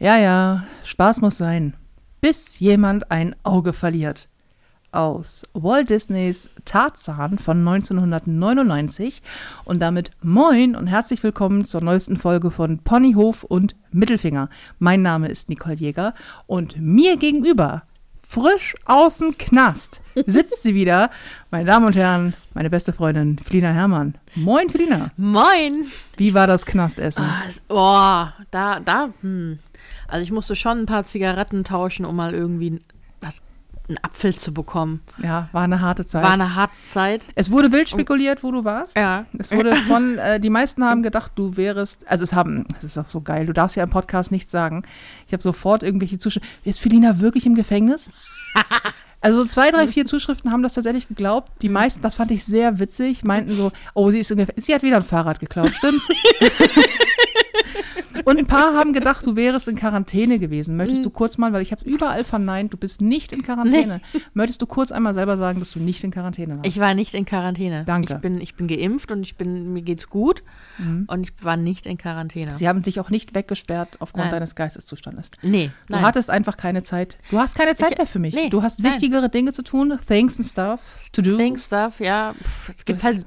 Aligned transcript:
Ja, 0.00 0.16
ja, 0.16 0.64
Spaß 0.84 1.22
muss 1.22 1.38
sein, 1.38 1.74
bis 2.20 2.60
jemand 2.60 3.10
ein 3.10 3.34
Auge 3.42 3.72
verliert. 3.72 4.28
Aus 4.92 5.44
Walt 5.54 5.90
Disneys 5.90 6.52
Tarzan 6.64 7.38
von 7.38 7.66
1999 7.66 9.22
und 9.64 9.80
damit 9.80 10.12
moin 10.22 10.76
und 10.76 10.86
herzlich 10.86 11.20
willkommen 11.24 11.64
zur 11.64 11.80
neuesten 11.80 12.16
Folge 12.16 12.52
von 12.52 12.78
Ponyhof 12.78 13.42
und 13.42 13.74
Mittelfinger. 13.90 14.50
Mein 14.78 15.02
Name 15.02 15.26
ist 15.26 15.48
Nicole 15.48 15.74
Jäger 15.74 16.14
und 16.46 16.80
mir 16.80 17.16
gegenüber, 17.16 17.82
frisch 18.28 18.76
aus 18.84 19.18
dem 19.18 19.38
Knast, 19.38 20.02
sitzt 20.26 20.62
sie 20.62 20.74
wieder, 20.74 21.10
meine 21.50 21.64
Damen 21.64 21.86
und 21.86 21.96
Herren, 21.96 22.34
meine 22.52 22.68
beste 22.68 22.92
Freundin 22.92 23.38
Felina 23.38 23.72
Herrmann. 23.72 24.16
Moin, 24.34 24.68
Felina. 24.68 25.10
Moin. 25.16 25.86
Wie 26.18 26.34
war 26.34 26.46
das 26.46 26.66
Knastessen? 26.66 27.24
Ah, 27.24 27.42
Boah, 27.68 28.34
da, 28.50 28.80
da, 28.80 29.08
hm. 29.22 29.58
Also 30.08 30.22
ich 30.22 30.30
musste 30.30 30.56
schon 30.56 30.80
ein 30.80 30.86
paar 30.86 31.06
Zigaretten 31.06 31.64
tauschen, 31.64 32.04
um 32.04 32.16
mal 32.16 32.34
irgendwie 32.34 32.80
einen 33.88 33.98
Apfel 34.02 34.36
zu 34.36 34.52
bekommen. 34.52 35.00
Ja, 35.22 35.48
war 35.52 35.62
eine 35.62 35.80
harte 35.80 36.04
Zeit. 36.06 36.22
War 36.22 36.32
eine 36.32 36.54
harte 36.54 36.74
Zeit. 36.84 37.24
es 37.34 37.50
wurde 37.50 37.72
wild 37.72 37.88
spekuliert, 37.88 38.42
wo 38.42 38.52
du 38.52 38.64
warst. 38.64 38.96
Ja. 38.96 39.26
Es 39.38 39.50
wurde 39.50 39.74
von, 39.76 40.18
äh, 40.18 40.38
die 40.40 40.50
meisten 40.50 40.84
haben 40.84 41.02
gedacht, 41.02 41.32
du 41.36 41.56
wärest, 41.56 42.06
also 42.08 42.24
es 42.24 42.32
haben, 42.32 42.66
das 42.74 42.84
ist 42.84 42.98
auch 42.98 43.08
so 43.08 43.20
geil, 43.20 43.46
du 43.46 43.52
darfst 43.52 43.76
ja 43.76 43.84
im 43.84 43.90
Podcast 43.90 44.30
nichts 44.30 44.52
sagen. 44.52 44.84
Ich 45.26 45.32
habe 45.32 45.42
sofort 45.42 45.82
irgendwelche 45.82 46.18
Zuschriften. 46.18 46.48
Ist 46.64 46.80
Felina 46.80 47.20
wirklich 47.20 47.46
im 47.46 47.54
Gefängnis? 47.54 48.10
Also 49.20 49.42
so 49.42 49.48
zwei, 49.48 49.72
drei, 49.72 49.88
vier 49.88 50.06
Zuschriften 50.06 50.52
haben 50.52 50.62
das 50.62 50.74
tatsächlich 50.74 51.08
geglaubt. 51.08 51.50
Die 51.62 51.68
meisten, 51.68 52.02
das 52.02 52.14
fand 52.14 52.30
ich 52.30 52.44
sehr 52.44 52.78
witzig, 52.78 53.24
meinten 53.24 53.52
so, 53.52 53.72
oh, 53.94 54.12
sie 54.12 54.20
ist 54.20 54.30
im 54.30 54.38
Gefängnis. 54.38 54.66
Sie 54.66 54.74
hat 54.74 54.82
wieder 54.82 54.98
ein 54.98 55.02
Fahrrad 55.02 55.40
geklaut, 55.40 55.74
stimmt's? 55.74 56.08
Und 58.28 58.38
ein 58.38 58.46
paar 58.46 58.74
haben 58.74 58.92
gedacht, 58.92 59.24
du 59.26 59.36
wärest 59.36 59.68
in 59.68 59.76
Quarantäne 59.76 60.38
gewesen. 60.38 60.76
Möchtest 60.76 61.04
du 61.04 61.10
kurz 61.10 61.38
mal, 61.38 61.52
weil 61.52 61.62
ich 61.62 61.72
habe 61.72 61.84
überall 61.84 62.24
verneint, 62.24 62.72
du 62.72 62.76
bist 62.76 63.00
nicht 63.00 63.32
in 63.32 63.42
Quarantäne. 63.42 64.00
Möchtest 64.34 64.60
du 64.62 64.66
kurz 64.66 64.92
einmal 64.92 65.14
selber 65.14 65.36
sagen, 65.36 65.58
dass 65.60 65.70
du 65.70 65.80
nicht 65.80 66.04
in 66.04 66.10
Quarantäne 66.10 66.56
warst? 66.56 66.66
Ich 66.66 66.78
war 66.78 66.94
nicht 66.94 67.14
in 67.14 67.24
Quarantäne. 67.24 67.84
Danke. 67.84 68.14
Ich 68.14 68.20
bin, 68.20 68.40
ich 68.40 68.54
bin 68.54 68.66
geimpft 68.68 69.10
und 69.12 69.22
ich 69.22 69.36
bin, 69.36 69.72
mir 69.72 69.82
geht's 69.82 70.08
gut. 70.08 70.42
Und 70.78 71.22
ich 71.22 71.32
war 71.44 71.56
nicht 71.56 71.86
in 71.86 71.98
Quarantäne. 71.98 72.54
Sie 72.54 72.68
haben 72.68 72.82
dich 72.82 73.00
auch 73.00 73.10
nicht 73.10 73.34
weggesperrt 73.34 73.96
aufgrund 74.00 74.24
Nein. 74.26 74.30
deines 74.32 74.54
Geisteszustandes. 74.54 75.30
nee, 75.42 75.70
Du 75.86 75.94
nein. 75.94 76.02
hattest 76.04 76.30
einfach 76.30 76.56
keine 76.56 76.82
Zeit. 76.82 77.18
Du 77.30 77.38
hast 77.38 77.56
keine 77.56 77.74
Zeit 77.74 77.92
Ich- 77.92 77.98
mehr 77.98 78.06
für 78.06 78.18
mich. 78.18 78.34
nee, 78.34 78.48
du 78.48 78.62
hast 78.62 78.80
nein. 78.80 78.92
wichtigere 78.92 79.28
Dinge 79.28 79.52
zu 79.52 79.62
tun, 79.62 79.98
things 80.06 80.36
and 80.38 80.46
stuff 80.46 81.08
to 81.12 81.22
do. 81.22 81.36
Think 81.36 81.58
stuff, 81.58 81.98
ja. 82.00 82.34
Pff, 82.34 82.68
es 82.68 82.84
gibt 82.84 83.02
halt 83.02 83.24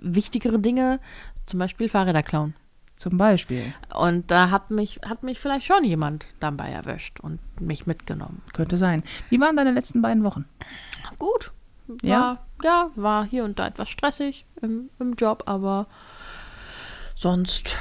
wichtigere 0.00 0.58
Dinge, 0.58 1.00
zum 1.46 1.58
Beispiel 1.58 1.88
Fahrräder 1.88 2.22
klauen. 2.22 2.54
Zum 2.96 3.16
Beispiel. 3.16 3.72
Und 3.94 4.30
da 4.30 4.50
hat 4.50 4.70
mich, 4.70 5.00
hat 5.04 5.22
mich 5.22 5.40
vielleicht 5.40 5.66
schon 5.66 5.82
jemand 5.84 6.26
dabei 6.40 6.68
erwischt 6.70 7.18
und 7.20 7.40
mich 7.60 7.86
mitgenommen. 7.86 8.42
Könnte 8.52 8.78
sein. 8.78 9.02
Wie 9.28 9.40
waren 9.40 9.56
deine 9.56 9.72
letzten 9.72 10.02
beiden 10.02 10.22
Wochen? 10.22 10.44
Gut. 11.18 11.50
War, 11.88 11.98
Ja? 12.08 12.38
ja? 12.62 12.90
war 12.94 13.24
hier 13.24 13.44
und 13.44 13.58
da 13.58 13.66
etwas 13.66 13.88
stressig 13.88 14.44
im, 14.60 14.88
im 15.00 15.14
Job, 15.14 15.42
aber 15.46 15.86
sonst. 17.16 17.76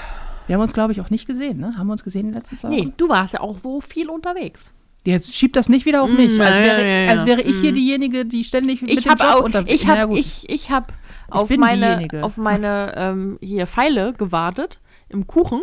Wir 0.48 0.56
haben 0.56 0.62
uns, 0.62 0.74
glaube 0.74 0.92
ich, 0.92 1.02
auch 1.02 1.10
nicht 1.12 1.28
gesehen, 1.28 1.60
ne? 1.60 1.78
Haben 1.78 1.88
wir 1.88 1.94
uns 1.94 2.04
gesehen 2.04 2.22
in 2.22 2.28
den 2.28 2.36
letzten 2.36 2.58
zwei 2.58 2.70
Nee, 2.70 2.80
Wochen? 2.80 2.94
du 2.98 3.10
warst 3.10 3.34
ja 3.34 3.42
auch 3.42 3.58
so 3.60 3.80
viel 3.80 4.10
unterwegs. 4.10 4.72
Jetzt 5.06 5.34
schiebt 5.36 5.56
das 5.56 5.70
nicht 5.70 5.86
wieder 5.86 6.04
auf 6.04 6.12
mich. 6.12 6.38
Mm, 6.38 6.42
als, 6.42 6.60
ja, 6.60 6.66
wäre, 6.66 7.10
als 7.12 7.26
wäre 7.26 7.42
ich 7.42 7.60
hier 7.60 7.72
mm. 7.72 7.76
diejenige, 7.76 8.26
die 8.26 8.44
ständig 8.44 8.82
mit 8.82 8.92
Ich 8.92 9.04
dem 9.04 9.10
Job 9.12 9.22
auch, 9.22 9.42
unter... 9.44 9.68
ich 9.68 9.86
Na 9.86 9.98
habe, 9.98 10.18
ich, 10.20 10.48
ich 10.50 10.70
habe 10.70 10.88
auf 11.32 11.50
meine, 11.50 11.96
diejenige. 11.96 12.24
auf 12.24 12.38
meine 12.38 12.94
ähm, 12.96 13.40
hier 13.42 13.68
Pfeile 13.68 14.14
gewartet 14.14 14.80
im 15.10 15.28
Kuchen. 15.28 15.62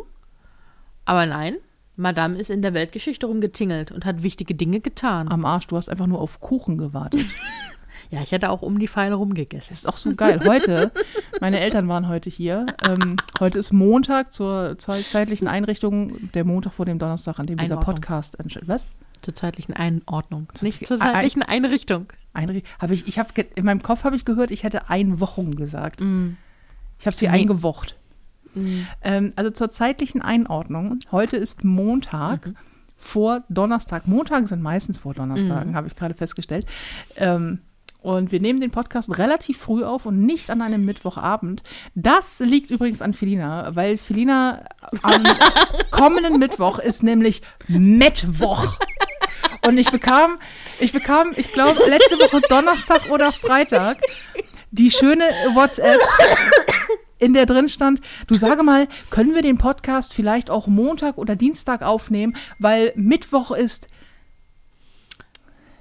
Aber 1.05 1.27
nein, 1.27 1.57
Madame 1.97 2.39
ist 2.39 2.51
in 2.51 2.63
der 2.63 2.75
Weltgeschichte 2.75 3.27
rumgetingelt 3.27 3.91
und 3.91 4.05
hat 4.05 4.23
wichtige 4.23 4.55
Dinge 4.55 4.81
getan. 4.81 5.29
Am 5.29 5.45
Arsch, 5.45 5.67
du 5.67 5.77
hast 5.77 5.89
einfach 5.89 6.07
nur 6.07 6.21
auf 6.21 6.41
Kuchen 6.41 6.79
gewartet. 6.79 7.25
Ja, 8.11 8.23
ich 8.23 8.33
hätte 8.33 8.49
auch 8.49 8.63
um 8.63 8.79
die 8.79 8.89
Pfeile 8.89 9.17
rumgegessen. 9.17 9.69
Das 9.69 9.81
ist 9.81 9.87
auch 9.87 9.97
so 9.97 10.15
geil. 10.15 10.41
Heute, 10.47 10.93
meine 11.41 11.61
Eltern 11.61 11.89
waren 11.89 12.09
heute 12.09 12.31
hier. 12.31 12.65
Ähm, 12.89 13.17
heute 13.39 13.59
ist 13.59 13.71
Montag 13.71 14.33
zur, 14.33 14.79
zur 14.79 14.95
zeitlichen 15.01 15.47
Einrichtung, 15.47 16.31
der 16.33 16.45
Montag 16.45 16.73
vor 16.73 16.87
dem 16.87 16.99
Donnerstag, 16.99 17.39
an 17.39 17.47
dem 17.47 17.59
dieser 17.59 17.75
Einordnung. 17.75 17.97
Podcast 17.97 18.41
entsteht. 18.41 18.67
Was? 18.67 18.87
Zur 19.21 19.35
zeitlichen 19.35 19.75
Einordnung. 19.75 20.47
Nicht 20.63 20.87
zur 20.87 20.97
zeitlichen 20.97 21.43
Einrichtung. 21.43 22.07
Einri 22.33 22.63
habe 22.79 22.95
ich, 22.95 23.09
ich 23.09 23.19
habe 23.19 23.31
in 23.55 23.65
meinem 23.65 23.83
Kopf 23.83 24.05
habe 24.05 24.17
ich 24.17 24.25
gehört, 24.25 24.51
ich 24.51 24.63
hätte 24.63 24.89
ein 24.91 25.21
Wochen 25.21 25.57
gesagt. 25.57 26.01
Ich 26.99 27.07
habe 27.07 27.17
sie 27.17 27.27
Nee. 27.27 27.33
eingewocht. 27.33 27.97
Ähm, 29.03 29.33
also 29.37 29.51
zur 29.51 29.71
zeitlichen 29.71 30.21
Einordnung. 30.23 30.99
Heute 31.13 31.37
ist 31.37 31.65
Montag 31.65 32.51
vor 32.97 33.45
Donnerstag. 33.49 34.09
Montage 34.09 34.47
sind 34.49 34.63
meistens 34.63 34.99
vor 34.99 35.15
Donnerstagen, 35.15 35.75
habe 35.77 35.87
ich 35.87 35.95
gerade 35.95 36.15
festgestellt. 36.15 36.67
Ähm, 37.17 37.61
und 38.01 38.31
wir 38.33 38.41
nehmen 38.41 38.61
den 38.61 38.71
Podcast 38.71 39.19
relativ 39.19 39.59
früh 39.59 39.85
auf 39.85 40.07
und 40.07 40.25
nicht 40.25 40.51
an 40.51 40.63
einem 40.63 40.85
Mittwochabend. 40.85 41.63
Das 41.97 42.39
liegt 42.41 42.71
übrigens 42.71 43.03
an 43.03 43.13
Felina, 43.13 43.75
weil 43.75 43.99
Felina 43.99 44.63
am 45.03 45.25
kommenden 45.91 46.39
Mittwoch 46.39 46.79
ist 46.79 47.03
nämlich 47.03 47.43
Mittwoch. 47.67 48.79
Und 49.67 49.79
ich 49.79 49.91
bekam, 49.91 50.39
ich 50.81 50.93
bekam, 50.93 51.33
ich 51.37 51.53
glaube, 51.53 51.81
letzte 51.89 52.17
Woche 52.19 52.41
Donnerstag 52.49 53.11
oder 53.11 53.33
Freitag 53.33 54.03
die 54.71 54.91
schöne 54.91 55.25
WhatsApp, 55.55 56.01
in 57.19 57.33
der 57.33 57.47
drin 57.47 57.69
stand, 57.69 58.01
du 58.27 58.37
sage 58.37 58.63
mal, 58.63 58.89
können 59.11 59.35
wir 59.35 59.43
den 59.43 59.59
Podcast 59.59 60.15
vielleicht 60.15 60.51
auch 60.51 60.67
Montag 60.67 61.19
oder 61.19 61.37
Dienstag 61.37 61.83
aufnehmen, 61.83 62.37
weil 62.59 62.93
Mittwoch 62.97 63.51
ist, 63.51 63.89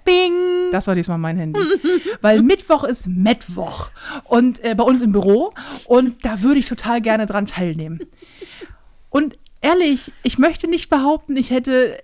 Bing! 0.03 0.71
das 0.71 0.87
war 0.87 0.95
diesmal 0.95 1.17
mein 1.17 1.37
Handy, 1.37 1.59
weil 2.21 2.41
Mittwoch 2.41 2.83
ist 2.83 3.07
Mittwoch 3.07 3.89
und 4.23 4.63
äh, 4.63 4.73
bei 4.73 4.83
uns 4.83 5.01
im 5.01 5.11
Büro 5.11 5.53
und 5.85 6.25
da 6.25 6.41
würde 6.41 6.59
ich 6.59 6.65
total 6.65 7.01
gerne 7.01 7.25
dran 7.25 7.45
teilnehmen. 7.45 7.99
Und 9.09 9.37
ehrlich, 9.61 10.11
ich 10.23 10.37
möchte 10.37 10.69
nicht 10.69 10.89
behaupten, 10.89 11.35
ich 11.35 11.51
hätte 11.51 11.97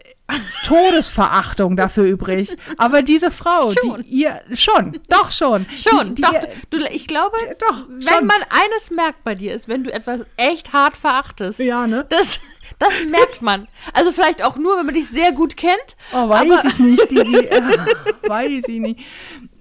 Todesverachtung 0.63 1.75
dafür 1.75 2.05
übrig, 2.05 2.55
aber 2.77 3.01
diese 3.01 3.31
Frau, 3.31 3.71
Schon. 3.71 4.03
die 4.03 4.09
ihr 4.09 4.41
schon, 4.53 4.99
doch 5.09 5.31
schon, 5.31 5.65
Schon, 5.77 6.15
die, 6.15 6.21
die, 6.21 6.21
doch, 6.21 6.33
du, 6.69 6.77
ich 6.91 7.07
glaube, 7.07 7.35
doch, 7.59 7.85
wenn 7.89 8.07
schon. 8.07 8.27
man 8.27 8.37
eines 8.49 8.91
merkt 8.91 9.23
bei 9.23 9.35
dir, 9.35 9.53
ist, 9.53 9.67
wenn 9.67 9.83
du 9.83 9.93
etwas 9.93 10.21
echt 10.37 10.73
hart 10.73 10.97
verachtest. 10.97 11.59
Ja, 11.59 11.87
ne? 11.87 12.05
Das, 12.09 12.39
das 12.79 13.05
merkt 13.09 13.41
man. 13.41 13.67
Also 13.93 14.11
vielleicht 14.11 14.43
auch 14.43 14.55
nur, 14.55 14.77
wenn 14.77 14.85
man 14.85 14.95
dich 14.95 15.07
sehr 15.07 15.31
gut 15.31 15.57
kennt. 15.57 15.95
Oh, 16.13 16.29
weiß 16.29 16.65
ich 16.65 16.79
nicht. 16.79 17.11
Die, 17.11 17.15
die, 17.15 17.47
äh, 17.47 17.61
weiß 18.27 18.67
ich 18.67 18.79
nicht. 18.79 18.99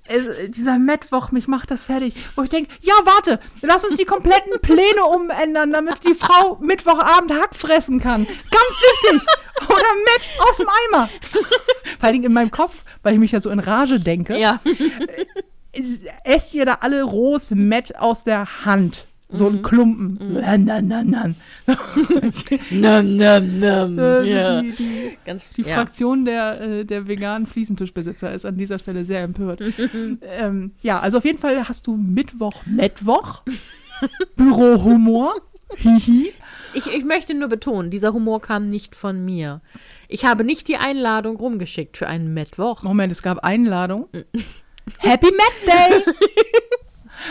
Es, 0.08 0.50
dieser 0.50 0.78
Mittwoch, 0.78 1.30
mich 1.30 1.46
macht 1.48 1.70
das 1.70 1.84
fertig. 1.86 2.14
Wo 2.34 2.42
ich 2.42 2.48
denke, 2.48 2.72
ja, 2.80 2.94
warte, 3.04 3.38
lass 3.62 3.84
uns 3.84 3.96
die 3.96 4.04
kompletten 4.04 4.60
Pläne 4.60 5.04
umändern, 5.04 5.70
damit 5.72 6.04
die 6.04 6.14
Frau 6.14 6.56
Mittwochabend 6.60 7.32
Hack 7.32 7.54
fressen 7.54 8.00
kann. 8.00 8.24
Ganz 8.26 9.12
wichtig. 9.12 9.26
Oder 9.68 9.76
mit 9.76 10.28
aus 10.48 10.56
dem 10.56 10.66
Eimer. 10.68 11.08
Vor 12.00 12.08
allem 12.08 12.24
in 12.24 12.32
meinem 12.32 12.50
Kopf, 12.50 12.82
weil 13.02 13.14
ich 13.14 13.20
mich 13.20 13.32
ja 13.32 13.38
so 13.40 13.50
in 13.50 13.60
Rage 13.60 14.00
denke, 14.00 14.36
Ja. 14.38 14.60
es- 15.72 16.02
esst 16.24 16.52
ihr 16.54 16.66
da 16.66 16.78
alle 16.80 17.02
rohes 17.04 17.50
Met 17.50 17.96
aus 17.98 18.24
der 18.24 18.64
Hand. 18.64 19.06
So 19.32 19.48
ein 19.48 19.62
Klumpen. 19.62 20.18
Nan, 20.40 20.64
nan, 20.64 20.86
nan, 20.86 21.10
nan. 21.10 21.36
Nam, 22.70 23.16
nam, 23.16 23.58
nam. 23.58 23.98
Äh, 23.98 24.22
ja. 24.30 24.62
die, 24.62 24.72
die, 24.72 25.18
Ganz, 25.24 25.48
Die 25.50 25.62
ja. 25.62 25.74
Fraktion 25.74 26.24
der, 26.24 26.60
äh, 26.60 26.84
der 26.84 27.08
veganen 27.08 27.46
Fliesentischbesitzer 27.46 28.32
ist 28.32 28.44
an 28.44 28.56
dieser 28.56 28.78
Stelle 28.78 29.04
sehr 29.04 29.22
empört. 29.22 29.60
ähm, 30.38 30.72
ja, 30.82 31.00
also 31.00 31.18
auf 31.18 31.24
jeden 31.24 31.38
Fall 31.38 31.68
hast 31.68 31.86
du 31.86 31.96
Mittwoch, 31.96 32.66
Mittwoch, 32.66 33.42
Bürohumor, 34.36 35.34
hihi. 35.76 36.32
Ich, 36.74 36.86
ich 36.86 37.04
möchte 37.04 37.34
nur 37.34 37.48
betonen, 37.48 37.90
dieser 37.90 38.12
Humor 38.12 38.40
kam 38.40 38.68
nicht 38.68 38.96
von 38.96 39.24
mir. 39.24 39.60
Ich 40.08 40.24
habe 40.24 40.44
nicht 40.44 40.68
die 40.68 40.76
Einladung 40.76 41.36
rumgeschickt 41.36 41.96
für 41.96 42.06
einen 42.06 42.34
Mittwoch. 42.34 42.82
Moment, 42.82 43.12
es 43.12 43.22
gab 43.22 43.38
Einladung. 43.38 44.08
Happy 44.98 45.30
Met 45.30 45.66
Day! 45.66 46.02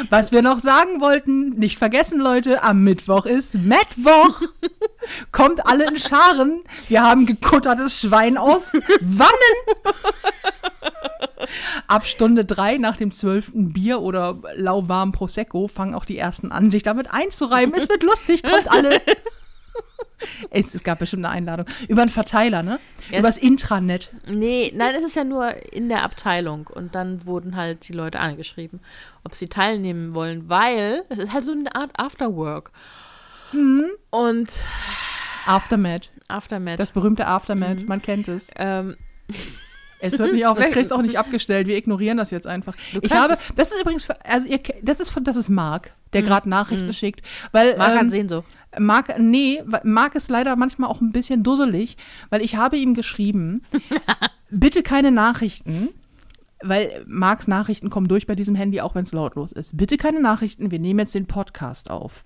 Was 0.09 0.31
wir 0.31 0.41
noch 0.41 0.59
sagen 0.59 1.01
wollten, 1.01 1.49
nicht 1.51 1.77
vergessen, 1.77 2.19
Leute, 2.19 2.63
am 2.63 2.83
Mittwoch 2.83 3.25
ist 3.25 3.55
Mittwoch. 3.55 4.41
Kommt 5.31 5.65
alle 5.65 5.87
in 5.87 5.97
Scharen. 5.99 6.61
Wir 6.87 7.03
haben 7.03 7.25
gekuttertes 7.25 7.99
Schwein 7.99 8.37
aus 8.37 8.73
Wannen. 8.73 9.31
Ab 11.87 12.05
Stunde 12.05 12.45
drei 12.45 12.77
nach 12.77 12.97
dem 12.97 13.11
zwölften 13.11 13.73
Bier 13.73 14.01
oder 14.01 14.37
lauwarm 14.55 15.11
Prosecco 15.11 15.67
fangen 15.67 15.95
auch 15.95 16.05
die 16.05 16.17
ersten 16.17 16.51
an, 16.51 16.69
sich 16.69 16.83
damit 16.83 17.11
einzureiben. 17.11 17.73
Es 17.75 17.89
wird 17.89 18.03
lustig, 18.03 18.43
kommt 18.43 18.69
alle. 18.71 19.01
Es, 20.51 20.75
es 20.75 20.83
gab 20.83 20.99
bestimmt 20.99 21.25
eine 21.25 21.33
Einladung. 21.33 21.65
Über 21.87 22.03
einen 22.03 22.11
Verteiler, 22.11 22.61
ne? 22.61 22.79
Ja, 23.09 23.19
Übers 23.19 23.39
Intranet. 23.39 24.11
Nee, 24.27 24.71
nein, 24.75 24.93
es 24.95 25.03
ist 25.03 25.15
ja 25.15 25.23
nur 25.23 25.51
in 25.73 25.89
der 25.89 26.03
Abteilung. 26.03 26.67
Und 26.67 26.93
dann 26.93 27.25
wurden 27.25 27.55
halt 27.55 27.87
die 27.87 27.93
Leute 27.93 28.19
angeschrieben, 28.19 28.81
ob 29.23 29.33
sie 29.33 29.47
teilnehmen 29.47 30.13
wollen, 30.13 30.47
weil 30.47 31.03
es 31.09 31.17
ist 31.17 31.33
halt 31.33 31.43
so 31.43 31.51
eine 31.51 31.73
Art 31.73 31.91
Afterwork. 31.97 32.71
Und 34.11 34.51
Aftermath. 35.45 36.09
Aftermath. 36.27 36.79
Das 36.79 36.91
berühmte 36.91 37.27
Aftermath, 37.27 37.87
man 37.87 38.01
kennt 38.01 38.27
es. 38.27 38.49
ähm, 38.57 38.95
Es 39.99 40.19
hört 40.19 40.33
nicht 40.33 40.45
auf, 40.45 40.59
ich 40.59 40.67
krieg's 40.71 40.91
auch 40.91 41.01
nicht 41.01 41.17
abgestellt. 41.17 41.67
Wir 41.67 41.77
ignorieren 41.77 42.17
das 42.17 42.31
jetzt 42.31 42.47
einfach. 42.47 42.75
Ich 43.01 43.11
habe, 43.11 43.37
das 43.55 43.71
ist 43.71 43.81
übrigens, 43.81 44.03
für, 44.05 44.23
also 44.25 44.47
ihr, 44.47 44.59
das 44.81 44.99
ist 44.99 45.09
von, 45.09 45.23
das 45.23 45.35
ist 45.35 45.49
Marc, 45.49 45.91
der 46.13 46.21
gerade 46.21 46.47
Nachrichten 46.49 46.93
schickt, 46.93 47.21
weil 47.51 47.77
Marc 47.77 47.93
hat 47.95 48.01
ähm, 48.01 48.09
Sehnsucht. 48.09 48.47
Marc, 48.79 49.19
nee, 49.19 49.61
Marc 49.83 50.15
ist 50.15 50.29
leider 50.29 50.55
manchmal 50.55 50.89
auch 50.89 51.01
ein 51.01 51.11
bisschen 51.11 51.43
dusselig, 51.43 51.97
weil 52.29 52.41
ich 52.41 52.55
habe 52.55 52.77
ihm 52.77 52.93
geschrieben, 52.93 53.63
bitte 54.49 54.83
keine 54.83 55.11
Nachrichten, 55.11 55.89
weil 56.63 57.03
Marcs 57.07 57.47
Nachrichten 57.47 57.89
kommen 57.89 58.07
durch 58.07 58.27
bei 58.27 58.35
diesem 58.35 58.55
Handy, 58.55 58.81
auch 58.81 58.95
wenn 58.95 59.03
es 59.03 59.11
lautlos 59.13 59.51
ist. 59.51 59.77
Bitte 59.77 59.97
keine 59.97 60.21
Nachrichten, 60.21 60.71
wir 60.71 60.79
nehmen 60.79 60.99
jetzt 60.99 61.15
den 61.15 61.25
Podcast 61.25 61.89
auf. 61.89 62.23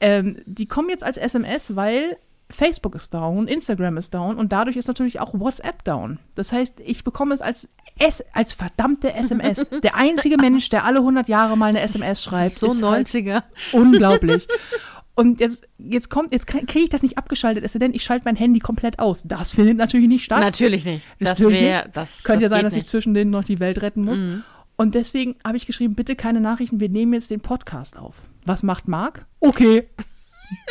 Ähm, 0.00 0.36
die 0.46 0.66
kommen 0.66 0.88
jetzt 0.88 1.04
als 1.04 1.16
SMS, 1.16 1.76
weil 1.76 2.16
Facebook 2.50 2.94
ist 2.94 3.12
down, 3.14 3.48
Instagram 3.48 3.96
ist 3.96 4.12
down 4.14 4.36
und 4.36 4.52
dadurch 4.52 4.76
ist 4.76 4.86
natürlich 4.86 5.18
auch 5.18 5.34
WhatsApp 5.34 5.82
down. 5.84 6.18
Das 6.34 6.52
heißt, 6.52 6.80
ich 6.80 7.02
bekomme 7.02 7.34
es 7.34 7.40
als, 7.40 7.68
S 7.98 8.22
als 8.32 8.52
verdammte 8.52 9.14
SMS. 9.14 9.70
Der 9.82 9.96
einzige 9.96 10.36
Mensch, 10.40 10.68
der 10.68 10.84
alle 10.84 10.98
100 10.98 11.28
Jahre 11.28 11.56
mal 11.56 11.66
eine 11.70 11.80
SMS 11.80 12.22
schreibt, 12.22 12.56
So 12.56 12.68
ist 12.68 12.82
halt 12.82 13.08
90er. 13.08 13.42
unglaublich. 13.72 14.46
Und 15.16 15.38
jetzt, 15.38 15.68
jetzt 15.78 16.10
kommt, 16.10 16.32
jetzt 16.32 16.46
kriege 16.48 16.80
ich 16.80 16.88
das 16.88 17.02
nicht 17.02 17.18
abgeschaltet, 17.18 17.64
es 17.64 17.72
sei 17.72 17.78
denn, 17.78 17.94
ich 17.94 18.02
schalte 18.02 18.24
mein 18.24 18.34
Handy 18.34 18.58
komplett 18.58 18.98
aus. 18.98 19.22
Das 19.22 19.52
findet 19.52 19.76
natürlich 19.76 20.08
nicht 20.08 20.24
statt. 20.24 20.40
Natürlich 20.40 20.84
nicht. 20.84 21.08
Das 21.20 21.30
Natürlich 21.30 21.60
wäre, 21.60 21.84
nicht. 21.84 21.96
das 21.96 22.24
Könnte 22.24 22.44
ja 22.44 22.48
das 22.48 22.50
sein, 22.50 22.58
geht 22.58 22.66
dass 22.66 22.72
ich 22.74 22.78
nicht. 22.78 22.88
zwischendrin 22.88 23.30
noch 23.30 23.44
die 23.44 23.60
Welt 23.60 23.80
retten 23.80 24.02
muss. 24.02 24.24
Mhm. 24.24 24.42
Und 24.76 24.96
deswegen 24.96 25.36
habe 25.46 25.56
ich 25.56 25.66
geschrieben, 25.66 25.94
bitte 25.94 26.16
keine 26.16 26.40
Nachrichten, 26.40 26.80
wir 26.80 26.88
nehmen 26.88 27.12
jetzt 27.12 27.30
den 27.30 27.40
Podcast 27.40 27.96
auf. 27.96 28.22
Was 28.44 28.64
macht 28.64 28.88
Marc? 28.88 29.24
Okay, 29.38 29.88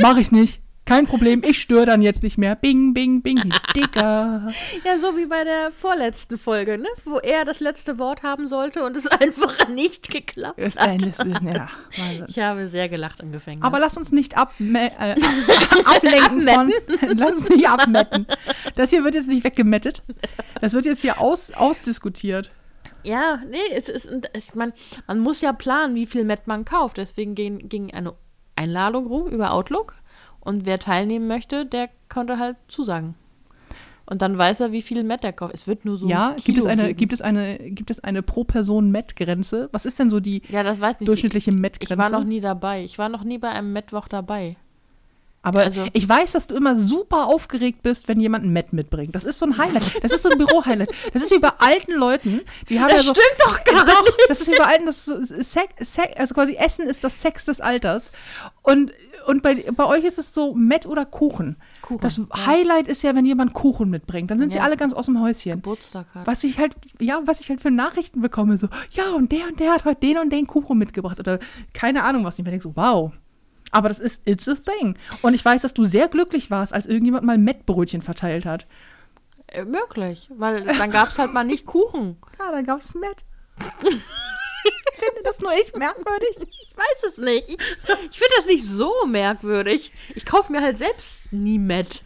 mache 0.01 0.19
ich 0.19 0.31
nicht. 0.31 0.59
Kein 0.85 1.05
Problem, 1.05 1.43
ich 1.45 1.61
störe 1.61 1.85
dann 1.85 2.01
jetzt 2.01 2.23
nicht 2.23 2.37
mehr. 2.37 2.55
Bing, 2.55 2.93
bing, 2.93 3.21
bing, 3.21 3.53
Dicker. 3.75 4.51
Ja, 4.83 4.99
so 4.99 5.15
wie 5.15 5.25
bei 5.25 5.45
der 5.45 5.71
vorletzten 5.71 6.37
Folge, 6.37 6.77
ne? 6.77 6.89
Wo 7.05 7.19
er 7.19 7.45
das 7.45 7.61
letzte 7.61 7.97
Wort 7.99 8.21
haben 8.21 8.49
sollte 8.49 8.83
und 8.83 8.97
es 8.97 9.07
einfach 9.21 9.69
nicht 9.69 10.09
geklappt 10.11 10.59
Ist 10.59 10.77
hat. 10.79 10.89
ein, 10.89 10.99
ist, 10.99 11.23
ja. 11.23 11.69
Ich 12.27 12.37
habe 12.39 12.67
sehr 12.67 12.89
gelacht 12.89 13.21
im 13.21 13.31
Gefängnis. 13.31 13.63
Aber 13.63 13.79
lass 13.79 13.95
uns 13.97 14.11
nicht 14.11 14.35
ab, 14.37 14.53
äh, 14.59 14.89
ablenken 15.85 16.47
von. 16.47 16.71
lass 17.17 17.33
uns 17.33 17.49
nicht 17.49 17.67
abmetten. 17.69 18.27
Das 18.75 18.89
hier 18.89 19.03
wird 19.05 19.15
jetzt 19.15 19.29
nicht 19.29 19.43
weggemettet. 19.45 20.03
Das 20.59 20.73
wird 20.73 20.85
jetzt 20.85 21.01
hier 21.01 21.21
aus, 21.21 21.51
ausdiskutiert. 21.51 22.51
ja, 23.03 23.39
nee, 23.49 23.57
es 23.73 23.87
ist, 23.87 24.07
es, 24.33 24.53
man, 24.55 24.73
man 25.07 25.19
muss 25.19 25.39
ja 25.39 25.53
planen, 25.53 25.95
wie 25.95 26.05
viel 26.05 26.25
Met 26.25 26.45
man 26.47 26.65
kauft. 26.65 26.97
Deswegen 26.97 27.35
ging, 27.35 27.69
ging 27.69 27.93
eine 27.93 28.13
Einladung 28.55 29.07
rum 29.07 29.27
über 29.27 29.51
Outlook. 29.53 29.95
Und 30.43 30.65
wer 30.65 30.77
teilnehmen 30.79 31.27
möchte, 31.27 31.65
der 31.65 31.89
konnte 32.09 32.37
halt 32.37 32.57
zusagen. 32.67 33.15
Und 34.05 34.21
dann 34.21 34.37
weiß 34.37 34.59
er, 34.59 34.71
wie 34.73 34.81
viel 34.81 35.01
Met 35.03 35.23
er 35.23 35.31
kauft. 35.31 35.53
Es 35.53 35.65
wird 35.65 35.85
nur 35.85 35.97
so. 35.97 36.07
ja, 36.09 36.31
ein 36.31 36.35
gibt 36.43 36.57
es 36.57 36.65
eine, 36.65 36.87
geben. 36.87 36.97
gibt 36.97 37.13
es 37.13 37.21
eine, 37.21 37.57
gibt 37.57 37.89
es 37.89 38.01
eine 38.01 38.21
pro 38.21 38.43
Person 38.43 38.91
Met-Grenze? 38.91 39.69
Was 39.71 39.85
ist 39.85 39.97
denn 39.99 40.09
so 40.09 40.19
die 40.19 40.41
Ja, 40.49 40.61
das 40.63 40.81
weiß 40.81 40.95
ich 40.95 40.99
nicht. 41.01 41.07
durchschnittliche 41.07 41.51
Ich 41.51 41.55
Met-Grenze? 41.55 41.97
war 42.11 42.19
noch 42.19 42.25
nie 42.25 42.41
dabei. 42.41 42.83
Ich 42.83 42.97
war 42.97 43.07
noch 43.07 43.23
nie 43.23 43.37
bei 43.37 43.47
einem 43.49 43.71
Mettwoch 43.71 44.09
dabei. 44.09 44.57
Aber 45.45 45.61
also- 45.61 45.87
ich 45.93 46.07
weiß, 46.07 46.33
dass 46.33 46.47
du 46.47 46.55
immer 46.55 46.79
super 46.79 47.27
aufgeregt 47.27 47.81
bist, 47.81 48.09
wenn 48.09 48.19
jemand 48.19 48.45
ein 48.45 48.51
Met 48.51 48.73
mitbringt. 48.73 49.15
Das 49.15 49.23
ist 49.23 49.39
so 49.39 49.45
ein 49.45 49.57
Highlight. 49.57 50.03
Das 50.03 50.11
ist 50.11 50.23
so 50.23 50.29
ein 50.29 50.37
Büro-Highlight. 50.37 50.91
Das 51.13 51.23
ist 51.23 51.31
wie 51.31 51.39
bei 51.39 51.51
alten 51.59 51.93
Leuten, 51.93 52.41
die 52.69 52.79
haben 52.81 52.89
ja 52.89 52.99
so. 53.03 53.13
doch 53.13 53.63
gar 53.63 53.85
Doch, 53.85 54.05
das 54.27 54.41
ist 54.41 54.51
wie 54.51 54.57
bei 54.57 54.65
alten, 54.65 54.85
das 54.85 55.05
ist 55.07 55.29
so 55.29 55.41
Sex, 55.41 55.73
Sex, 55.79 56.13
also 56.17 56.33
quasi 56.33 56.55
Essen 56.55 56.87
ist 56.87 57.03
das 57.05 57.21
Sex 57.21 57.45
des 57.45 57.61
Alters. 57.61 58.11
Und, 58.61 58.91
und 59.27 59.41
bei, 59.43 59.55
bei 59.75 59.85
euch 59.85 60.03
ist 60.03 60.17
es 60.19 60.33
so 60.33 60.53
Met 60.53 60.85
oder 60.85 61.05
Kuchen. 61.05 61.57
Kuchen, 61.81 62.01
Das 62.01 62.17
ja. 62.17 62.25
Highlight 62.45 62.87
ist 62.87 63.01
ja, 63.03 63.15
wenn 63.15 63.25
jemand 63.25 63.53
Kuchen 63.53 63.89
mitbringt. 63.89 64.29
Dann 64.31 64.39
sind 64.39 64.51
sie 64.51 64.57
Ja. 64.57 64.63
alle 64.63 64.77
ganz 64.77 64.93
aus 64.93 65.05
dem 65.07 65.19
Häuschen. 65.21 65.53
Geburtstag 65.53 66.05
hat. 66.13 66.27
Was 66.27 66.43
ich 66.43 66.57
halt, 66.59 66.75
ja, 66.99 67.21
was 67.25 67.41
ich 67.41 67.49
halt 67.49 67.61
für 67.61 67.71
Nachrichten 67.71 68.21
bekomme, 68.21 68.57
so, 68.57 68.67
ja, 68.91 69.09
und 69.15 69.31
der 69.31 69.47
und 69.47 69.59
der 69.59 69.71
hat 69.73 69.85
heute 69.85 69.99
den 70.01 70.17
und 70.17 70.31
den 70.31 70.47
Kuchen 70.47 70.77
mitgebracht. 70.77 71.19
Oder 71.19 71.39
keine 71.73 72.03
Ahnung 72.03 72.23
was. 72.25 72.37
Ich 72.39 72.45
mir 72.45 72.51
denke 72.51 72.63
so, 72.63 72.75
wow. 72.75 73.11
Aber 73.71 73.87
das 73.89 73.99
ist, 73.99 74.27
it's 74.29 74.47
a 74.47 74.53
thing. 74.53 74.95
Und 75.21 75.33
ich 75.33 75.43
weiß, 75.43 75.63
dass 75.63 75.73
du 75.73 75.83
sehr 75.85 76.07
glücklich 76.07 76.51
warst, 76.51 76.73
als 76.73 76.85
irgendjemand 76.85 77.23
mal 77.25 77.37
Mettbrötchen 77.37 78.01
verteilt 78.03 78.45
hat. 78.45 78.67
Äh, 79.47 79.65
möglich, 79.65 80.29
weil 80.35 80.63
dann 80.63 80.91
gab 80.91 81.09
es 81.09 81.17
halt 81.19 81.33
mal 81.33 81.43
nicht 81.43 81.65
Kuchen. 81.65 82.17
Ja, 82.39 82.51
da 82.51 82.61
gab 82.61 82.81
es 82.81 82.93
Met. 82.95 83.25
Finde 84.93 85.21
das 85.23 85.39
nur 85.41 85.51
ich 85.61 85.73
merkwürdig. 85.75 86.37
Ich 86.39 86.73
weiß 86.77 87.11
es 87.11 87.17
nicht. 87.17 87.49
Ich, 87.49 87.57
ich 88.11 88.19
finde 88.19 88.33
das 88.37 88.45
nicht 88.45 88.65
so 88.65 88.91
merkwürdig. 89.07 89.91
Ich 90.15 90.25
kaufe 90.25 90.51
mir 90.51 90.61
halt 90.61 90.77
selbst 90.77 91.19
nie 91.31 91.59
Met. 91.59 92.03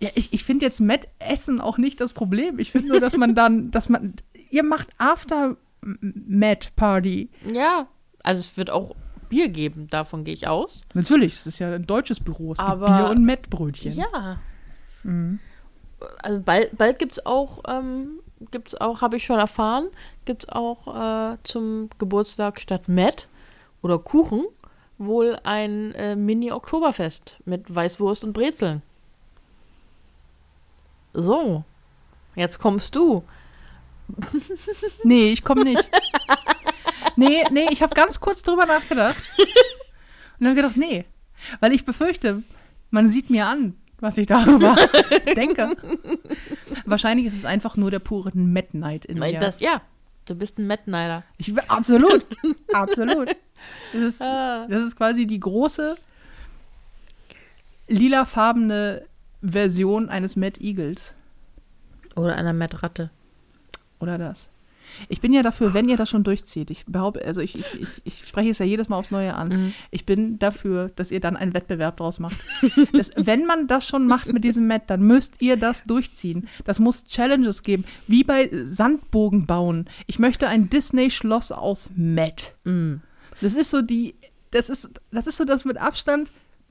Ja, 0.00 0.10
ich, 0.14 0.32
ich 0.32 0.44
finde 0.44 0.64
jetzt 0.64 0.80
Met-Essen 0.80 1.60
auch 1.60 1.78
nicht 1.78 2.00
das 2.00 2.12
Problem. 2.12 2.58
Ich 2.58 2.72
finde 2.72 2.88
nur, 2.88 3.00
dass 3.00 3.16
man 3.16 3.34
dann, 3.34 3.70
dass 3.70 3.88
man, 3.88 4.14
ihr 4.50 4.62
macht 4.62 4.88
After-Met-Party. 4.98 7.30
Ja, 7.52 7.88
also 8.22 8.40
es 8.40 8.56
wird 8.56 8.70
auch 8.70 8.94
Bier 9.28 9.48
geben, 9.48 9.86
davon 9.88 10.24
gehe 10.24 10.34
ich 10.34 10.48
aus. 10.48 10.82
Natürlich, 10.94 11.34
es 11.34 11.46
ist 11.46 11.58
ja 11.58 11.72
ein 11.74 11.86
deutsches 11.86 12.20
Büro. 12.20 12.52
Es 12.52 12.58
Aber- 12.58 12.86
gibt 12.86 12.98
Bier 12.98 13.10
und 13.10 13.24
Mettbrötchen. 13.24 13.92
Ja. 13.92 14.40
Also 16.22 16.40
bald, 16.40 16.76
bald 16.76 16.98
gibt 16.98 17.12
es 17.12 17.26
auch, 17.26 17.62
ähm, 17.68 18.19
gibt's 18.50 18.74
auch, 18.74 19.00
habe 19.00 19.16
ich 19.16 19.24
schon 19.24 19.38
erfahren, 19.38 19.88
gibt 20.24 20.44
es 20.44 20.48
auch 20.48 21.32
äh, 21.32 21.36
zum 21.44 21.90
Geburtstag 21.98 22.60
statt 22.60 22.88
Met 22.88 23.28
oder 23.82 23.98
Kuchen 23.98 24.46
wohl 24.98 25.38
ein 25.44 25.94
äh, 25.94 26.14
Mini-Oktoberfest 26.14 27.38
mit 27.44 27.74
Weißwurst 27.74 28.24
und 28.24 28.32
Brezeln. 28.32 28.82
So, 31.12 31.64
jetzt 32.36 32.58
kommst 32.58 32.94
du. 32.94 33.24
Nee, 35.04 35.30
ich 35.30 35.44
komme 35.44 35.64
nicht. 35.64 35.88
nee, 37.16 37.42
nee, 37.50 37.68
ich 37.70 37.82
habe 37.82 37.94
ganz 37.94 38.20
kurz 38.20 38.42
drüber 38.42 38.66
nachgedacht. 38.66 39.16
Und 40.40 40.46
habe 40.46 40.56
gedacht, 40.56 40.76
nee. 40.76 41.04
Weil 41.60 41.72
ich 41.72 41.84
befürchte, 41.84 42.42
man 42.90 43.08
sieht 43.08 43.30
mir 43.30 43.46
an, 43.46 43.76
was 44.00 44.16
ich 44.18 44.26
darüber 44.26 44.74
denke. 45.36 45.76
Wahrscheinlich 46.84 47.26
ist 47.26 47.34
es 47.36 47.44
einfach 47.44 47.76
nur 47.76 47.90
der 47.90 47.98
pure 47.98 48.30
Met-Night 48.34 49.04
in 49.04 49.20
Weil 49.20 49.32
mir. 49.34 49.38
Das, 49.40 49.60
ja, 49.60 49.80
du 50.26 50.34
bist 50.34 50.58
ein 50.58 50.66
Met-Neider. 50.66 51.24
Ich, 51.38 51.52
absolut, 51.68 52.24
absolut. 52.72 53.28
Das 53.92 54.02
ist, 54.02 54.22
Ah. 54.22 54.66
das 54.68 54.82
ist 54.82 54.96
quasi 54.96 55.26
die 55.26 55.40
große 55.40 55.96
lilafarbene 57.88 59.04
Version 59.42 60.08
eines 60.08 60.36
Mad 60.36 60.60
Eagles. 60.62 61.14
Oder 62.16 62.36
einer 62.36 62.52
Met-Ratte. 62.52 63.10
Oder 64.00 64.18
das. 64.18 64.50
Ich 65.08 65.20
bin 65.20 65.32
ja 65.32 65.42
dafür, 65.42 65.74
wenn 65.74 65.88
ihr 65.88 65.96
das 65.96 66.08
schon 66.08 66.24
durchzieht. 66.24 66.70
Ich 66.70 66.86
behaupte, 66.86 67.24
also 67.24 67.40
ich, 67.40 67.56
ich, 67.56 67.88
ich, 68.04 68.26
spreche 68.26 68.50
es 68.50 68.58
ja 68.58 68.66
jedes 68.66 68.88
Mal 68.88 68.96
aufs 68.96 69.10
Neue 69.10 69.34
an. 69.34 69.48
Mhm. 69.48 69.72
Ich 69.90 70.06
bin 70.06 70.38
dafür, 70.38 70.90
dass 70.96 71.10
ihr 71.10 71.20
dann 71.20 71.36
einen 71.36 71.54
Wettbewerb 71.54 71.96
draus 71.96 72.18
macht. 72.18 72.36
Das, 72.92 73.12
wenn 73.16 73.46
man 73.46 73.66
das 73.66 73.86
schon 73.86 74.06
macht 74.06 74.32
mit 74.32 74.42
diesem 74.42 74.66
Met, 74.66 74.82
dann 74.88 75.02
müsst 75.02 75.40
ihr 75.40 75.56
das 75.56 75.84
durchziehen. 75.84 76.48
Das 76.64 76.80
muss 76.80 77.04
Challenges 77.04 77.62
geben, 77.62 77.84
wie 78.06 78.24
bei 78.24 78.50
Sandbogen 78.66 79.46
bauen. 79.46 79.88
Ich 80.06 80.18
möchte 80.18 80.48
ein 80.48 80.68
Disney-Schloss 80.68 81.52
aus 81.52 81.90
Met. 81.94 82.54
Mhm. 82.64 83.00
Das 83.40 83.54
ist 83.54 83.70
so 83.70 83.82
die, 83.82 84.14
das 84.50 84.68
ist, 84.70 84.90
das 85.12 85.26
ist 85.26 85.36
so 85.36 85.44
das 85.44 85.64
mit 85.64 85.78
Abstand 85.78 86.30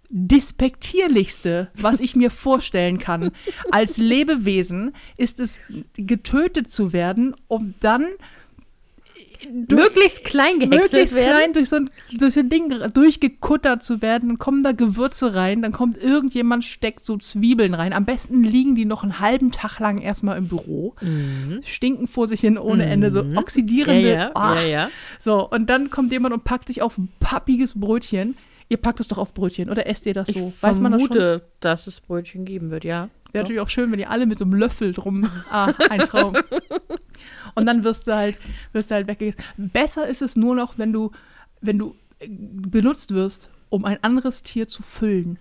despektierlichste, 0.09 1.69
was 1.75 1.99
ich 1.99 2.15
mir 2.15 2.31
vorstellen 2.31 2.97
kann. 2.99 3.31
Als 3.71 3.97
Lebewesen 3.97 4.93
ist 5.17 5.39
es 5.39 5.59
getötet 5.95 6.69
zu 6.69 6.93
werden, 6.93 7.35
um 7.47 7.73
dann 7.79 8.05
durch- 9.51 9.83
Möglichst 9.87 10.23
klein 10.25 10.59
gehäckselt 10.59 10.81
möglichst 10.91 11.15
werden. 11.15 11.29
klein 11.37 11.53
durch 11.53 11.69
so, 11.69 11.77
ein, 11.77 11.89
durch 12.17 12.33
so 12.33 12.39
ein 12.41 12.49
Ding 12.49 12.73
durchgekuttert 12.93 13.83
zu 13.83 14.01
werden. 14.01 14.27
Dann 14.29 14.37
kommen 14.39 14.63
da 14.63 14.73
Gewürze 14.73 15.33
rein, 15.33 15.61
dann 15.61 15.71
kommt 15.71 15.95
irgendjemand, 15.97 16.65
steckt 16.65 17.05
so 17.05 17.15
Zwiebeln 17.17 17.73
rein. 17.73 17.93
Am 17.93 18.03
besten 18.05 18.43
liegen 18.43 18.75
die 18.75 18.85
noch 18.85 19.03
einen 19.03 19.19
halben 19.19 19.51
Tag 19.51 19.79
lang 19.79 19.99
erstmal 19.99 20.37
im 20.37 20.47
Büro, 20.49 20.93
stinken 21.63 22.07
vor 22.07 22.27
sich 22.27 22.41
hin 22.41 22.57
ohne 22.57 22.85
Ende, 22.85 23.11
so 23.11 23.23
Mhm. 23.23 23.33
Ja, 23.35 23.39
oxidierende. 23.39 24.11
ja, 24.13 24.31
Ah. 24.35 24.55
ja, 24.55 24.67
ja. 24.67 24.89
So, 25.19 25.47
und 25.49 25.69
dann 25.69 25.89
kommt 25.89 26.11
jemand 26.11 26.33
und 26.33 26.43
packt 26.43 26.67
sich 26.67 26.81
auf 26.81 26.97
ein 26.97 27.09
pappiges 27.19 27.79
Brötchen. 27.79 28.35
Ihr 28.71 28.77
packt 28.77 28.99
es 28.99 29.07
doch 29.07 29.17
auf 29.17 29.33
Brötchen 29.33 29.69
oder 29.69 29.88
esst 29.88 30.05
ihr 30.05 30.13
das 30.13 30.29
Ich 30.29 30.38
so? 30.38 30.53
Weiß 30.61 30.79
man 30.79 30.91
das 30.91 31.01
schon? 31.01 31.11
vermute, 31.11 31.47
dass 31.59 31.88
es 31.88 31.99
Brötchen 31.99 32.45
geben 32.45 32.69
wird, 32.69 32.83
ja. 32.83 33.09
Wäre 33.31 33.43
natürlich 33.43 33.61
auch 33.61 33.69
schön, 33.69 33.91
wenn 33.91 33.99
ihr 33.99 34.09
alle 34.11 34.25
mit 34.27 34.38
so 34.38 34.45
einem 34.45 34.53
Löffel 34.53 34.93
drum. 34.93 35.29
Ah, 35.51 35.73
ein 35.89 35.99
Traum. 36.01 36.35
Und 37.55 37.65
dann 37.65 37.83
wirst 37.83 38.07
du 38.07 38.15
halt, 38.15 38.38
wirst 38.71 38.91
du 38.91 38.95
halt 38.95 39.07
weggegessen. 39.07 39.43
Besser 39.57 40.07
ist 40.07 40.21
es 40.21 40.35
nur 40.35 40.55
noch, 40.55 40.77
wenn 40.77 40.93
du, 40.93 41.11
wenn 41.61 41.79
du 41.79 41.95
äh, 42.19 42.27
benutzt 42.29 43.13
wirst, 43.13 43.49
um 43.69 43.85
ein 43.85 44.03
anderes 44.03 44.43
Tier 44.43 44.67
zu 44.67 44.83
füllen. 44.83 45.39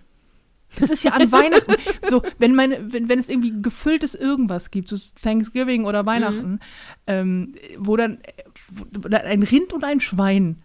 Das 0.79 0.89
ist 0.89 1.03
ja 1.03 1.11
an 1.11 1.31
Weihnachten. 1.31 1.73
So, 2.07 2.23
wenn 2.37 2.55
meine, 2.55 2.91
wenn, 2.91 3.09
wenn 3.09 3.19
es 3.19 3.29
irgendwie 3.29 3.53
gefülltes 3.61 4.15
irgendwas 4.15 4.71
gibt, 4.71 4.87
so 4.89 4.95
Thanksgiving 5.21 5.85
oder 5.85 6.05
Weihnachten, 6.05 6.59
ähm, 7.07 7.53
wo 7.77 7.95
dann 7.95 8.19
wo 8.71 9.07
dann 9.07 9.21
ein 9.21 9.43
Rind 9.43 9.73
und 9.73 9.83
ein 9.83 9.99
Schwein, 9.99 10.61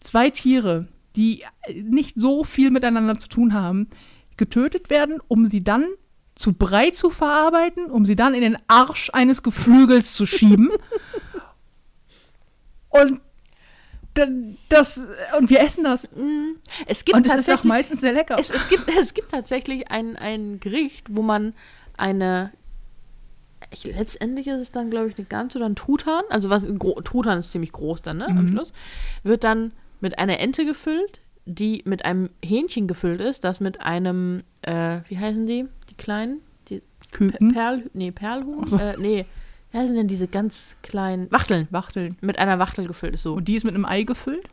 zwei 0.00 0.30
Tiere, 0.30 0.88
die 1.16 1.42
äh, 1.62 1.82
nicht 1.82 2.18
so 2.18 2.44
viel 2.44 2.70
miteinander 2.70 3.18
zu 3.18 3.28
tun 3.28 3.54
haben, 3.54 3.88
getötet 4.36 4.90
werden, 4.90 5.20
um 5.28 5.46
sie 5.46 5.62
dann 5.62 5.86
zu 6.34 6.54
Brei 6.54 6.90
zu 6.90 7.10
verarbeiten, 7.10 7.90
um 7.90 8.04
sie 8.04 8.16
dann 8.16 8.34
in 8.34 8.40
den 8.40 8.58
Arsch 8.66 9.10
eines 9.12 9.42
Geflügels 9.42 10.14
zu 10.14 10.26
schieben. 10.26 10.70
und 12.88 13.20
das 14.68 15.06
und 15.38 15.48
wir 15.48 15.60
essen 15.60 15.84
das. 15.84 16.08
Es 16.86 17.04
gibt 17.04 17.16
Und 17.16 17.26
es 17.26 17.34
ist 17.34 17.50
auch 17.50 17.64
meistens 17.64 18.00
sehr 18.00 18.12
lecker. 18.12 18.36
es, 18.38 18.50
es, 18.50 18.68
gibt, 18.68 18.88
es 19.00 19.14
gibt 19.14 19.30
tatsächlich 19.30 19.90
ein, 19.90 20.16
ein 20.16 20.60
Gericht, 20.60 21.06
wo 21.10 21.22
man 21.22 21.54
eine. 21.96 22.52
Ich, 23.70 23.84
letztendlich 23.84 24.48
ist 24.48 24.60
es 24.60 24.72
dann, 24.72 24.90
glaube 24.90 25.08
ich, 25.08 25.16
eine 25.16 25.26
Gans 25.26 25.56
oder 25.56 25.64
ein 25.66 25.76
Truthahn. 25.76 26.24
Also 26.28 26.50
was 26.50 26.64
Truthahn 27.04 27.38
ist 27.38 27.52
ziemlich 27.52 27.72
groß 27.72 28.02
dann, 28.02 28.18
ne? 28.18 28.26
Am 28.26 28.48
Schluss. 28.48 28.72
Wird 29.22 29.44
dann 29.44 29.72
mit 30.02 30.18
einer 30.18 30.38
Ente 30.40 30.66
gefüllt, 30.66 31.20
die 31.46 31.82
mit 31.86 32.04
einem 32.04 32.30
Hähnchen 32.44 32.86
gefüllt 32.86 33.20
ist, 33.20 33.44
das 33.44 33.60
mit 33.60 33.80
einem, 33.80 34.42
äh, 34.62 34.98
wie 35.08 35.18
heißen 35.18 35.46
die? 35.46 35.66
Die 35.90 35.94
kleinen? 35.94 36.40
Die 36.68 36.82
Küken, 37.12 37.52
Perl, 37.52 37.90
nee, 37.94 38.10
Perlhuhn? 38.10 38.66
So. 38.66 38.76
Äh, 38.76 38.96
nee. 38.98 39.26
Wie 39.70 39.78
heißen 39.78 39.94
denn 39.94 40.08
diese 40.08 40.28
ganz 40.28 40.76
kleinen 40.82 41.30
Wachteln? 41.32 41.66
Wachteln. 41.70 42.16
Mit 42.20 42.38
einer 42.38 42.58
Wachtel 42.58 42.86
gefüllt 42.86 43.14
ist 43.14 43.22
so. 43.22 43.34
Und 43.34 43.48
die 43.48 43.54
ist 43.54 43.64
mit 43.64 43.74
einem 43.74 43.86
Ei 43.86 44.02
gefüllt? 44.02 44.46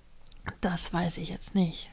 Das 0.62 0.94
weiß 0.94 1.18
ich 1.18 1.30
jetzt 1.30 1.54
nicht. 1.56 1.90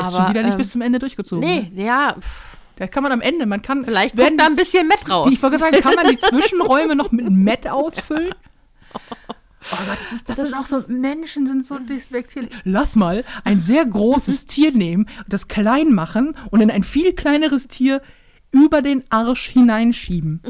ist 0.00 0.16
schon 0.16 0.30
wieder 0.30 0.42
nicht 0.42 0.52
ähm, 0.52 0.58
bis 0.58 0.72
zum 0.72 0.80
Ende 0.80 0.98
durchgezogen. 0.98 1.46
Nee, 1.46 1.70
ne? 1.74 1.84
ja, 1.84 2.16
pff, 2.18 2.56
Da 2.76 2.86
kann 2.86 3.02
man 3.02 3.12
am 3.12 3.20
Ende, 3.20 3.44
man 3.44 3.60
kann. 3.60 3.84
vielleicht 3.84 4.16
werden 4.16 4.38
da 4.38 4.46
ein 4.46 4.56
bisschen 4.56 4.88
Met 4.88 5.08
raus. 5.10 5.26
Die, 5.28 5.34
ich 5.34 5.42
wollte 5.42 5.58
sagen, 5.58 5.78
kann 5.80 5.94
man 5.94 6.08
die 6.08 6.18
Zwischenräume 6.20 6.96
noch 6.96 7.12
mit 7.12 7.28
Met 7.30 7.68
ausfüllen? 7.68 8.34
Oh 9.72 9.76
Gott, 9.86 9.98
das, 9.98 10.12
ist, 10.12 10.28
das, 10.28 10.36
sind 10.36 10.54
auch 10.54 10.66
so, 10.66 10.84
Menschen 10.88 11.46
sind 11.46 11.66
so 11.66 11.78
despektierlich. 11.78 12.50
Lass 12.64 12.96
mal 12.96 13.24
ein 13.44 13.60
sehr 13.60 13.84
großes 13.84 14.46
Tier 14.46 14.72
nehmen, 14.72 15.08
das 15.26 15.48
klein 15.48 15.92
machen 15.92 16.36
und 16.50 16.60
in 16.60 16.70
ein 16.70 16.84
viel 16.84 17.12
kleineres 17.14 17.68
Tier 17.68 18.00
über 18.50 18.80
den 18.80 19.04
Arsch 19.10 19.48
hineinschieben. 19.48 20.42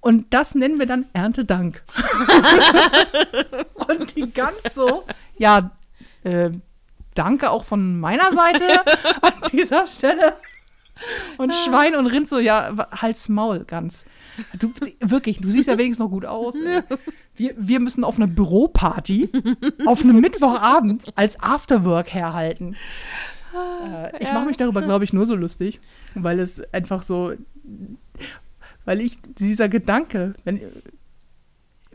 Und 0.00 0.32
das 0.32 0.54
nennen 0.54 0.78
wir 0.78 0.86
dann 0.86 1.06
Erntedank. 1.12 1.82
und 3.74 4.16
die 4.16 4.32
ganz 4.32 4.74
so, 4.74 5.04
ja, 5.36 5.72
äh, 6.24 6.50
danke 7.14 7.50
auch 7.50 7.64
von 7.64 8.00
meiner 8.00 8.32
Seite 8.32 8.86
an 9.20 9.34
dieser 9.52 9.86
Stelle. 9.86 10.36
Und 11.36 11.54
Schwein 11.54 11.94
und 11.96 12.06
Rind 12.06 12.28
so, 12.28 12.38
ja, 12.38 12.74
halt's 12.92 13.28
Maul, 13.28 13.64
ganz. 13.64 14.04
Du, 14.58 14.72
wirklich, 15.00 15.40
du 15.40 15.50
siehst 15.50 15.68
ja 15.68 15.78
wenigstens 15.78 16.04
noch 16.04 16.10
gut 16.10 16.24
aus. 16.24 16.60
Ey. 16.60 16.82
Wir, 17.34 17.54
wir 17.56 17.80
müssen 17.80 18.04
auf 18.04 18.16
einer 18.16 18.26
Büroparty 18.26 19.30
auf 19.86 20.02
einem 20.02 20.20
Mittwochabend 20.20 21.04
als 21.14 21.40
Afterwork 21.40 22.12
herhalten. 22.12 22.76
Äh, 23.54 24.22
ich 24.22 24.32
mache 24.32 24.46
mich 24.46 24.56
darüber, 24.56 24.82
glaube 24.82 25.04
ich, 25.04 25.12
nur 25.12 25.26
so 25.26 25.34
lustig, 25.34 25.80
weil 26.14 26.40
es 26.40 26.62
einfach 26.72 27.02
so, 27.02 27.32
weil 28.84 29.00
ich, 29.00 29.18
dieser 29.38 29.68
Gedanke, 29.68 30.34
wenn, 30.44 30.60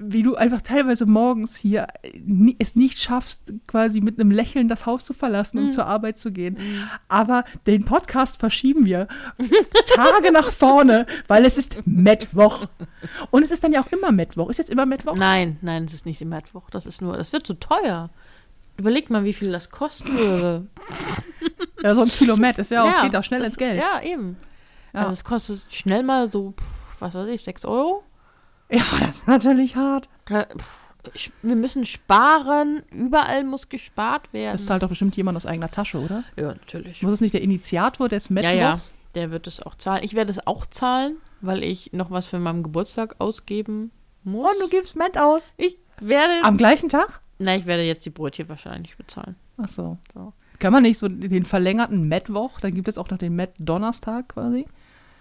wie 0.06 0.24
du 0.24 0.36
einfach 0.36 0.62
teilweise 0.62 1.06
morgens 1.06 1.56
hier 1.56 1.88
ni- 2.26 2.56
es 2.60 2.76
nicht 2.76 3.00
schaffst, 3.00 3.54
quasi 3.68 4.02
mit 4.02 4.20
einem 4.20 4.32
Lächeln 4.32 4.68
das 4.68 4.86
Haus 4.86 5.06
zu 5.06 5.14
verlassen, 5.14 5.60
um 5.60 5.72
zur 5.72 5.86
Arbeit 5.86 6.18
zu 6.18 6.32
gehen. 6.32 6.58
Aber 7.08 7.44
den 7.68 7.86
Podcast 7.86 8.40
verschieben 8.40 8.86
wir 8.86 9.08
Tage 9.96 10.32
nach 10.32 10.52
vorne, 10.52 11.06
weil 11.28 11.46
es 11.46 11.58
ist 11.58 11.86
Mittwoch. 11.86 12.66
Und 13.32 13.44
es 13.44 13.52
ist 13.52 13.64
dann 13.64 13.72
ja 13.74 13.82
auch 13.82 13.92
immer 13.92 14.12
Mittwoch. 14.12 14.50
Ist 14.50 14.58
jetzt 14.58 14.70
immer 14.70 14.86
Mittwoch? 14.86 15.16
Nein, 15.16 15.58
nein, 15.62 15.86
es 15.86 15.94
ist 15.94 16.06
nicht 16.06 16.22
im 16.22 16.30
Mittwoch. 16.30 16.70
Das 16.70 16.86
ist 16.86 17.02
nur, 17.02 17.18
das 17.18 17.34
wird 17.34 17.46
zu 17.48 17.54
teuer. 17.56 18.10
Überleg 18.78 19.10
mal, 19.10 19.24
wie 19.24 19.34
viel 19.34 19.52
das 19.52 19.70
kosten 19.70 20.18
würde. 20.18 20.68
Ja, 21.84 21.94
so 21.94 22.02
ein 22.04 22.10
Kilometer 22.10 22.60
ist 22.60 22.72
ja, 22.72 22.84
auch, 22.84 22.90
es 22.90 23.02
geht 23.02 23.16
auch 23.16 23.24
schnell 23.24 23.40
das- 23.40 23.50
ins 23.50 23.58
Geld. 23.58 23.78
Ja, 23.80 24.02
eben. 24.02 24.38
Ja. 24.94 25.02
Also 25.02 25.14
es 25.14 25.24
kostet 25.24 25.66
schnell 25.70 26.02
mal 26.04 26.32
so, 26.32 26.54
was 27.00 27.14
weiß 27.14 27.28
ich, 27.30 27.44
6 27.44 27.66
Euro. 27.66 28.04
Ja, 28.74 28.84
das 29.00 29.18
ist 29.20 29.28
natürlich 29.28 29.76
hart. 29.76 30.10
Wir 31.42 31.56
müssen 31.56 31.86
sparen, 31.86 32.82
überall 32.92 33.44
muss 33.44 33.68
gespart 33.68 34.32
werden. 34.32 34.54
Das 34.54 34.66
zahlt 34.66 34.84
doch 34.84 34.90
bestimmt 34.90 35.18
jemand 35.18 35.36
aus 35.36 35.46
eigener 35.46 35.70
Tasche, 35.70 36.00
oder? 36.00 36.24
ja, 36.38 36.48
natürlich. 36.54 37.02
Muss 37.04 37.14
es 37.14 37.22
nicht 37.22 37.34
der 37.34 37.42
Initiator 37.42 38.08
des 38.08 38.30
Ja, 38.30 38.34
Mittwochs? 38.36 38.56
ja, 38.58 39.12
der 39.16 39.32
wird 39.32 39.48
es 39.48 39.62
auch 39.62 39.76
zahlen. 39.76 40.04
Ich 40.04 40.14
werde 40.14 40.32
es 40.32 40.48
auch 40.48 40.66
zahlen, 40.66 41.18
weil 41.42 41.62
ich 41.64 41.92
noch 41.92 42.10
was 42.10 42.28
für 42.28 42.40
meinen 42.40 42.64
Geburtstag 42.64 43.16
ausgeben 43.20 43.92
muss. 44.24 44.48
Und 44.50 44.62
du 44.62 44.70
gibst 44.70 44.96
Met 44.96 45.18
aus. 45.18 45.54
ich 45.58 45.78
werde, 46.00 46.34
Am 46.44 46.56
gleichen 46.58 46.88
Tag? 46.88 47.20
na, 47.38 47.56
ich 47.58 47.66
werde 47.66 47.84
jetzt 47.84 48.06
die 48.06 48.10
Brötchen 48.10 48.48
wahrscheinlich 48.48 48.96
bezahlen. 48.96 49.36
Ach 49.58 49.68
so. 49.68 49.98
So. 50.14 50.32
Kann 50.60 50.72
man 50.72 50.84
nicht 50.84 50.98
so 50.98 51.10
den 51.10 51.44
verlängerten 51.44 52.08
Mittwoch, 52.08 52.62
dann 52.62 52.74
gibt 52.74 52.88
es 52.88 52.98
auch 52.98 53.10
noch 53.10 53.18
den 53.18 53.36
Met-Donnerstag 53.36 54.30
quasi. 54.30 54.66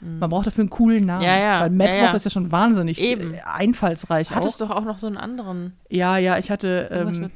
Man 0.05 0.29
braucht 0.31 0.49
dafür 0.49 0.63
einen 0.63 0.71
coolen 0.71 1.05
Namen. 1.05 1.21
Mhm. 1.21 1.27
Ja, 1.27 1.39
ja, 1.39 1.61
Weil 1.61 1.71
ja, 1.71 1.77
Mittwoch 1.77 1.95
ja. 2.11 2.13
ist 2.13 2.25
ja 2.25 2.31
schon 2.31 2.51
wahnsinnig 2.51 2.99
Eben. 3.01 3.37
einfallsreich 3.45 4.31
Hattest 4.33 4.61
auch. 4.61 4.69
doch 4.69 4.77
auch 4.77 4.85
noch 4.85 4.99
so 4.99 5.07
einen 5.07 5.17
anderen. 5.17 5.77
Ja, 5.91 6.17
ja, 6.19 6.39
ich 6.39 6.51
hatte, 6.51 6.89
ähm, 6.91 7.31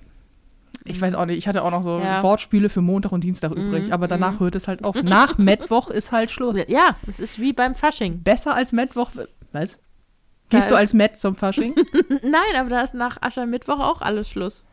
ich 0.84 1.00
weiß 1.00 1.14
auch 1.14 1.26
nicht, 1.26 1.38
ich 1.38 1.46
hatte 1.46 1.62
auch 1.62 1.70
noch 1.70 1.82
so 1.84 1.98
Ja. 2.00 2.22
Wortspiele 2.24 2.68
für 2.68 2.80
Montag 2.80 3.12
und 3.12 3.22
Dienstag 3.22 3.52
übrig, 3.52 3.86
Mhm, 3.86 3.92
aber 3.92 4.08
danach 4.08 4.40
hört 4.40 4.56
es 4.56 4.66
halt 4.66 4.82
auf. 4.84 5.00
Nach 5.02 5.38
Mittwoch 5.38 5.90
ist 5.90 6.10
halt 6.10 6.30
Schluss. 6.32 6.58
Ja, 6.66 6.96
es 7.06 7.20
ist 7.20 7.38
wie 7.40 7.52
beim 7.52 7.74
Fasching. 7.76 8.22
Besser 8.22 8.54
als 8.54 8.72
Mittwoch, 8.72 9.10
was? 9.52 9.78
Gehst 10.48 10.70
du 10.70 10.76
als 10.76 10.92
Met 10.94 11.16
zum 11.16 11.34
Fasching? 11.36 11.74
Nein, 12.22 12.60
aber 12.60 12.68
da 12.68 12.80
ist 12.82 12.94
nach 12.94 13.20
Aschermittwoch 13.20 13.80
auch 13.80 14.00
alles 14.00 14.28
Schluss. 14.28 14.64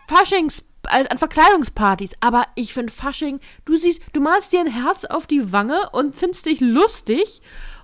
Faschings, 0.09 0.61
äh, 0.61 0.64
an 0.90 1.18
Verkleidungspartys. 1.18 2.12
Aber 2.20 2.47
ich 2.54 2.73
finde 2.73 2.92
Fasching, 2.92 3.40
du 3.64 3.76
siehst, 3.76 4.00
du 4.12 4.20
malst 4.20 4.52
dir 4.52 4.61
ein 4.61 4.66
Herz 4.66 5.04
auf 5.04 5.26
die 5.26 5.52
Wange 5.52 5.90
und 5.92 6.16
findest 6.16 6.47
dich 6.47 6.61
lustig. 6.61 7.40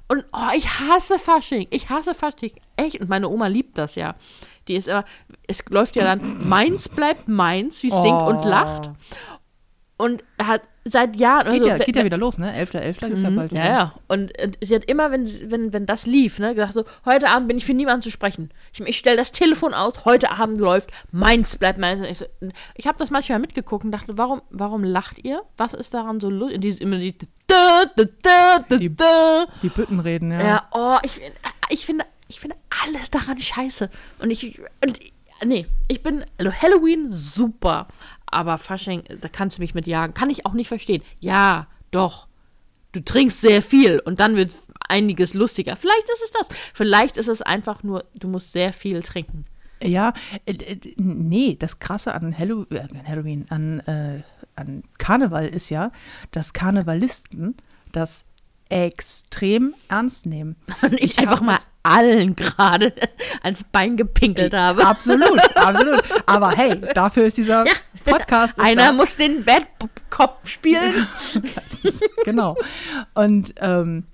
Und 0.09 0.25
oh, 0.33 0.55
ich 0.55 0.69
hasse 0.81 1.19
Fasching. 1.19 1.67
Ich 1.71 1.91
hasse 1.91 2.15
Fasching. 2.15 2.53
Echt. 2.77 3.01
Und 3.01 3.09
meine 3.09 3.29
Oma 3.29 3.49
liebt 3.49 3.77
das 3.77 3.97
ja. 3.97 4.15
Die 4.69 4.75
ist 4.77 4.89
immer, 4.89 5.05
es 5.47 5.65
läuft 5.69 5.97
ja 5.97 6.05
dann, 6.05 6.49
meins 6.49 6.89
bleibt 6.89 7.29
meins, 7.29 7.83
wie 7.83 7.89
es 7.89 7.95
singt 8.03 8.23
und 8.23 8.39
Oh. 8.41 8.49
lacht. 8.49 8.91
Und 9.99 10.25
hat 10.43 10.63
seit 10.85 11.17
Jahren. 11.17 11.53
geht, 11.53 11.63
also, 11.63 11.69
ja, 11.69 11.79
geht 11.79 11.97
ja 11.97 12.05
wieder 12.05 12.19
los, 12.19 12.39
ne? 12.39 12.53
11.11. 12.53 13.07
ist 13.09 13.23
ja 13.23 13.31
bald 13.31 13.53
ja, 13.53 13.63
wieder. 13.63 13.71
ja. 13.71 13.95
Und, 14.09 14.33
und 14.41 14.59
sie 14.61 14.75
hat 14.75 14.85
immer, 14.85 15.11
wenn, 15.11 15.27
wenn, 15.51 15.73
wenn 15.73 15.87
das 15.87 16.07
lief, 16.07 16.39
ne, 16.39 16.55
gesagt 16.55 16.75
so, 16.75 16.85
heute 17.05 17.29
Abend 17.29 17.49
bin 17.49 17.59
ich 17.59 17.65
für 17.65 17.75
niemanden 17.75 18.03
zu 18.03 18.11
sprechen. 18.11 18.51
Ich, 18.73 18.81
ich 18.81 18.99
stelle 18.99 19.17
das 19.17 19.33
Telefon 19.33 19.75
aus, 19.75 20.05
heute 20.05 20.31
Abend 20.31 20.59
läuft, 20.59 20.91
meins 21.13 21.57
bleibt 21.57 21.79
meins. 21.79 22.01
Und 22.01 22.07
Ich, 22.07 22.19
so, 22.19 22.27
ich 22.75 22.87
habe 22.87 22.99
das 22.99 23.11
manchmal 23.11 23.39
mitgeguckt 23.39 23.85
und 23.85 23.91
dachte, 23.91 24.19
warum, 24.19 24.43
warum 24.51 24.85
lacht 24.85 25.25
ihr? 25.25 25.43
Was 25.57 25.75
ist 25.75 25.95
daran 25.95 26.21
so 26.21 26.31
lustig? 26.31 26.61
Dieses 26.61 26.81
immer 26.81 26.99
die, 26.99 27.17
da, 27.47 27.85
da, 27.97 28.05
da, 28.69 28.77
Die-. 28.77 28.95
Die 29.63 29.69
Büttenreden, 29.69 30.31
ja. 30.31 30.41
Ja, 30.41 30.69
oh, 30.73 30.99
ich, 31.03 31.21
ich 31.71 31.87
finde, 31.87 32.05
ich 32.29 32.41
finde 32.41 32.57
alles 32.85 33.11
daran 33.11 33.41
scheiße. 33.41 33.89
Und 34.19 34.31
ich, 34.31 34.61
und, 34.85 35.01
nee, 35.45 35.67
ich 35.89 36.03
bin, 36.03 36.25
also 36.39 36.53
Halloween 36.53 37.11
super, 37.11 37.89
aber 38.27 38.59
Fasching, 38.59 39.05
da 39.21 39.29
kannst 39.29 39.59
du 39.59 39.63
mich 39.63 39.75
mit 39.75 39.87
jagen. 39.87 40.15
Kann 40.15 40.31
ich 40.31 40.47
auch 40.47 40.53
nicht 40.53 40.69
verstehen. 40.69 41.03
Ja, 41.21 41.67
doch. 41.91 42.29
Du 42.93 43.01
trinkst 43.01 43.41
sehr 43.41 43.63
viel 43.63 44.01
und 44.01 44.21
dann 44.21 44.37
wird 44.37 44.55
einiges 44.89 45.35
lustiger. 45.35 45.77
Vielleicht 45.77 46.09
ist 46.09 46.23
es 46.25 46.31
das. 46.31 46.47
Vielleicht 46.75 47.17
ist 47.17 47.29
es 47.29 47.43
einfach 47.43 47.83
nur, 47.83 48.05
du 48.15 48.29
musst 48.29 48.53
sehr 48.53 48.73
viel 48.73 49.03
trinken. 49.03 49.45
Ja, 49.83 50.15
äh, 50.47 50.77
nee, 50.97 51.57
das 51.59 51.79
Krasse 51.79 52.15
an 52.15 52.37
Hallow 52.37 52.67
äh, 52.71 52.81
an 52.81 53.07
Halloween, 53.07 53.45
an, 53.51 53.81
äh, 53.81 54.23
an 54.55 54.85
Karneval 54.97 55.47
ist 55.47 55.69
ja, 55.69 55.93
dass 56.31 56.55
Karnevalisten 56.55 57.57
das 57.93 58.25
extrem 58.69 59.75
ernst 59.89 60.27
nehmen. 60.27 60.57
Und 60.83 60.95
ich, 60.95 61.13
Ich 61.13 61.19
einfach 61.19 61.43
mal 61.43 61.59
allen 61.87 62.37
gerade 62.37 62.93
ans 63.43 63.65
Bein 63.65 63.97
gepinkelt 63.97 64.55
habe. 64.55 64.87
Absolut, 64.87 65.41
absolut. 65.57 66.03
Aber 66.27 66.51
hey, 66.51 66.81
dafür 66.95 67.27
ist 67.27 67.39
dieser 67.39 67.65
Podcast. 68.05 68.59
Ist 68.59 68.65
Einer 68.65 68.87
da. 68.87 68.93
muss 68.93 69.17
den 69.17 69.45
Bad 69.45 69.67
Cop 70.11 70.41
spielen. 70.45 71.07
genau. 72.25 72.57
Und 73.15 73.55
ähm, 73.61 74.05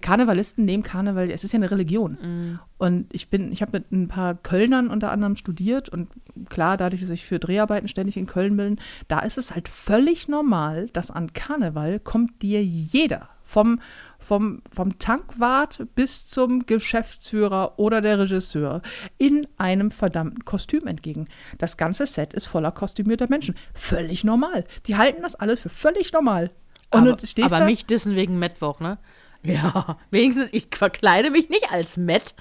Karnevalisten 0.00 0.64
nehmen 0.64 0.82
Karneval, 0.82 1.30
es 1.30 1.44
ist 1.44 1.52
ja 1.52 1.58
eine 1.58 1.70
Religion. 1.70 2.12
Mm. 2.12 2.60
Und 2.78 3.06
ich 3.12 3.28
bin, 3.28 3.52
ich 3.52 3.62
habe 3.62 3.78
mit 3.78 3.92
ein 3.92 4.08
paar 4.08 4.34
Kölnern 4.34 4.88
unter 4.88 5.10
anderem 5.10 5.36
studiert 5.36 5.88
und 5.88 6.08
klar, 6.48 6.76
dadurch, 6.76 7.00
dass 7.00 7.10
ich 7.10 7.24
für 7.24 7.38
Dreharbeiten 7.38 7.88
ständig 7.88 8.16
in 8.16 8.26
Köln 8.26 8.56
bin, 8.56 8.78
da 9.08 9.20
ist 9.20 9.38
es 9.38 9.54
halt 9.54 9.68
völlig 9.68 10.28
normal, 10.28 10.88
dass 10.92 11.10
an 11.10 11.32
Karneval 11.32 12.00
kommt 12.00 12.42
dir 12.42 12.62
jeder 12.62 13.28
vom 13.42 13.80
vom, 14.26 14.62
vom 14.72 14.98
Tankwart 14.98 15.86
bis 15.94 16.26
zum 16.26 16.66
Geschäftsführer 16.66 17.78
oder 17.78 18.00
der 18.00 18.18
Regisseur 18.18 18.82
in 19.18 19.46
einem 19.56 19.92
verdammten 19.92 20.44
Kostüm 20.44 20.88
entgegen. 20.88 21.28
Das 21.58 21.76
ganze 21.76 22.06
Set 22.06 22.34
ist 22.34 22.46
voller 22.46 22.72
kostümierter 22.72 23.28
Menschen. 23.28 23.54
Völlig 23.72 24.24
normal. 24.24 24.64
Die 24.86 24.96
halten 24.96 25.22
das 25.22 25.36
alles 25.36 25.60
für 25.60 25.68
völlig 25.68 26.12
normal. 26.12 26.50
Und 26.90 27.08
aber 27.08 27.16
du 27.16 27.42
aber 27.42 27.64
mich 27.66 27.86
dissen 27.86 28.16
wegen 28.16 28.38
Mittwoch, 28.38 28.80
ne? 28.80 28.98
Ja, 29.44 29.96
wenigstens 30.10 30.52
ich 30.52 30.68
verkleide 30.72 31.30
mich 31.30 31.48
nicht 31.48 31.70
als 31.70 31.96
Matt. 31.96 32.34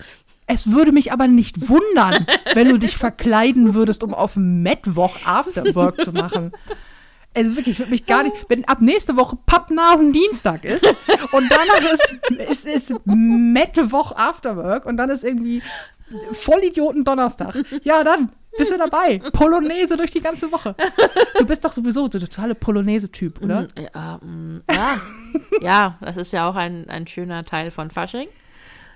Es 0.47 0.71
würde 0.71 0.91
mich 0.91 1.11
aber 1.11 1.27
nicht 1.27 1.69
wundern, 1.69 2.25
wenn 2.55 2.69
du 2.69 2.79
dich 2.79 2.97
verkleiden 2.97 3.75
würdest, 3.75 4.03
um 4.03 4.15
auf 4.15 4.35
Mittwoch 4.35 5.17
Afterwork 5.25 6.01
zu 6.01 6.11
machen. 6.11 6.51
Also 7.35 7.55
wirklich, 7.55 7.75
ich 7.75 7.79
würde 7.79 7.91
mich 7.91 8.05
gar 8.05 8.23
nicht, 8.23 8.35
wenn 8.47 8.65
ab 8.65 8.81
nächste 8.81 9.15
Woche 9.17 9.37
Pappnasen 9.45 10.13
Dienstag 10.13 10.63
ist 10.65 10.85
und 11.31 11.51
danach 11.51 11.91
ist, 11.93 12.17
ist, 12.49 12.65
ist 12.65 12.93
Mittwoch 13.05 14.13
Afterwork 14.15 14.85
und 14.85 14.97
dann 14.97 15.09
ist 15.09 15.23
irgendwie 15.23 15.61
Vollidioten 16.31 17.03
Donnerstag. 17.03 17.55
Ja, 17.83 18.03
dann 18.03 18.31
bist 18.57 18.71
du 18.71 18.77
dabei. 18.77 19.19
Polonaise 19.33 19.97
durch 19.97 20.11
die 20.11 20.21
ganze 20.21 20.51
Woche. 20.51 20.75
Du 21.37 21.45
bist 21.45 21.65
doch 21.65 21.71
sowieso 21.73 22.07
der 22.07 22.21
totale 22.21 22.55
Polonaise-Typ, 22.55 23.43
oder? 23.43 23.63
Mm, 23.63 23.67
Ja, 23.93 24.17
mm, 24.23 24.61
ja. 24.71 25.01
ja, 25.61 25.97
das 25.99 26.17
ist 26.17 26.31
ja 26.31 26.47
auch 26.49 26.55
ein, 26.55 26.89
ein 26.89 27.07
schöner 27.07 27.43
Teil 27.43 27.71
von 27.71 27.89
Fasching. 27.89 28.27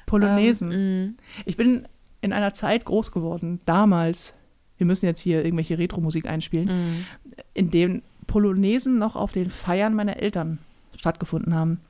Polonesen. 0.05 0.69
Mm, 1.07 1.17
Ich 1.45 1.57
bin 1.57 1.87
in 2.21 2.31
einer 2.31 2.53
Zeit 2.53 2.85
groß 2.85 3.11
geworden, 3.11 3.59
damals, 3.65 4.33
wir 4.77 4.85
müssen 4.85 5.05
jetzt 5.05 5.19
hier 5.19 5.43
irgendwelche 5.43 5.77
Retro-Musik 5.77 6.25
einspielen, 6.27 6.67
mm. 6.67 7.05
in 7.53 7.69
dem 7.71 8.01
Polonesen 8.29 8.99
noch 8.99 9.15
auf 9.15 9.31
den 9.31 9.49
Feiern 9.49 9.95
meiner 9.95 10.17
Eltern 10.17 10.59
stattgefunden 10.95 11.55
haben. 11.55 11.81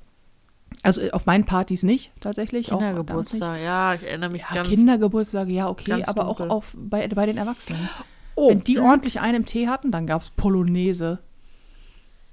Also 0.84 1.02
äh, 1.02 1.12
auf 1.12 1.26
meinen 1.26 1.46
Partys 1.46 1.84
nicht, 1.84 2.12
tatsächlich. 2.22 2.68
Kindergeburtstag, 2.68 3.60
ja, 3.62 3.94
ich 3.94 4.04
erinnere 4.04 4.30
mich 4.30 4.42
nicht. 4.42 4.50
Ja, 4.50 4.64
ganz. 4.64 4.70
Kindergeburtstage, 4.70 5.52
ja, 5.52 5.70
okay, 5.70 6.04
aber 6.06 6.24
dunkel. 6.24 6.46
auch 6.48 6.50
auf, 6.50 6.76
bei, 6.78 7.06
bei 7.10 7.26
den 7.26 7.38
Erwachsenen. 7.38 7.90
Oh, 8.36 8.50
Wenn 8.50 8.64
die 8.64 8.80
ordentlich 8.80 9.20
einen 9.20 9.38
im 9.38 9.46
Tee 9.46 9.68
hatten, 9.68 9.92
dann 9.92 10.08
gab 10.08 10.22
es 10.22 10.30
Polonaise. 10.30 11.20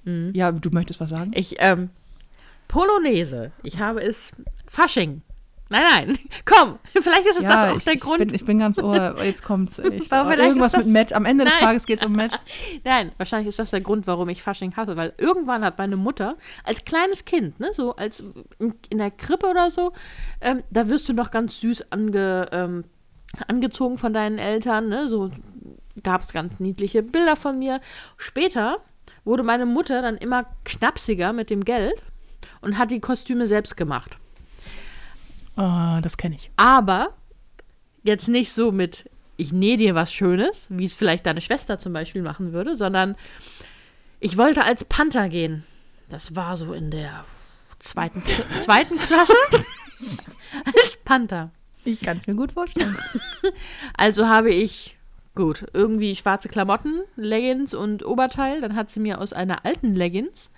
Mhm. 0.04 0.30
Ja, 0.34 0.52
du 0.52 0.70
möchtest 0.70 1.00
was 1.00 1.10
sagen? 1.10 1.32
Ich, 1.34 1.56
ähm, 1.58 1.90
Polonaise. 2.68 3.50
Ich 3.64 3.80
habe 3.80 4.00
es 4.02 4.30
Fasching. 4.68 5.22
Nein, 5.68 5.82
nein. 5.90 6.18
Komm, 6.44 6.78
vielleicht 6.92 7.26
ist 7.26 7.38
es 7.38 7.42
das 7.44 7.72
auch 7.72 7.76
ich, 7.76 7.84
der 7.84 7.94
ich 7.94 8.00
Grund. 8.00 8.18
Bin, 8.18 8.32
ich 8.34 8.44
bin 8.44 8.58
ganz 8.58 8.78
ohr, 8.78 9.16
jetzt 9.24 9.42
kommt's. 9.42 9.80
Aber 10.10 10.30
vielleicht 10.30 10.38
Irgendwas 10.38 10.72
das- 10.72 10.84
mit 10.84 10.94
Matt. 10.94 11.12
Am 11.12 11.24
Ende 11.24 11.44
des 11.44 11.54
Nein. 11.54 11.62
Tages 11.62 11.86
geht 11.86 11.98
es 11.98 12.04
um 12.06 12.12
Matt. 12.12 12.38
Nein, 12.84 13.12
wahrscheinlich 13.16 13.48
ist 13.48 13.58
das 13.58 13.70
der 13.70 13.80
Grund, 13.80 14.06
warum 14.06 14.28
ich 14.28 14.42
Fasching 14.42 14.76
hasse, 14.76 14.96
weil 14.96 15.12
irgendwann 15.18 15.64
hat 15.64 15.78
meine 15.78 15.96
Mutter 15.96 16.36
als 16.64 16.84
kleines 16.84 17.24
Kind, 17.24 17.58
ne, 17.58 17.70
so 17.72 17.96
als 17.96 18.22
in, 18.58 18.74
in 18.90 18.98
der 18.98 19.10
Krippe 19.10 19.46
oder 19.48 19.70
so, 19.70 19.92
ähm, 20.40 20.62
da 20.70 20.88
wirst 20.88 21.08
du 21.08 21.12
noch 21.12 21.30
ganz 21.32 21.60
süß 21.60 21.90
ange, 21.90 22.48
ähm, 22.52 22.84
angezogen 23.48 23.98
von 23.98 24.12
deinen 24.12 24.38
Eltern, 24.38 24.88
ne, 24.88 25.08
so 25.08 25.30
gab 26.04 26.20
es 26.20 26.32
ganz 26.32 26.60
niedliche 26.60 27.02
Bilder 27.02 27.34
von 27.36 27.58
mir. 27.58 27.80
Später 28.16 28.78
wurde 29.24 29.42
meine 29.42 29.66
Mutter 29.66 30.00
dann 30.02 30.16
immer 30.16 30.42
knapsiger 30.64 31.32
mit 31.32 31.50
dem 31.50 31.64
Geld 31.64 32.02
und 32.60 32.78
hat 32.78 32.92
die 32.92 33.00
Kostüme 33.00 33.46
selbst 33.48 33.76
gemacht. 33.76 34.16
Ah, 35.56 36.00
das 36.02 36.16
kenne 36.16 36.36
ich. 36.36 36.50
Aber 36.56 37.14
jetzt 38.02 38.28
nicht 38.28 38.52
so 38.52 38.72
mit, 38.72 39.10
ich 39.36 39.52
nähe 39.52 39.76
dir 39.76 39.94
was 39.94 40.12
Schönes, 40.12 40.68
wie 40.70 40.84
es 40.84 40.94
vielleicht 40.94 41.26
deine 41.26 41.40
Schwester 41.40 41.78
zum 41.78 41.92
Beispiel 41.92 42.22
machen 42.22 42.52
würde, 42.52 42.76
sondern 42.76 43.16
ich 44.20 44.36
wollte 44.36 44.64
als 44.64 44.84
Panther 44.84 45.28
gehen. 45.28 45.64
Das 46.08 46.36
war 46.36 46.56
so 46.56 46.72
in 46.72 46.90
der 46.90 47.24
zweiten, 47.78 48.22
zweiten 48.60 48.98
Klasse. 48.98 49.34
als 50.64 50.96
Panther. 50.98 51.50
Ich 51.84 52.00
kann 52.00 52.16
es 52.16 52.26
mir 52.26 52.34
gut 52.34 52.52
vorstellen. 52.52 52.96
Also 53.96 54.26
habe 54.26 54.50
ich, 54.50 54.96
gut, 55.34 55.66
irgendwie 55.72 56.16
schwarze 56.16 56.48
Klamotten, 56.48 57.02
Leggings 57.14 57.74
und 57.74 58.04
Oberteil. 58.04 58.60
Dann 58.60 58.74
hat 58.74 58.90
sie 58.90 59.00
mir 59.00 59.20
aus 59.20 59.32
einer 59.32 59.64
alten 59.64 59.94
Leggings 59.94 60.50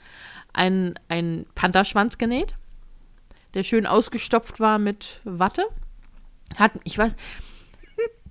einen, 0.52 0.94
einen 1.08 1.46
Pantherschwanz 1.54 2.18
genäht, 2.18 2.54
der 3.54 3.62
schön 3.62 3.86
ausgestopft 3.86 4.60
war 4.60 4.78
mit 4.78 5.20
Watte. 5.24 5.64
Hatten, 6.56 6.80
ich 6.84 6.98
weiß, 6.98 7.12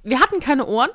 wir 0.03 0.19
hatten 0.19 0.39
keine 0.39 0.65
Ohren. 0.65 0.89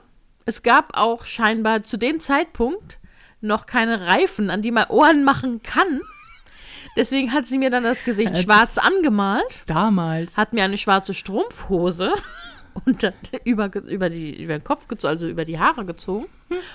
Es 0.45 0.63
gab 0.63 0.97
auch 0.97 1.25
scheinbar 1.25 1.85
zu 1.85 1.97
dem 1.97 2.19
Zeitpunkt 2.21 2.99
noch 3.41 3.67
keine 3.67 4.07
Reifen, 4.07 4.51
an 4.51 4.63
die 4.63 4.71
man 4.71 4.89
Ohren 4.89 5.25
machen 5.25 5.63
kann. 5.63 6.01
Deswegen 6.97 7.33
hat 7.33 7.47
sie 7.47 7.59
mir 7.59 7.71
dann 7.71 7.85
das 7.85 8.05
Gesicht 8.05 8.33
Das- 8.33 8.43
schwarz 8.43 8.79
angemalt 8.79 9.63
Damals. 9.67 10.37
hat 10.37 10.53
mir 10.53 10.65
eine 10.65 10.79
schwarze 10.79 11.15
Strumpfhose 11.15 12.13
unter, 12.85 13.13
über, 13.45 13.71
über, 13.75 14.11
die, 14.11 14.43
über 14.43 14.59
den 14.59 14.65
Kopf 14.65 14.89
gezogen, 14.89 15.11
also 15.13 15.27
über 15.29 15.45
die 15.45 15.59
Haare 15.59 15.85
gezogen 15.85 16.27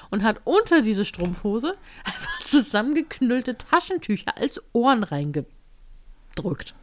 und 0.09 0.23
hat 0.23 0.41
unter 0.43 0.81
diese 0.81 1.05
Strumpfhose 1.05 1.75
einfach 2.03 2.45
zusammengeknüllte 2.45 3.57
Taschentücher 3.57 4.37
als 4.37 4.61
Ohren 4.73 5.03
reingedrückt. 5.03 6.73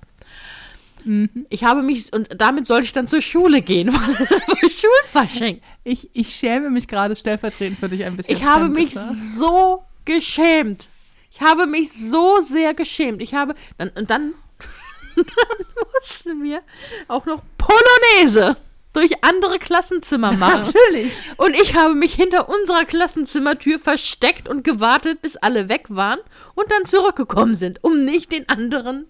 Ich 1.51 1.65
habe 1.65 1.83
mich, 1.83 2.13
und 2.13 2.29
damit 2.37 2.67
sollte 2.67 2.85
ich 2.85 2.93
dann 2.93 3.09
zur 3.09 3.21
Schule 3.21 3.63
gehen, 3.63 3.89
weil 3.93 4.15
es 4.15 4.31
war 4.31 4.71
Schulfasching. 4.71 5.61
Ich, 5.85 6.11
ich 6.13 6.35
schäme 6.35 6.71
mich 6.71 6.89
gerade 6.89 7.15
stellvertretend 7.15 7.79
für 7.79 7.89
dich 7.89 8.05
ein 8.05 8.17
bisschen. 8.17 8.35
Ich 8.35 8.45
habe 8.45 8.69
mich 8.69 8.95
ist, 8.95 8.97
ne? 8.97 9.17
so 9.37 9.83
geschämt. 10.05 10.89
Ich 11.31 11.41
habe 11.41 11.67
mich 11.67 11.93
so 11.93 12.41
sehr 12.43 12.75
geschämt. 12.75 13.21
Ich 13.21 13.35
habe, 13.35 13.55
dann, 13.77 13.91
und 13.91 14.09
dann, 14.11 14.35
dann 15.17 15.85
mussten 15.95 16.43
wir 16.43 16.63
auch 17.09 17.27
noch 17.27 17.43
Polonaise 17.59 18.57
durch 18.93 19.13
andere 19.23 19.59
Klassenzimmer 19.59 20.33
machen. 20.37 20.63
Natürlich. 20.63 21.13
Und 21.37 21.55
ich 21.61 21.75
habe 21.75 21.95
mich 21.95 22.15
hinter 22.15 22.49
unserer 22.49 22.85
Klassenzimmertür 22.85 23.79
versteckt 23.79 24.49
und 24.49 24.65
gewartet, 24.65 25.21
bis 25.21 25.37
alle 25.37 25.69
weg 25.69 25.87
waren 25.89 26.21
und 26.55 26.71
dann 26.71 26.87
zurückgekommen 26.87 27.57
sind, 27.57 27.83
um 27.83 28.05
nicht 28.05 28.33
den 28.33 28.49
anderen 28.49 29.07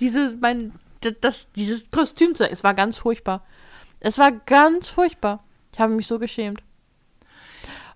diese, 0.00 0.36
mein, 0.40 0.72
d- 1.04 1.16
das, 1.20 1.50
dieses 1.52 1.90
Kostüm 1.90 2.34
zu. 2.34 2.48
Es 2.48 2.62
war 2.64 2.74
ganz 2.74 2.96
furchtbar. 2.98 3.44
Es 4.00 4.18
war 4.18 4.32
ganz 4.32 4.88
furchtbar. 4.88 5.44
Ich 5.72 5.78
habe 5.80 5.92
mich 5.92 6.06
so 6.06 6.18
geschämt. 6.18 6.62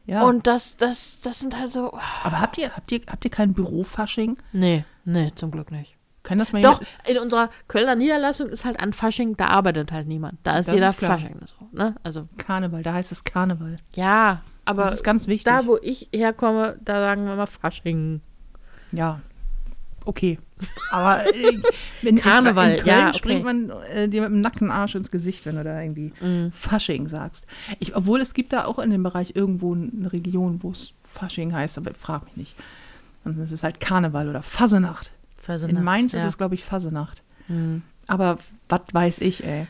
Ja. 0.06 0.22
Und 0.22 0.46
das, 0.46 0.76
das, 0.76 1.18
das 1.22 1.40
sind 1.40 1.58
halt 1.58 1.70
so. 1.70 1.92
aber 2.22 2.40
habt 2.40 2.58
ihr, 2.58 2.74
habt 2.76 2.92
ihr, 2.92 3.00
habt 3.08 3.24
ihr 3.24 3.30
kein 3.30 3.52
Bürofasching? 3.54 4.36
Nee, 4.52 4.84
nee, 5.04 5.32
zum 5.34 5.50
Glück 5.50 5.70
nicht. 5.72 5.96
Kann 6.22 6.38
das 6.38 6.52
mal 6.52 6.60
Doch, 6.62 6.80
in 7.06 7.18
unserer 7.18 7.50
Kölner 7.68 7.94
Niederlassung 7.94 8.48
ist 8.48 8.64
halt 8.64 8.80
an 8.80 8.92
Fasching, 8.92 9.36
da 9.36 9.46
arbeitet 9.46 9.92
halt 9.92 10.08
niemand. 10.08 10.38
Da 10.42 10.58
ist 10.58 10.66
Das 10.66 10.74
jeder 10.74 10.88
ist. 10.90 10.98
Fasching. 10.98 11.38
So, 11.46 11.68
ne? 11.70 11.94
Also, 12.02 12.24
Karneval, 12.36 12.82
da 12.82 12.94
heißt 12.94 13.12
es 13.12 13.22
Karneval. 13.24 13.76
ja, 13.94 14.42
aber 14.64 14.82
Das 14.84 14.94
ist 14.94 15.04
ganz 15.04 15.28
wichtig. 15.28 15.44
da, 15.44 15.66
wo 15.66 15.76
ich 15.80 16.08
herkomme, 16.12 16.78
da 16.84 16.94
sagen 17.00 17.26
wir 17.26 17.36
mal 17.36 17.46
Fasching. 17.46 18.20
Ja, 18.90 19.20
okay. 20.06 20.38
Aber 20.90 21.26
äh, 21.26 21.58
wenn 22.02 22.16
Karneval, 22.16 22.70
in 22.70 22.76
Köln 22.78 22.86
ja, 22.88 23.08
okay. 23.08 23.18
springt 23.18 23.44
man 23.44 23.70
äh, 23.92 24.08
dir 24.08 24.22
mit 24.22 24.30
dem 24.30 24.40
nackten 24.40 24.70
Arsch 24.70 24.94
ins 24.94 25.10
Gesicht, 25.10 25.44
wenn 25.44 25.56
du 25.56 25.64
da 25.64 25.80
irgendwie 25.80 26.12
Mhm. 26.20 26.50
Fasching 26.52 27.06
sagst. 27.08 27.46
Ich, 27.78 27.94
obwohl 27.94 28.20
es 28.22 28.32
gibt 28.32 28.52
da 28.54 28.64
auch 28.64 28.78
in 28.78 28.90
dem 28.90 29.02
Bereich 29.02 29.36
irgendwo 29.36 29.74
eine 29.74 30.12
Region, 30.12 30.62
wo 30.62 30.70
es 30.70 30.92
Fasching 31.12 31.52
heißt, 31.52 31.76
aber 31.78 31.92
frag 31.94 32.24
mich 32.24 32.36
nicht. 32.36 32.56
Und 33.24 33.38
es 33.38 33.52
ist 33.52 33.62
halt 33.64 33.80
Karneval 33.80 34.28
oder 34.28 34.42
Fasenacht. 34.42 35.10
In 35.68 35.84
Mainz 35.84 36.14
ist 36.14 36.24
es, 36.24 36.38
glaube 36.38 36.54
ich, 36.54 36.64
Fasenacht. 36.64 37.22
Mhm. 37.48 37.82
Aber 38.08 38.38
was 38.68 38.80
weiß 38.92 39.20
ich, 39.20 39.44
ey. 39.44 39.66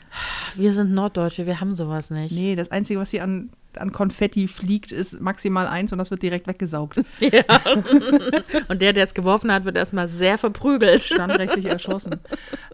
Wir 0.54 0.72
sind 0.72 0.92
Norddeutsche, 0.92 1.46
wir 1.46 1.60
haben 1.60 1.74
sowas 1.76 2.10
nicht. 2.10 2.32
Nee, 2.32 2.54
das 2.56 2.70
Einzige, 2.70 3.00
was 3.00 3.10
hier 3.10 3.22
an, 3.22 3.50
an 3.78 3.92
Konfetti 3.92 4.46
fliegt, 4.48 4.92
ist 4.92 5.20
maximal 5.20 5.66
eins 5.66 5.92
und 5.92 5.98
das 5.98 6.10
wird 6.10 6.22
direkt 6.22 6.46
weggesaugt. 6.46 7.02
Ja. 7.20 7.42
Und 8.68 8.82
der, 8.82 8.92
der 8.92 9.04
es 9.04 9.14
geworfen 9.14 9.50
hat, 9.52 9.64
wird 9.64 9.76
erstmal 9.76 10.08
sehr 10.08 10.36
verprügelt. 10.38 11.02
Standrechtlich 11.02 11.64
erschossen. 11.66 12.16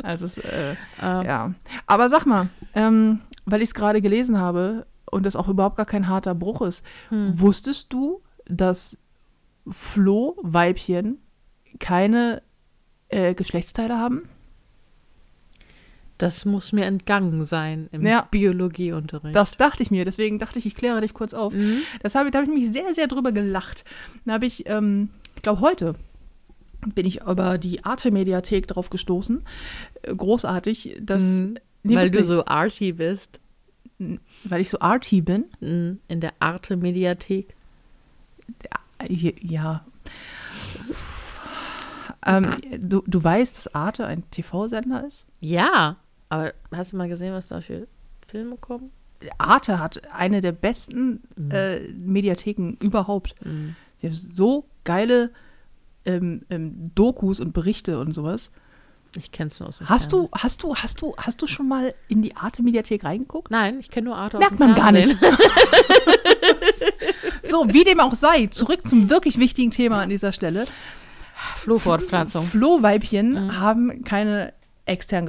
Also 0.03 0.25
es, 0.27 0.39
äh, 0.39 0.75
Ähm, 1.01 1.23
ja. 1.27 1.55
Aber 1.87 2.09
sag 2.09 2.27
mal, 2.27 2.49
ähm, 2.75 3.21
weil 3.45 3.63
ich 3.63 3.69
es 3.71 3.75
gerade 3.75 4.01
gelesen 4.03 4.39
habe 4.39 4.87
und 5.11 5.25
das 5.27 5.37
auch 5.37 5.49
überhaupt 5.49 5.77
gar 5.77 5.87
kein 5.87 6.09
harter 6.09 6.35
Bruch 6.35 6.63
ist, 6.63 6.85
Hm. 7.11 7.39
wusstest 7.41 7.93
du, 7.93 8.21
dass 8.47 8.99
Flohweibchen 9.69 11.19
keine 11.79 12.43
äh, 13.09 13.35
Geschlechtsteile 13.35 13.97
haben? 13.99 14.29
Das 16.23 16.45
muss 16.45 16.71
mir 16.73 16.85
entgangen 16.85 17.45
sein 17.45 17.89
im 17.91 18.07
Ja. 18.07 18.29
Biologieunterricht. 18.31 19.35
Das 19.35 19.57
dachte 19.57 19.83
ich 19.83 19.91
mir, 19.91 20.05
deswegen 20.05 20.39
dachte 20.39 20.61
ich, 20.61 20.67
ich 20.67 20.77
kläre 20.77 21.01
dich 21.01 21.15
kurz 21.15 21.35
auf. 21.35 21.53
Mhm. 21.53 21.79
Das 22.01 22.15
habe, 22.15 22.31
da 22.31 22.39
habe 22.39 22.49
ich 22.49 22.57
mich 22.57 22.71
sehr, 22.71 22.95
sehr 22.95 23.09
drüber 23.09 23.33
gelacht. 23.33 23.85
Da 24.25 24.35
habe 24.35 24.47
ich, 24.47 24.69
ähm, 24.69 25.09
ich 25.35 25.43
glaube 25.43 25.61
heute, 25.61 25.95
bin 26.95 27.07
ich 27.07 27.23
über 27.23 27.59
die 27.59 27.85
Arte-Mediathek 27.85 28.69
drauf 28.69 28.89
gestoßen. 28.89 29.43
Äh, 30.03 30.15
Großartig, 30.15 30.99
dass. 31.03 31.25
Mhm. 31.25 31.59
nee, 31.83 31.97
Weil 31.97 32.11
du 32.11 32.19
wirklich, 32.19 32.29
so 32.29 32.45
arty 32.45 32.93
bist. 32.93 33.41
weil 33.99 34.61
ich 34.61 34.71
so 34.71 34.79
arty 34.79 35.23
bin. 35.23 35.47
Mhm. 35.59 35.99
In 36.07 36.21
der 36.21 36.35
Arte-Mediathek. 36.39 37.49
Äh, 39.09 39.35
Ja. 39.41 39.85
Ähm, 42.25 42.47
du, 42.79 43.03
du 43.07 43.25
weißt, 43.25 43.57
dass 43.57 43.75
Arte 43.75 44.07
ein 44.07 44.23
TV-Sender 44.31 45.05
ist? 45.07 45.27
Ja, 45.41 45.97
aber 46.33 46.55
hast 46.75 46.95
du 46.95 46.97
mal 46.97 47.09
gesehen, 47.09 47.35
was 47.35 47.49
da 47.49 47.61
für 47.61 47.87
Filme 48.27 48.57
kommen? 48.57 48.91
Arte 49.37 49.79
hat 49.79 50.01
eine 50.15 50.41
der 50.41 50.53
besten 50.53 51.23
äh, 51.51 51.81
Mediatheken 51.93 52.79
überhaupt. 52.81 53.35
Mhm. 53.45 53.77
Die 54.01 54.07
haben 54.07 54.15
so 54.15 54.65
geile 54.85 55.31
ähm, 56.07 56.41
ähm, 56.49 56.91
Dokus 56.95 57.39
und 57.39 57.53
Berichte 57.53 58.01
und 58.01 58.13
sowas. 58.15 58.51
Ich 59.15 59.31
kenn's 59.31 59.61
nur 59.61 59.69
aus 59.69 59.77
dem 59.77 59.91
Hast 59.91 60.11
Fernsehen. 60.11 60.31
du, 60.33 60.39
hast 60.39 60.63
du, 60.63 60.75
hast 60.75 61.03
du, 61.03 61.15
hast 61.19 61.43
du 61.43 61.47
schon 61.47 61.69
mal 61.69 61.95
in 62.09 62.23
die 62.23 62.35
Arte-Mediathek 62.35 63.05
reingeguckt? 63.05 63.51
Nein, 63.51 63.79
ich 63.79 63.91
kenne 63.91 64.07
nur 64.07 64.17
Arte 64.17 64.39
Merkt 64.39 64.55
aus 64.55 64.59
dem 64.59 64.69
man 64.69 64.75
gar 64.75 64.91
Fernsehen. 64.91 65.19
So, 67.45 67.67
wie 67.69 67.85
dem 67.85 68.01
auch 68.01 68.15
sei, 68.15 68.47
zurück 68.47 68.89
zum 68.89 69.11
wirklich 69.11 69.39
wichtigen 69.39 69.71
Thema 69.71 70.01
an 70.01 70.09
dieser 70.09 70.33
Stelle. 70.33 70.65
Flohfortpflanzung. 71.57 72.47
Flohweibchen 72.47 73.61
haben 73.61 74.05
keine 74.05 74.55
externen 74.87 75.27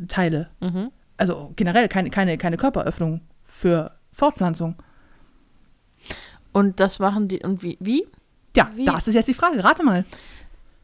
Geschlechtsteile. 0.00 0.50
Mhm. 0.60 0.90
Also 1.16 1.52
generell 1.56 1.88
keine, 1.88 2.10
keine, 2.10 2.38
keine 2.38 2.56
Körperöffnung 2.56 3.20
für 3.42 3.92
Fortpflanzung. 4.12 4.76
Und 6.52 6.80
das 6.80 6.98
machen 6.98 7.28
die, 7.28 7.40
und 7.40 7.62
wie? 7.62 7.76
wie? 7.80 8.06
Ja, 8.56 8.70
Wie? 8.74 8.84
das 8.84 9.06
ist 9.06 9.14
jetzt 9.14 9.28
die 9.28 9.34
Frage. 9.34 9.62
Rate 9.62 9.84
mal. 9.84 10.04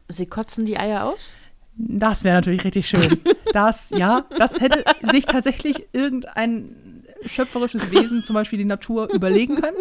Sie 0.07 0.25
kotzen 0.25 0.65
die 0.65 0.77
Eier 0.77 1.03
aus? 1.03 1.31
Das 1.75 2.23
wäre 2.23 2.35
natürlich 2.35 2.63
richtig 2.63 2.87
schön. 2.87 3.19
Das, 3.53 3.91
ja, 3.91 4.25
das 4.37 4.59
hätte 4.59 4.83
sich 5.09 5.25
tatsächlich 5.25 5.87
irgendein 5.93 7.05
schöpferisches 7.25 7.91
Wesen, 7.91 8.25
zum 8.25 8.33
Beispiel 8.33 8.59
die 8.59 8.65
Natur, 8.65 9.09
überlegen 9.11 9.55
können. 9.55 9.77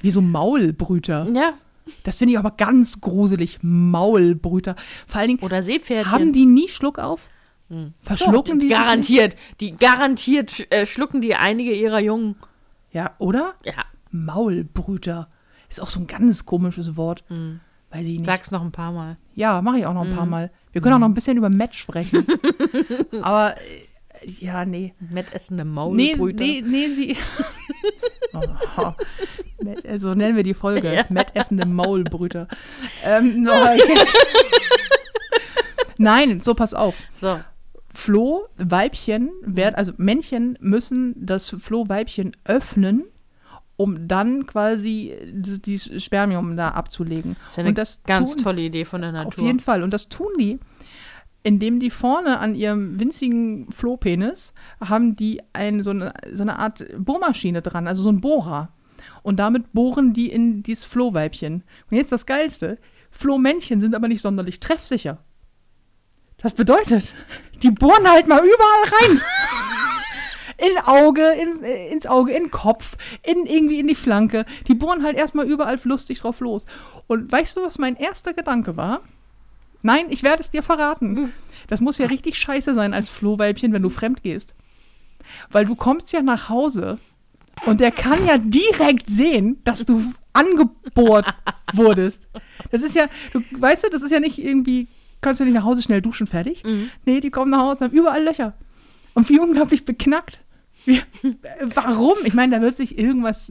Wie 0.00 0.10
so 0.10 0.20
Maulbrüter. 0.20 1.26
Ja. 1.32 1.54
Das 2.02 2.16
finde 2.16 2.32
ich 2.32 2.38
aber 2.38 2.50
ganz 2.50 3.00
gruselig. 3.00 3.60
Maulbrüter. 3.62 4.74
Vor 5.06 5.20
allen 5.20 5.28
Dingen, 5.28 5.42
Oder 5.42 5.62
Seepferdchen. 5.62 6.12
haben 6.12 6.32
die 6.32 6.44
nie 6.44 6.68
Schluck 6.68 6.98
auf? 6.98 7.30
Verschlucken 8.00 8.58
Doch, 8.58 8.66
die? 8.66 8.68
Garantiert. 8.72 9.36
Die 9.60 9.72
garantiert 9.72 10.72
äh, 10.72 10.86
schlucken 10.86 11.20
die 11.20 11.34
einige 11.34 11.72
ihrer 11.72 12.00
Jungen. 12.00 12.36
Ja, 12.92 13.14
oder? 13.18 13.54
Ja. 13.64 13.74
Maulbrüter. 14.10 15.28
Ist 15.68 15.82
auch 15.82 15.90
so 15.90 16.00
ein 16.00 16.06
ganz 16.06 16.46
komisches 16.46 16.96
Wort. 16.96 17.24
Weiß 17.90 18.06
ich 18.06 18.18
nicht. 18.18 18.26
Sag's 18.26 18.50
noch 18.50 18.62
ein 18.62 18.72
paar 18.72 18.92
Mal. 18.92 19.16
Ja, 19.34 19.60
mache 19.60 19.78
ich 19.78 19.86
auch 19.86 19.92
noch 19.94 20.04
ein 20.04 20.14
paar 20.14 20.26
Mal. 20.26 20.50
Wir 20.72 20.80
können 20.80 20.94
auch 20.94 20.98
noch 20.98 21.08
ein 21.08 21.14
bisschen 21.14 21.36
über 21.36 21.50
Matt 21.50 21.74
sprechen. 21.74 22.26
aber, 23.22 23.54
äh, 23.58 24.30
ja, 24.40 24.64
nee. 24.64 24.94
Mettessende 24.98 25.64
Nee, 25.64 25.70
Maulbrüter. 25.70 26.44
nee, 26.44 26.62
nee, 26.66 26.88
sie. 26.88 27.16
oh, 28.32 28.92
Matt, 29.62 29.84
äh, 29.84 29.98
so 29.98 30.14
nennen 30.14 30.36
wir 30.36 30.42
die 30.42 30.54
Folge. 30.54 30.92
Ja. 30.94 31.04
Matt 31.08 31.34
essende 31.36 31.66
Maulbrüter. 31.66 32.48
Ähm, 33.04 33.42
no. 33.42 33.52
Nein, 35.98 36.40
so 36.40 36.54
pass 36.54 36.74
auf. 36.74 36.94
So. 37.20 37.40
Flohweibchen 37.98 39.32
werden, 39.42 39.74
also 39.74 39.92
Männchen 39.96 40.56
müssen 40.60 41.14
das 41.16 41.50
Flohweibchen 41.58 42.36
öffnen, 42.44 43.06
um 43.76 44.06
dann 44.06 44.46
quasi 44.46 45.16
das, 45.34 46.02
Spermium 46.02 46.56
da 46.56 46.68
abzulegen. 46.70 47.34
Das 47.40 47.50
ist 47.50 47.58
eine 47.58 47.68
Und 47.70 47.78
das 47.78 48.04
ganz 48.04 48.36
tun, 48.36 48.44
tolle 48.44 48.62
Idee 48.62 48.84
von 48.84 49.02
der 49.02 49.10
Natur. 49.10 49.28
Auf 49.28 49.38
jeden 49.38 49.58
Fall. 49.58 49.82
Und 49.82 49.92
das 49.92 50.08
tun 50.08 50.28
die, 50.38 50.60
indem 51.42 51.80
die 51.80 51.90
vorne 51.90 52.38
an 52.38 52.54
ihrem 52.54 53.00
winzigen 53.00 53.70
Flohpenis 53.72 54.54
haben 54.80 55.16
die 55.16 55.42
ein, 55.52 55.82
so, 55.82 55.90
eine, 55.90 56.12
so 56.32 56.44
eine 56.44 56.60
Art 56.60 56.84
Bohrmaschine 56.96 57.62
dran, 57.62 57.88
also 57.88 58.02
so 58.02 58.10
ein 58.10 58.20
Bohrer. 58.20 58.72
Und 59.24 59.40
damit 59.40 59.72
bohren 59.72 60.12
die 60.12 60.30
in 60.30 60.62
dieses 60.62 60.84
Flohweibchen. 60.84 61.64
Und 61.90 61.96
jetzt 61.96 62.12
das 62.12 62.26
Geilste: 62.26 62.78
Flohmännchen 63.10 63.80
sind 63.80 63.96
aber 63.96 64.06
nicht 64.06 64.22
sonderlich 64.22 64.60
treffsicher. 64.60 65.18
Das 66.40 66.54
bedeutet, 66.54 67.14
die 67.62 67.70
bohren 67.70 68.08
halt 68.08 68.28
mal 68.28 68.38
überall 68.44 69.00
rein. 69.00 69.20
In 70.60 70.76
Auge, 70.78 71.22
ins, 71.40 71.60
äh, 71.60 71.86
ins 71.86 72.08
Auge, 72.08 72.32
in 72.32 72.50
Kopf, 72.50 72.96
in 73.22 73.46
irgendwie 73.46 73.78
in 73.78 73.86
die 73.86 73.94
Flanke. 73.94 74.44
Die 74.66 74.74
bohren 74.74 75.04
halt 75.04 75.16
erstmal 75.16 75.46
überall 75.46 75.78
lustig 75.84 76.18
drauf 76.18 76.40
los. 76.40 76.66
Und 77.06 77.30
weißt 77.30 77.56
du, 77.56 77.62
was 77.62 77.78
mein 77.78 77.94
erster 77.94 78.34
Gedanke 78.34 78.76
war? 78.76 79.02
Nein, 79.82 80.06
ich 80.08 80.24
werde 80.24 80.40
es 80.40 80.50
dir 80.50 80.64
verraten. 80.64 81.32
Das 81.68 81.80
muss 81.80 81.98
ja 81.98 82.06
richtig 82.06 82.36
scheiße 82.40 82.74
sein 82.74 82.92
als 82.92 83.08
Flohweibchen, 83.08 83.72
wenn 83.72 83.82
du 83.82 83.88
fremd 83.88 84.24
gehst. 84.24 84.56
Weil 85.48 85.64
du 85.64 85.76
kommst 85.76 86.12
ja 86.12 86.22
nach 86.22 86.48
Hause 86.48 86.98
und 87.66 87.80
der 87.80 87.92
kann 87.92 88.26
ja 88.26 88.38
direkt 88.38 89.08
sehen, 89.08 89.60
dass 89.62 89.84
du 89.84 90.02
angebohrt 90.32 91.26
wurdest. 91.72 92.28
Das 92.70 92.82
ist 92.82 92.96
ja, 92.96 93.06
du 93.32 93.42
weißt 93.52 93.84
du, 93.84 93.90
das 93.90 94.02
ist 94.02 94.10
ja 94.10 94.20
nicht 94.20 94.38
irgendwie, 94.38 94.88
kannst 95.20 95.40
ja 95.40 95.46
nicht 95.46 95.54
nach 95.54 95.64
Hause 95.64 95.82
schnell 95.82 96.00
duschen, 96.02 96.26
fertig. 96.26 96.62
Nee, 97.04 97.20
die 97.20 97.30
kommen 97.30 97.50
nach 97.50 97.60
Hause 97.60 97.78
und 97.84 97.90
haben 97.90 97.96
überall 97.96 98.22
Löcher. 98.22 98.54
Und 99.14 99.28
wie 99.28 99.40
unglaublich 99.40 99.84
beknackt. 99.84 100.40
Wie, 100.84 101.02
warum? 101.74 102.16
Ich 102.24 102.32
meine, 102.34 102.56
da 102.56 102.62
wird 102.62 102.76
sich 102.76 102.98
irgendwas, 102.98 103.50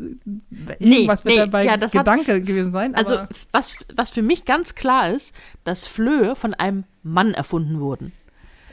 irgendwas 0.80 1.24
nee, 1.24 1.32
wird 1.32 1.40
dabei 1.40 1.66
ja, 1.66 1.78
das 1.78 1.94
hat- 1.94 2.06
Gedanke 2.06 2.42
gewesen 2.42 2.72
sein. 2.72 2.96
Also, 2.96 3.20
was, 3.52 3.76
was 3.96 4.10
für 4.10 4.22
mich 4.24 4.46
ganz 4.46 4.74
klar 4.76 5.12
ist, 5.12 5.36
dass 5.64 5.86
Flöhe 5.86 6.36
von 6.36 6.54
einem 6.54 6.86
Mann 7.04 7.34
erfunden 7.34 7.80
wurden. 7.80 8.12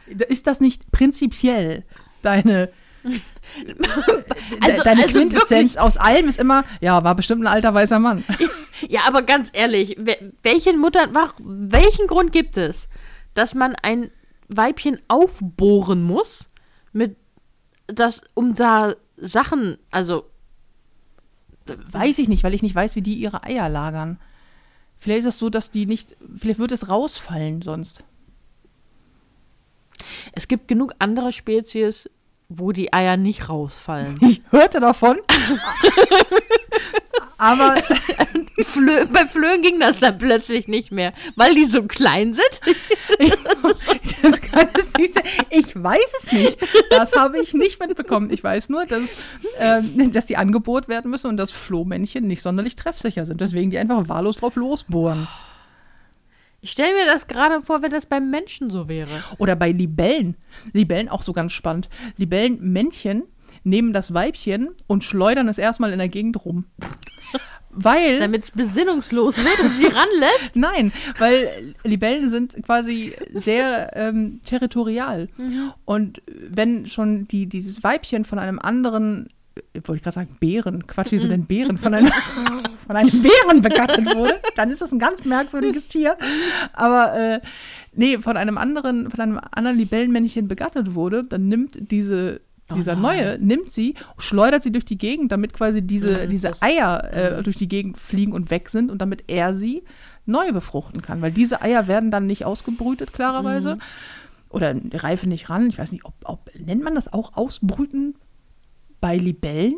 ist 0.07 0.47
das 0.47 0.61
nicht 0.61 0.91
prinzipiell 0.93 1.83
deine, 2.23 2.71
Also- 4.61 4.83
deine 4.83 5.03
also 5.05 5.19
Quintessenz 5.19 5.77
aus 5.77 5.97
allem 5.97 6.29
ist 6.29 6.41
immer, 6.41 6.65
ja, 6.81 7.05
war 7.05 7.15
bestimmt 7.15 7.43
ein 7.43 7.47
alter 7.47 7.73
weißer 7.75 7.99
Mann. 7.99 8.25
Ja, 8.89 9.03
aber 9.07 9.23
ganz 9.23 9.51
ehrlich, 9.53 9.97
we- 9.99 10.33
welchen 10.43 10.79
Mutter, 10.79 11.09
welchen 11.39 12.07
Grund 12.09 12.33
gibt 12.33 12.57
es, 12.57 12.89
dass 13.35 13.55
man 13.55 13.75
ein 13.83 14.11
Weibchen 14.49 14.99
aufbohren 15.09 16.03
muss, 16.03 16.51
mit 16.93 17.17
das, 17.87 18.23
um 18.35 18.55
da 18.55 18.95
Sachen, 19.17 19.79
also 19.91 20.27
Weiß 21.67 22.19
ich 22.19 22.29
nicht, 22.29 22.45
weil 22.45 22.53
ich 22.53 22.63
nicht 22.63 22.75
weiß, 22.75 22.95
wie 22.95 23.01
die 23.01 23.15
ihre 23.15 23.43
Eier 23.45 23.71
lagern. 23.71 24.21
Vielleicht 24.99 25.21
ist 25.21 25.27
es 25.35 25.39
so, 25.39 25.49
dass 25.49 25.71
die 25.71 25.87
nicht, 25.87 26.15
vielleicht 26.37 26.59
wird 26.59 26.73
es 26.73 26.91
rausfallen 26.91 27.63
sonst. 27.63 28.05
es 30.33 30.47
gibt 30.49 30.69
genug 30.69 30.93
andere 30.99 31.33
Spezies, 31.33 32.11
wo 32.49 32.73
die 32.73 32.93
Eier 32.93 33.17
nicht 33.17 33.49
rausfallen. 33.49 34.17
Ich 34.21 34.43
hörte 34.51 34.81
davon. 34.81 35.19
aber 37.39 37.77
Flö 38.59 39.07
bei 39.07 39.27
Flöhen 39.27 39.63
ging 39.63 39.81
das 39.81 39.99
dann 40.01 40.19
plötzlich 40.19 40.69
nicht 40.69 40.93
mehr, 40.93 41.13
weil 41.37 41.55
die 41.55 41.67
so 41.67 41.83
klein 41.83 42.35
sind. 42.35 42.61
das 44.23 44.41
kann 44.41 44.69
es 44.79 44.95
nicht 44.95 45.15
sein. 45.15 45.25
Ich 45.51 45.75
weiß 45.75 46.15
es 46.23 46.33
nicht. 46.33 46.59
Das 46.91 47.15
habe 47.17 47.41
ich 47.41 47.55
nicht 47.55 47.81
mitbekommen. 47.81 48.31
Ich 48.31 48.43
weiß 48.43 48.69
nur, 48.69 48.87
dass, 48.87 49.17
ähm, 49.59 50.13
dass 50.13 50.27
die 50.27 50.37
angebohrt 50.37 50.89
werden 50.89 51.11
müssen 51.11 51.29
und 51.29 51.37
dass 51.37 51.51
Flohmännchen 51.51 52.27
nicht 52.27 52.43
sonderlich 52.43 52.77
treffsicher 52.77 53.27
sind. 53.27 53.41
Deswegen 53.41 53.71
die 53.71 53.79
einfach 53.79 54.09
wahllos 54.09 54.37
drauf 54.37 54.57
losbohren. 54.57 55.27
Ich 56.65 56.71
stelle 56.71 56.95
mir 56.95 57.05
das 57.05 57.27
gerade 57.27 57.61
vor, 57.61 57.83
wenn 57.83 57.91
das 57.91 58.07
beim 58.07 58.31
Menschen 58.31 58.71
so 58.71 58.89
wäre. 58.89 59.23
Oder 59.37 59.55
bei 59.55 59.71
Libellen. 59.71 60.35
Libellen 60.73 61.11
auch 61.11 61.21
so 61.21 61.35
ganz 61.35 61.53
spannend. 61.53 61.91
Libellenmännchen 62.17 63.25
nehmen 63.65 63.93
das 63.93 64.15
Weibchen 64.15 64.71
und 64.87 65.05
schleudern 65.05 65.49
es 65.49 65.59
erstmal 65.59 65.93
in 65.93 65.99
der 65.99 66.09
Gegend 66.09 66.43
rum. 66.43 66.65
Weil. 67.69 68.19
Damit 68.19 68.45
es 68.45 68.51
besinnungslos 68.51 69.37
wird 69.45 69.61
und 69.61 69.77
sie 69.77 69.89
ranlässt. 69.89 70.55
Nein, 70.57 70.91
weil 71.19 71.75
Libellen 71.85 72.31
sind 72.31 72.55
quasi 72.65 73.15
sehr 73.35 73.95
ähm, 73.95 74.41
territorial. 74.47 75.29
Und 75.85 76.23
wenn 76.27 76.87
schon 76.89 77.29
die, 77.29 77.45
dieses 77.47 77.85
Weibchen 77.85 78.25
von 78.25 78.39
einem 78.39 78.59
anderen, 78.59 79.29
wollte 79.75 79.97
ich 79.97 80.03
gerade 80.03 80.15
sagen, 80.15 80.37
Bären, 80.41 80.87
Quatsch, 80.87 81.13
wie 81.13 81.19
sind 81.19 81.31
denn 81.31 81.47
Bären, 81.47 81.79
von 81.79 81.95
einem, 81.95 82.11
von 82.87 82.97
einem 82.97 83.23
Bären 83.23 83.63
begattet 83.63 84.15
wurde, 84.15 84.41
dann 84.57 84.71
ist 84.71 84.83
das 84.83 84.93
ein 84.93 84.99
ganz 84.99 85.25
merkwürdiges 85.25 85.89
Tier. 85.89 86.17
Aber 86.73 87.15
äh, 87.15 87.41
nee, 87.93 88.19
von 88.19 88.37
einem 88.37 88.59
anderen, 88.59 89.11
von 89.11 89.21
einem 89.21 89.41
anderen 89.53 89.79
Libellenmännchen 89.79 90.49
begattet 90.49 90.95
wurde, 90.95 91.23
dann 91.23 91.49
nimmt 91.49 91.91
diese 91.91 92.41
dieser 92.75 92.97
neue 92.97 93.39
nimmt 93.39 93.71
sie, 93.71 93.95
schleudert 94.17 94.63
sie 94.63 94.73
durch 94.73 94.87
die 94.87 94.97
Gegend, 94.97 95.31
damit 95.31 95.53
quasi 95.53 95.83
diese, 95.83 96.23
Mhm, 96.23 96.31
diese 96.31 96.63
Eier 96.63 97.13
äh, 97.13 97.43
durch 97.43 97.57
die 97.57 97.69
Gegend 97.69 97.99
fliegen 97.99 98.33
und 98.33 98.51
weg 98.51 98.71
sind 98.71 98.91
und 98.91 99.03
damit 99.03 99.25
er 99.27 99.53
sie 99.53 99.83
neu 100.25 100.51
befruchten 100.51 101.03
kann. 101.03 101.21
Weil 101.21 101.31
diese 101.31 101.61
Eier 101.61 101.89
werden 101.89 102.11
dann 102.11 102.27
nicht 102.27 102.47
ausgebrütet, 102.47 103.13
klarerweise. 103.13 103.77
Oder 104.49 104.75
reifen 104.95 105.29
nicht 105.29 105.51
ran. 105.51 105.69
Ich 105.69 105.79
weiß 105.79 105.93
nicht, 105.93 106.07
ob, 106.07 106.15
ob 106.25 106.51
nennt 106.59 106.83
man 106.83 106.95
das 106.95 107.13
auch 107.13 107.37
Ausbrüten 107.37 108.15
bei 109.05 109.17
Libellen? 109.19 109.75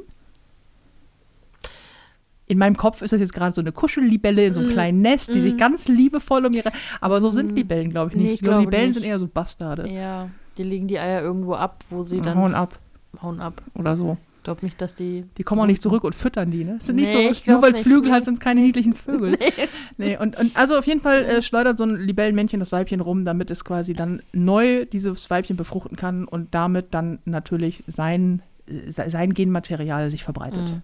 in 2.49 2.59
meinem 2.59 2.77
Kopf 2.77 3.03
ist 3.03 3.13
das 3.13 3.19
jetzt 3.19 3.33
gerade 3.33 3.53
so 3.53 3.61
eine 3.61 3.73
Kuschellibelle 3.73 4.47
in 4.47 4.55
so 4.55 4.61
einem 4.61 4.71
kleinen 4.71 5.01
Nest, 5.01 5.35
die 5.35 5.41
sich 5.41 5.57
ganz 5.57 5.89
liebevoll 5.89 6.47
um 6.47 6.53
ihre. 6.53 6.71
Aber 7.01 7.21
so 7.21 7.33
sind 7.33 7.57
Libellen, 7.57 7.91
glaube 7.91 8.13
ich, 8.13 8.17
nicht. 8.17 8.27
Nee, 8.29 8.35
ich 8.35 8.41
glaube, 8.41 8.61
Libellen 8.61 8.85
nicht. 8.87 8.95
sind 8.95 9.03
eher 9.05 9.19
so 9.19 9.27
Bastarde. 9.27 9.89
Ja, 9.89 10.31
die 10.57 10.63
legen 10.63 10.87
die 10.87 10.97
Eier 11.01 11.23
irgendwo 11.23 11.55
ab, 11.55 11.83
wo 11.91 12.05
sie 12.05 12.19
Ja, 12.19 12.23
dann 12.23 12.39
hauen 12.39 12.55
ab 12.55 12.79
hauen 13.21 13.41
ab. 13.41 13.61
oder 13.75 13.97
so. 13.97 14.17
Ich 14.39 14.43
glaube 14.45 14.65
nicht, 14.65 14.81
dass 14.81 14.95
die. 14.95 15.25
Die 15.39 15.43
kommen 15.43 15.61
auch 15.61 15.67
nicht 15.67 15.83
zurück 15.83 16.05
und 16.05 16.15
füttern 16.15 16.53
die, 16.53 16.63
ne? 16.63 16.77
Sind 16.79 16.97
nicht 16.97 17.13
Nee, 17.13 17.25
so, 17.25 17.31
ich 17.33 17.43
glaub 17.43 17.55
nur 17.57 17.63
weil 17.63 17.71
es 17.71 17.79
nicht, 17.79 17.85
Flügel 17.89 18.11
nee. 18.11 18.17
hat, 18.17 18.25
sind 18.25 18.35
es 18.35 18.41
keine 18.41 18.61
niedlichen 18.61 18.93
Vögel. 18.95 19.37
Nee. 19.99 20.17
und, 20.17 20.39
und 20.39 20.57
also 20.57 20.79
auf 20.79 20.87
jeden 20.87 21.01
Fall 21.01 21.25
äh, 21.25 21.43
schleudert 21.43 21.79
so 21.79 21.83
ein 21.85 21.97
Libellenmännchen 21.97 22.61
das 22.61 22.71
Weibchen 22.71 23.01
rum, 23.01 23.25
damit 23.25 23.51
es 23.51 23.65
quasi 23.65 23.93
dann 23.95 24.23
neu 24.33 24.85
dieses 24.85 25.29
Weibchen 25.31 25.57
befruchten 25.57 25.97
kann 25.97 26.27
und 26.27 26.55
damit 26.55 26.95
dann 26.95 27.19
natürlich 27.25 27.83
sein, 27.89 28.41
se- 28.41 28.56
sein 28.89 29.35
Genmaterial 29.35 30.11
sich 30.11 30.25
verbreitet. 30.25 30.71
Mhm. 30.71 30.83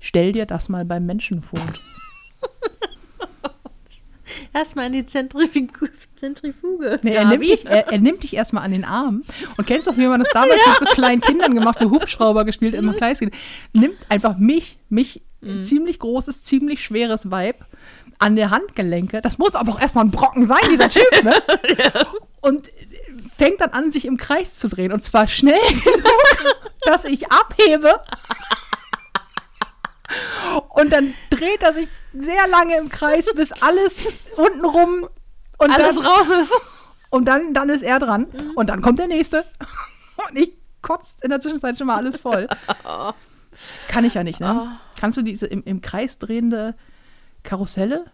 Stell 0.00 0.32
dir 0.32 0.46
das 0.46 0.68
mal 0.68 0.84
beim 0.84 1.06
Menschen 1.06 1.40
vor. 1.40 1.60
Erstmal 4.52 4.86
in 4.86 4.92
die 4.92 5.06
Zentrifuge. 5.06 5.90
Zentrifuge. 6.16 6.98
Nee, 7.02 7.14
er, 7.14 7.24
nimmt 7.26 7.42
dich, 7.42 7.66
er, 7.66 7.88
er 7.88 7.98
nimmt 7.98 8.22
dich 8.22 8.34
erstmal 8.34 8.64
an 8.64 8.70
den 8.72 8.84
Arm. 8.84 9.24
Und 9.56 9.66
kennst 9.66 9.86
du 9.86 9.90
das, 9.90 9.98
wie 9.98 10.06
man 10.06 10.20
das 10.20 10.30
damals 10.30 10.60
mit 10.66 10.88
so 10.88 10.94
kleinen 10.94 11.20
Kindern 11.20 11.54
gemacht, 11.54 11.78
so 11.78 11.90
Hubschrauber 11.90 12.44
gespielt, 12.44 12.74
immer 12.74 12.94
kleines 12.94 13.18
Kind. 13.18 13.34
Nimmt 13.72 13.96
einfach 14.08 14.38
mich, 14.38 14.78
mich, 14.88 15.22
Mhm. 15.44 15.62
ziemlich 15.62 15.98
großes, 15.98 16.44
ziemlich 16.44 16.82
schweres 16.82 17.30
Weib, 17.30 17.66
an 18.18 18.36
der 18.36 18.50
Handgelenke. 18.50 19.20
Das 19.20 19.38
muss 19.38 19.54
aber 19.54 19.72
auch 19.72 19.80
erstmal 19.80 20.04
ein 20.04 20.10
Brocken 20.10 20.46
sein, 20.46 20.60
dieser 20.70 20.88
Typ, 20.88 21.22
ne? 21.22 21.34
Und 22.40 22.70
fängt 23.36 23.60
dann 23.60 23.70
an, 23.70 23.90
sich 23.90 24.04
im 24.04 24.16
Kreis 24.16 24.58
zu 24.58 24.68
drehen. 24.68 24.92
Und 24.92 25.00
zwar 25.00 25.26
schnell 25.26 25.58
genug, 25.84 26.72
dass 26.82 27.04
ich 27.04 27.30
abhebe. 27.30 28.00
Und 30.70 30.92
dann 30.92 31.14
dreht 31.30 31.62
er 31.62 31.72
sich 31.72 31.88
sehr 32.12 32.46
lange 32.48 32.76
im 32.76 32.88
Kreis, 32.88 33.28
bis 33.34 33.52
alles 33.52 34.06
untenrum 34.36 35.08
und 35.58 35.70
Alles 35.70 35.96
dann, 35.96 36.06
raus 36.06 36.28
ist. 36.40 36.52
und 37.10 37.24
dann, 37.26 37.54
dann 37.54 37.68
ist 37.68 37.82
er 37.82 37.98
dran. 37.98 38.26
Mhm. 38.32 38.50
Und 38.54 38.68
dann 38.68 38.82
kommt 38.82 38.98
der 38.98 39.08
nächste. 39.08 39.44
Und 40.28 40.36
ich 40.38 40.52
kotzt 40.82 41.24
in 41.24 41.30
der 41.30 41.40
Zwischenzeit 41.40 41.78
schon 41.78 41.86
mal 41.86 41.96
alles 41.96 42.16
voll. 42.18 42.48
Kann 43.88 44.04
ich 44.04 44.14
ja 44.14 44.24
nicht, 44.24 44.40
ne? 44.40 44.46
Ah. 44.46 44.80
Kannst 44.98 45.16
du 45.16 45.22
diese 45.22 45.46
im, 45.46 45.62
im 45.64 45.80
Kreis 45.80 46.18
drehende 46.18 46.74
Karusselle? 47.42 48.06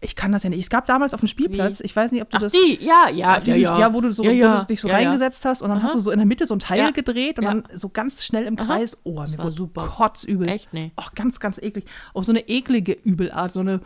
Ich 0.00 0.14
kann 0.14 0.30
das 0.30 0.44
ja 0.44 0.50
nicht. 0.50 0.60
Es 0.60 0.70
gab 0.70 0.86
damals 0.86 1.12
auf 1.12 1.20
dem 1.20 1.26
Spielplatz, 1.26 1.80
Wie? 1.80 1.86
ich 1.86 1.96
weiß 1.96 2.12
nicht, 2.12 2.22
ob 2.22 2.30
du 2.30 2.36
Ach, 2.36 2.42
das. 2.42 2.52
die, 2.52 2.78
ja, 2.80 3.08
ja, 3.12 3.36
auf 3.38 3.42
diesen, 3.42 3.62
ja, 3.62 3.92
wo 3.92 4.00
du 4.00 4.12
so, 4.12 4.22
ja, 4.22 4.30
wo 4.30 4.34
ja. 4.34 4.56
du 4.60 4.66
dich 4.66 4.80
so 4.80 4.86
ja, 4.86 4.98
ja. 5.00 5.08
reingesetzt 5.08 5.44
hast 5.44 5.60
und 5.60 5.70
dann 5.70 5.82
hast 5.82 5.90
Aha. 5.90 5.98
du 5.98 6.04
so 6.04 6.10
in 6.12 6.18
der 6.18 6.26
Mitte 6.26 6.46
so 6.46 6.54
ein 6.54 6.60
Teil 6.60 6.78
Ja. 6.78 6.90
gedreht 6.92 7.38
und 7.38 7.44
Ja. 7.44 7.54
dann 7.54 7.64
so 7.74 7.88
ganz 7.88 8.24
schnell 8.24 8.44
im 8.44 8.56
Aha. 8.58 8.64
Kreis. 8.64 8.98
Oh, 9.02 9.20
mir 9.22 9.38
war 9.38 9.50
super. 9.50 9.86
kotzübel. 9.88 10.48
Echt? 10.48 10.72
Nee. 10.72 10.92
Auch 10.94 11.14
ganz, 11.14 11.40
ganz 11.40 11.58
eklig. 11.58 11.84
Auch 12.14 12.22
so 12.22 12.30
eine 12.30 12.48
eklige 12.48 12.92
Übelart. 12.92 13.52
So 13.52 13.58
eine 13.60 13.80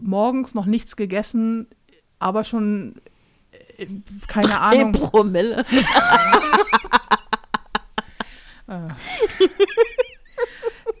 morgens 0.00 0.54
noch 0.56 0.66
nichts 0.66 0.96
gegessen, 0.96 1.68
aber 2.18 2.42
schon 2.42 2.96
äh, 3.78 3.86
keine 4.26 4.48
Hey, 4.70 4.80
Ahnung. 4.82 4.92
Promille. 4.92 5.64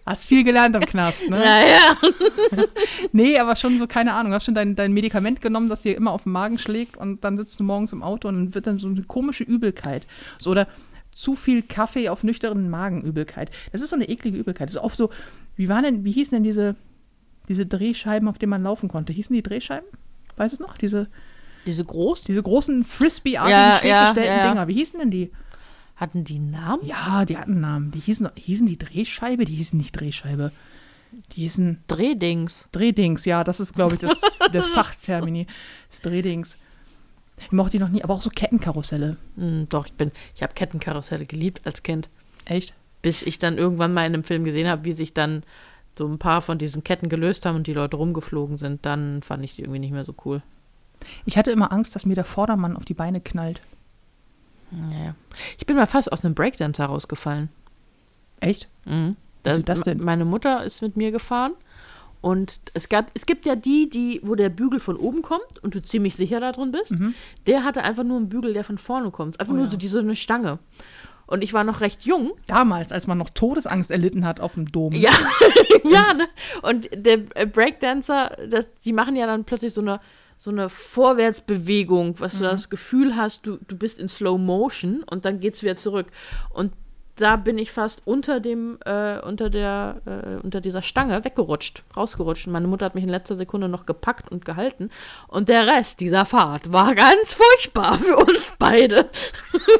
Hast 0.06 0.26
viel 0.28 0.44
gelernt 0.44 0.76
am 0.76 0.82
Knast, 0.86 1.28
ne? 1.28 1.36
Naja. 1.38 1.96
Nee, 3.12 3.38
aber 3.38 3.56
schon 3.56 3.78
so, 3.78 3.86
keine 3.86 4.12
Ahnung. 4.14 4.32
Hast 4.32 4.44
schon 4.44 4.54
dein, 4.54 4.76
dein 4.76 4.92
Medikament 4.92 5.40
genommen, 5.40 5.68
das 5.68 5.82
dir 5.82 5.96
immer 5.96 6.12
auf 6.12 6.22
den 6.24 6.32
Magen 6.32 6.58
schlägt 6.58 6.96
und 6.96 7.24
dann 7.24 7.36
sitzt 7.36 7.58
du 7.58 7.64
morgens 7.64 7.92
im 7.92 8.02
Auto 8.02 8.28
und 8.28 8.34
dann 8.36 8.54
wird 8.54 8.66
dann 8.66 8.78
so 8.78 8.88
eine 8.88 9.02
komische 9.02 9.42
Übelkeit. 9.44 10.06
So, 10.38 10.50
oder 10.50 10.68
zu 11.12 11.34
viel 11.34 11.62
Kaffee 11.62 12.08
auf 12.08 12.22
nüchternen 12.24 12.68
Magen 12.70 13.02
Übelkeit. 13.02 13.50
Das 13.72 13.80
ist 13.80 13.90
so 13.90 13.96
eine 13.96 14.08
eklige 14.08 14.36
Übelkeit. 14.38 14.68
Das 14.68 14.76
ist 14.76 14.82
oft 14.82 14.96
so, 14.96 15.10
wie 15.56 15.68
waren 15.68 15.82
denn, 15.82 16.04
wie 16.04 16.12
hießen 16.12 16.36
denn 16.36 16.44
diese, 16.44 16.76
diese 17.48 17.66
Drehscheiben, 17.66 18.28
auf 18.28 18.38
denen 18.38 18.50
man 18.50 18.62
laufen 18.62 18.88
konnte? 18.88 19.12
Hießen 19.12 19.34
die 19.34 19.42
Drehscheiben? 19.42 19.88
Weißt 20.36 20.52
du 20.58 20.62
es 20.62 20.68
noch? 20.68 20.76
Diese, 20.76 21.08
Diese 21.64 21.84
groß? 21.84 22.22
diese 22.24 22.42
großen 22.42 22.84
Frisbee-artigen, 22.84 23.88
Ja, 23.88 24.12
ja, 24.14 24.14
ja. 24.14 24.50
Dinger. 24.50 24.68
Wie 24.68 24.74
hießen 24.74 25.00
denn 25.00 25.10
die? 25.10 25.30
Hatten 25.96 26.24
die 26.24 26.36
einen 26.36 26.50
Namen? 26.50 26.86
Ja, 26.86 27.24
die 27.24 27.38
hatten 27.38 27.60
Namen. 27.60 27.90
Die 27.90 28.00
hießen, 28.00 28.28
hießen 28.36 28.66
die 28.66 28.78
Drehscheibe? 28.78 29.46
Die 29.46 29.54
hießen 29.54 29.78
nicht 29.78 29.98
Drehscheibe. 29.98 30.52
Die 31.32 31.40
hießen 31.40 31.82
Drehdings. 31.88 32.68
Drehdings, 32.72 33.24
ja, 33.24 33.44
das 33.44 33.60
ist, 33.60 33.74
glaube 33.74 33.94
ich, 33.94 34.00
das, 34.00 34.20
der 34.52 34.62
Fachtermini. 34.62 35.46
Das 35.88 36.02
Drehdings. 36.02 36.58
Ich 37.38 37.52
mochte 37.52 37.72
die 37.72 37.78
noch 37.78 37.88
nie, 37.88 38.04
aber 38.04 38.14
auch 38.14 38.22
so 38.22 38.30
Kettenkarusselle. 38.30 39.16
Hm, 39.36 39.68
doch, 39.68 39.86
ich 39.86 39.92
bin, 39.94 40.12
ich 40.34 40.42
habe 40.42 40.54
Kettenkarusselle 40.54 41.26
geliebt 41.26 41.62
als 41.64 41.82
Kind. 41.82 42.10
Echt? 42.44 42.74
Bis 43.00 43.22
ich 43.22 43.38
dann 43.38 43.56
irgendwann 43.56 43.94
mal 43.94 44.06
in 44.06 44.14
einem 44.14 44.24
Film 44.24 44.44
gesehen 44.44 44.68
habe, 44.68 44.84
wie 44.84 44.92
sich 44.92 45.14
dann 45.14 45.44
so 45.98 46.06
ein 46.06 46.18
paar 46.18 46.42
von 46.42 46.58
diesen 46.58 46.84
Ketten 46.84 47.08
gelöst 47.08 47.46
haben 47.46 47.56
und 47.56 47.66
die 47.66 47.72
Leute 47.72 47.96
rumgeflogen 47.96 48.58
sind, 48.58 48.84
dann 48.84 49.22
fand 49.22 49.44
ich 49.44 49.56
die 49.56 49.62
irgendwie 49.62 49.80
nicht 49.80 49.92
mehr 49.92 50.04
so 50.04 50.14
cool. 50.24 50.42
Ich 51.24 51.38
hatte 51.38 51.50
immer 51.50 51.72
Angst, 51.72 51.94
dass 51.94 52.06
mir 52.06 52.14
der 52.14 52.24
Vordermann 52.24 52.76
auf 52.76 52.84
die 52.84 52.94
Beine 52.94 53.20
knallt. 53.20 53.60
Naja. 54.70 55.14
Ich 55.58 55.66
bin 55.66 55.76
mal 55.76 55.86
fast 55.86 56.10
aus 56.12 56.24
einem 56.24 56.34
Breakdance 56.34 56.80
herausgefallen. 56.82 57.48
Echt? 58.40 58.68
Mhm. 58.84 59.16
Was 59.44 59.58
ist 59.58 59.68
das 59.68 59.82
denn? 59.82 60.02
Meine 60.02 60.24
Mutter 60.24 60.64
ist 60.64 60.82
mit 60.82 60.96
mir 60.96 61.12
gefahren 61.12 61.52
und 62.20 62.60
es 62.74 62.88
gab, 62.88 63.10
es 63.14 63.26
gibt 63.26 63.46
ja 63.46 63.54
die, 63.54 63.88
die, 63.88 64.20
wo 64.24 64.34
der 64.34 64.48
Bügel 64.48 64.80
von 64.80 64.96
oben 64.96 65.22
kommt 65.22 65.62
und 65.62 65.74
du 65.74 65.80
ziemlich 65.82 66.16
sicher 66.16 66.40
da 66.40 66.50
drin 66.52 66.72
bist. 66.72 66.94
Der 67.46 67.62
hatte 67.62 67.84
einfach 67.84 68.02
nur 68.02 68.16
einen 68.16 68.28
Bügel, 68.28 68.52
der 68.54 68.64
von 68.64 68.78
vorne 68.78 69.10
kommt. 69.12 69.38
Einfach 69.38 69.52
Mhm. 69.52 69.58
Oh 69.58 69.62
nur 69.62 69.66
ja. 69.66 69.70
so 69.70 69.76
die 69.76 69.88
so 69.88 69.98
eine 70.00 70.16
Stange. 70.16 70.58
Und 71.28 71.42
ich 71.42 71.52
war 71.52 71.64
noch 71.64 71.80
recht 71.80 72.04
jung. 72.04 72.32
Damals, 72.46 72.92
als 72.92 73.06
man 73.08 73.18
noch 73.18 73.30
Todesangst 73.30 73.90
erlitten 73.90 74.24
hat 74.24 74.40
auf 74.40 74.54
dem 74.54 74.70
Dom. 74.70 74.92
Ja, 74.92 75.10
ja, 75.84 76.14
ne? 76.14 76.28
Und 76.62 76.88
der 76.92 77.18
äh, 77.34 77.46
Breakdancer, 77.46 78.36
das, 78.48 78.66
die 78.84 78.92
machen 78.92 79.16
ja 79.16 79.26
dann 79.26 79.44
plötzlich 79.44 79.72
so 79.72 79.80
eine, 79.80 80.00
so 80.36 80.50
eine 80.50 80.68
Vorwärtsbewegung, 80.68 82.20
was 82.20 82.34
du 82.34 82.40
das 82.40 82.68
Gefühl 82.68 83.16
hast, 83.16 83.46
du, 83.46 83.58
du 83.68 83.76
bist 83.76 83.98
in 83.98 84.08
Slow 84.08 84.38
Motion 84.38 85.02
und 85.02 85.24
dann 85.24 85.40
geht's 85.40 85.62
wieder 85.62 85.76
zurück. 85.76 86.06
Und 86.50 86.72
da 87.16 87.36
bin 87.36 87.56
ich 87.56 87.72
fast 87.72 88.02
unter 88.04 88.40
dem, 88.40 88.78
äh, 88.84 89.18
unter 89.20 89.48
der, 89.48 90.02
äh, 90.04 90.44
unter 90.44 90.60
dieser 90.60 90.82
Stange 90.82 91.24
weggerutscht, 91.24 91.82
rausgerutscht. 91.96 92.46
Und 92.46 92.52
meine 92.52 92.66
Mutter 92.66 92.84
hat 92.84 92.94
mich 92.94 93.04
in 93.04 93.10
letzter 93.10 93.36
Sekunde 93.36 93.68
noch 93.68 93.86
gepackt 93.86 94.30
und 94.30 94.44
gehalten. 94.44 94.90
Und 95.28 95.48
der 95.48 95.66
Rest 95.66 96.00
dieser 96.00 96.26
Fahrt 96.26 96.72
war 96.72 96.94
ganz 96.94 97.32
furchtbar 97.32 97.98
für 97.98 98.16
uns 98.16 98.52
beide. 98.58 99.08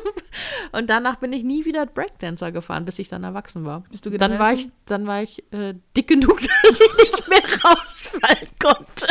und 0.72 0.88
danach 0.88 1.16
bin 1.16 1.32
ich 1.34 1.44
nie 1.44 1.66
wieder 1.66 1.84
Breakdancer 1.84 2.52
gefahren, 2.52 2.86
bis 2.86 2.98
ich 2.98 3.08
dann 3.08 3.22
erwachsen 3.22 3.66
war. 3.66 3.84
Bist 3.90 4.06
du 4.06 4.10
dann 4.16 4.38
war 4.38 4.54
ich, 4.54 4.68
dann 4.86 5.06
war 5.06 5.22
ich 5.22 5.44
äh, 5.52 5.74
dick 5.94 6.08
genug, 6.08 6.40
dass 6.62 6.80
ich 6.80 6.96
nicht 6.96 7.28
mehr 7.28 7.42
rausfallen 7.64 8.48
konnte. 8.58 9.06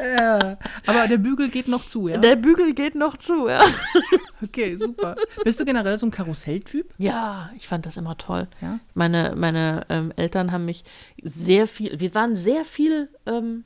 Äh, 0.00 0.56
aber 0.86 1.08
der 1.08 1.18
Bügel 1.18 1.50
geht 1.50 1.68
noch 1.68 1.86
zu, 1.86 2.08
ja? 2.08 2.18
Der 2.18 2.36
Bügel 2.36 2.74
geht 2.74 2.94
noch 2.94 3.16
zu, 3.16 3.48
ja. 3.48 3.60
Okay, 4.42 4.76
super. 4.76 5.16
Bist 5.42 5.58
du 5.58 5.64
generell 5.64 5.98
so 5.98 6.06
ein 6.06 6.12
Karusselltyp? 6.12 6.94
Ja, 6.98 7.50
ich 7.56 7.66
fand 7.66 7.86
das 7.86 7.96
immer 7.96 8.16
toll. 8.16 8.46
Ja. 8.60 8.78
Meine, 8.94 9.34
meine 9.36 9.84
ähm, 9.88 10.12
Eltern 10.14 10.52
haben 10.52 10.64
mich 10.64 10.84
sehr 11.22 11.66
viel, 11.66 11.98
wir 11.98 12.14
waren 12.14 12.36
sehr 12.36 12.64
viel 12.64 13.08
ähm, 13.26 13.64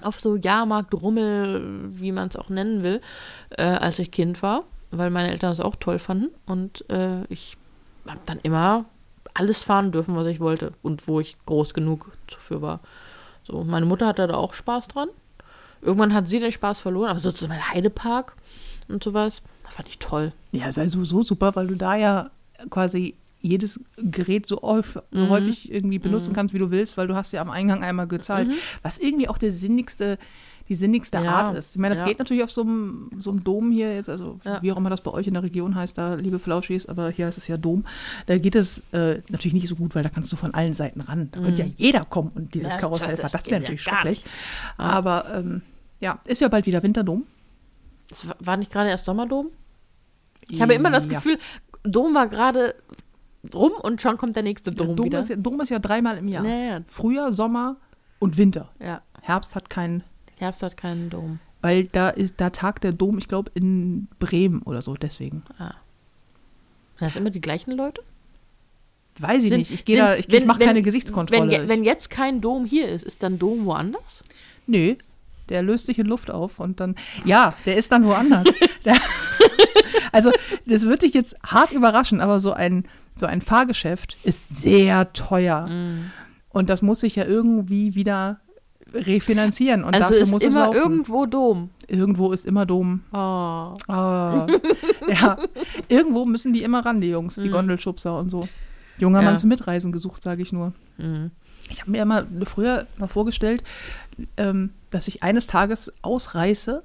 auf 0.00 0.18
so 0.18 0.36
Jahrmarkt, 0.36 0.94
Rummel, 0.94 1.90
wie 1.92 2.10
man 2.12 2.28
es 2.28 2.36
auch 2.36 2.48
nennen 2.48 2.82
will, 2.82 3.00
äh, 3.50 3.62
als 3.62 3.98
ich 3.98 4.10
Kind 4.10 4.42
war, 4.42 4.64
weil 4.90 5.10
meine 5.10 5.30
Eltern 5.30 5.50
das 5.50 5.60
auch 5.60 5.76
toll 5.76 5.98
fanden. 5.98 6.30
Und 6.46 6.88
äh, 6.90 7.24
ich 7.28 7.56
habe 8.06 8.20
dann 8.26 8.40
immer 8.42 8.86
alles 9.34 9.62
fahren 9.62 9.92
dürfen, 9.92 10.16
was 10.16 10.26
ich 10.26 10.40
wollte 10.40 10.72
und 10.82 11.06
wo 11.08 11.20
ich 11.20 11.36
groß 11.46 11.74
genug 11.74 12.10
dafür 12.28 12.62
war. 12.62 12.80
So, 13.44 13.64
meine 13.64 13.86
Mutter 13.86 14.06
hatte 14.06 14.26
da 14.26 14.34
auch 14.34 14.54
Spaß 14.54 14.88
dran. 14.88 15.08
Irgendwann 15.82 16.14
hat 16.14 16.26
sie 16.28 16.38
den 16.38 16.52
Spaß 16.52 16.78
verloren, 16.80 17.10
aber 17.10 17.18
so 17.20 17.32
zum 17.32 17.48
Beispiel 17.48 17.74
Heidepark 17.74 18.34
und 18.88 19.02
sowas, 19.02 19.42
das 19.64 19.74
fand 19.74 19.88
ich 19.88 19.98
toll. 19.98 20.32
Ja, 20.52 20.70
sei 20.72 20.86
sowieso 20.88 21.22
super, 21.22 21.54
weil 21.56 21.66
du 21.66 21.74
da 21.74 21.96
ja 21.96 22.30
quasi 22.70 23.14
jedes 23.40 23.80
Gerät 23.96 24.46
so, 24.46 24.60
häufig, 24.62 25.02
Mhm. 25.10 25.18
so 25.18 25.28
häufig 25.30 25.72
irgendwie 25.72 25.98
benutzen 25.98 26.32
kannst, 26.32 26.54
wie 26.54 26.58
du 26.60 26.70
willst, 26.70 26.96
weil 26.96 27.08
du 27.08 27.16
hast 27.16 27.32
ja 27.32 27.40
am 27.40 27.50
Eingang 27.50 27.82
einmal 27.82 28.06
gezahlt. 28.06 28.48
Was 28.82 28.98
irgendwie 28.98 29.28
auch 29.28 29.36
der 29.38 29.50
sinnigste, 29.50 30.16
die 30.68 30.76
sinnigste 30.76 31.18
Mhm. 31.18 31.24
Ja, 31.24 31.32
Art 31.32 31.56
ist. 31.58 31.74
Ich 31.74 31.80
meine, 31.80 31.92
das 31.92 32.02
ja. 32.02 32.06
geht 32.06 32.20
natürlich 32.20 32.44
auf 32.44 32.52
so 32.52 32.60
einem, 32.62 33.10
so 33.18 33.30
einem 33.32 33.42
Dom 33.42 33.72
hier 33.72 33.92
jetzt, 33.96 34.08
also 34.08 34.38
Ja. 34.44 34.62
wie 34.62 34.70
auch 34.70 34.76
immer 34.76 34.90
das 34.90 35.00
bei 35.00 35.10
euch 35.10 35.26
in 35.26 35.34
der 35.34 35.42
Region 35.42 35.74
heißt, 35.74 35.98
da 35.98 36.14
liebe 36.14 36.38
Flauschis, 36.38 36.86
aber 36.86 37.10
hier 37.10 37.26
heißt 37.26 37.36
es 37.38 37.48
ja 37.48 37.56
Dom. 37.56 37.84
Da 38.26 38.38
geht 38.38 38.54
es 38.54 38.84
äh, 38.92 39.20
natürlich 39.28 39.54
nicht 39.54 39.66
so 39.66 39.74
gut, 39.74 39.96
weil 39.96 40.04
da 40.04 40.08
kannst 40.08 40.30
du 40.30 40.36
von 40.36 40.54
allen 40.54 40.74
Seiten 40.74 41.00
ran. 41.00 41.28
Da 41.32 41.40
könnte 41.40 41.62
ja 41.62 41.68
jeder 41.76 42.04
kommen 42.04 42.30
und 42.36 42.54
dieses 42.54 42.76
Mhm. 42.76 42.78
Karussell 42.78 43.08
das- 43.10 43.18
fahren. 43.20 43.30
das 43.32 43.42
Das 43.42 43.50
wäre 43.50 43.60
natürlich 43.60 43.82
schrecklich. 43.82 44.24
Aber 44.76 45.24
ähm, 45.34 45.62
ja, 46.02 46.18
ist 46.26 46.40
ja 46.42 46.48
bald 46.48 46.66
wieder 46.66 46.82
Winterdom. 46.82 47.26
Es 48.10 48.26
war- 48.40 48.56
nicht 48.58 48.70
gerade 48.70 48.90
erst 48.90 49.06
Sommerdom? 49.06 49.48
Ich 50.50 50.60
habe 50.60 50.74
immer 50.74 50.90
das 50.90 51.04
Ja. 51.06 51.12
Gefühl, 51.12 51.38
Dom 51.84 52.14
war 52.14 52.26
gerade 52.28 52.74
rum 53.54 53.72
und 53.82 54.02
schon 54.02 54.18
kommt 54.18 54.36
der 54.36 54.42
nächste 54.42 54.70
Dom, 54.72 54.94
Dom, 54.96 55.06
wieder. 55.06 55.20
ist 55.20 55.30
ja, 55.30 55.36
Dom 55.36 55.60
ist 55.60 55.70
ja 55.70 55.78
dreimal 55.78 56.18
im 56.18 56.28
Jahr. 56.28 56.44
Ja, 56.44 56.54
ja. 56.54 56.80
Frühjahr, 56.86 57.32
Sommer 57.32 57.76
und 58.18 58.36
Winter. 58.36 58.68
ja, 58.80 59.00
Herbst 59.22 59.54
hat 59.54 59.70
keinen, 59.70 60.02
Herbst 60.36 60.62
hat 60.62 60.76
keinen 60.76 61.08
Dom. 61.10 61.38
weil 61.60 61.84
da 61.84 62.10
ist, 62.10 62.40
da 62.40 62.50
tagt 62.50 62.84
der 62.84 62.92
Dom, 62.92 63.16
ich 63.18 63.28
glaube, 63.28 63.50
in 63.54 64.08
Bremen 64.18 64.62
oder 64.62 64.82
so, 64.82 64.94
deswegen. 64.94 65.44
Sind 65.58 65.72
das 67.08 67.16
immer 67.16 67.30
die 67.30 67.40
gleichen 67.40 67.70
Leute? 67.72 68.02
weiß 69.18 69.42
ich 69.42 69.50
Sind- 69.50 69.58
nicht. 69.58 69.70
Ich 69.70 69.84
sind- 69.86 69.98
da, 69.98 70.16
ich, 70.16 70.28
ich 70.28 70.46
mache 70.46 70.60
keine 70.60 70.82
Gesichtskontrolle. 70.82 71.50
Wenn, 71.52 71.68
wenn 71.68 71.84
jetzt 71.84 72.10
kein 72.10 72.40
Dom 72.40 72.64
hier 72.64 72.88
ist, 72.88 73.04
ist 73.04 73.22
dann 73.22 73.38
Dom 73.38 73.64
woanders? 73.66 74.24
Nö, 74.66 74.96
der 75.48 75.62
löst 75.62 75.86
sich 75.86 75.98
in 75.98 76.06
Luft 76.06 76.30
auf 76.30 76.58
und 76.60 76.80
dann, 76.80 76.94
ja, 77.24 77.54
der 77.66 77.76
ist 77.76 77.92
dann 77.92 78.04
woanders. 78.04 78.46
der, 78.84 78.96
also, 80.12 80.30
das 80.66 80.86
wird 80.86 81.02
dich 81.02 81.14
jetzt 81.14 81.36
hart 81.44 81.72
überraschen, 81.72 82.20
aber 82.20 82.40
so 82.40 82.52
ein, 82.52 82.84
so 83.16 83.26
ein 83.26 83.40
Fahrgeschäft 83.40 84.16
ist 84.22 84.60
sehr 84.60 85.12
teuer. 85.12 85.66
Mm. 85.68 86.10
Und 86.50 86.68
das 86.68 86.82
muss 86.82 87.00
sich 87.00 87.16
ja 87.16 87.24
irgendwie 87.24 87.94
wieder 87.94 88.40
refinanzieren. 88.94 89.84
Und 89.84 89.94
also 89.94 90.00
dafür 90.00 90.18
ist 90.18 90.30
muss 90.30 90.42
es 90.42 90.48
immer 90.48 90.66
laufen. 90.66 90.76
irgendwo 90.78 91.26
Dom. 91.26 91.70
Irgendwo 91.88 92.32
ist 92.32 92.44
immer 92.46 92.66
Dom. 92.66 93.00
Oh. 93.12 93.16
Ah, 93.16 94.46
ja, 95.08 95.36
irgendwo 95.88 96.26
müssen 96.26 96.52
die 96.52 96.62
immer 96.62 96.84
ran, 96.84 97.00
die 97.00 97.08
Jungs, 97.08 97.36
die 97.36 97.48
Gondelschubser 97.48 98.18
und 98.18 98.28
so. 98.28 98.48
Junger 98.98 99.20
Mm. 99.20 99.22
Ja. 99.22 99.30
Mann 99.30 99.36
zum 99.38 99.48
Mitreisen 99.48 99.92
gesucht, 99.92 100.22
sage 100.22 100.42
ich 100.42 100.52
nur. 100.52 100.72
Mhm. 100.98 101.30
Ich 101.70 101.80
habe 101.80 101.90
mir 101.90 102.02
immer 102.02 102.26
früher 102.44 102.86
mal 102.98 103.08
vorgestellt, 103.08 103.62
ähm, 104.36 104.70
dass 104.90 105.08
ich 105.08 105.22
eines 105.22 105.46
Tages 105.46 105.92
ausreiße. 106.02 106.82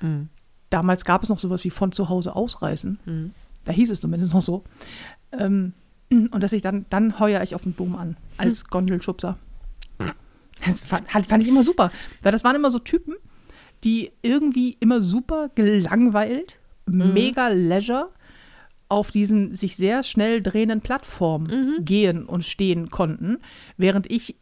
Mhm. 0.00 0.28
Damals 0.70 1.04
gab 1.04 1.22
es 1.22 1.28
noch 1.28 1.38
sowas 1.38 1.64
wie 1.64 1.70
von 1.70 1.92
zu 1.92 2.08
Hause 2.08 2.34
ausreißen. 2.34 2.98
Mhm. 3.04 3.34
Da 3.64 3.72
hieß 3.72 3.90
es 3.90 4.00
zumindest 4.00 4.32
noch 4.32 4.42
so. 4.42 4.64
Ähm, 5.32 5.72
und 6.10 6.40
dass 6.40 6.52
ich 6.52 6.62
dann, 6.62 6.86
dann 6.90 7.18
heuer 7.18 7.42
ich 7.42 7.54
auf 7.54 7.62
den 7.62 7.76
Dom 7.76 7.96
an, 7.96 8.16
als 8.36 8.64
Gondelschubser. 8.70 9.38
Das 10.64 10.80
fand, 11.10 11.26
fand 11.26 11.42
ich 11.42 11.48
immer 11.48 11.62
super. 11.62 11.90
Weil 12.22 12.32
das 12.32 12.44
waren 12.44 12.56
immer 12.56 12.70
so 12.70 12.78
Typen, 12.78 13.14
die 13.84 14.12
irgendwie 14.22 14.76
immer 14.80 15.02
super 15.02 15.50
gelangweilt, 15.54 16.58
mega 16.86 17.48
leisure 17.48 18.10
auf 18.88 19.10
diesen 19.10 19.54
sich 19.54 19.76
sehr 19.76 20.04
schnell 20.04 20.40
drehenden 20.42 20.80
Plattformen 20.80 21.84
gehen 21.84 22.24
und 22.24 22.44
stehen 22.44 22.88
konnten, 22.90 23.38
während 23.76 24.10
ich 24.10 24.36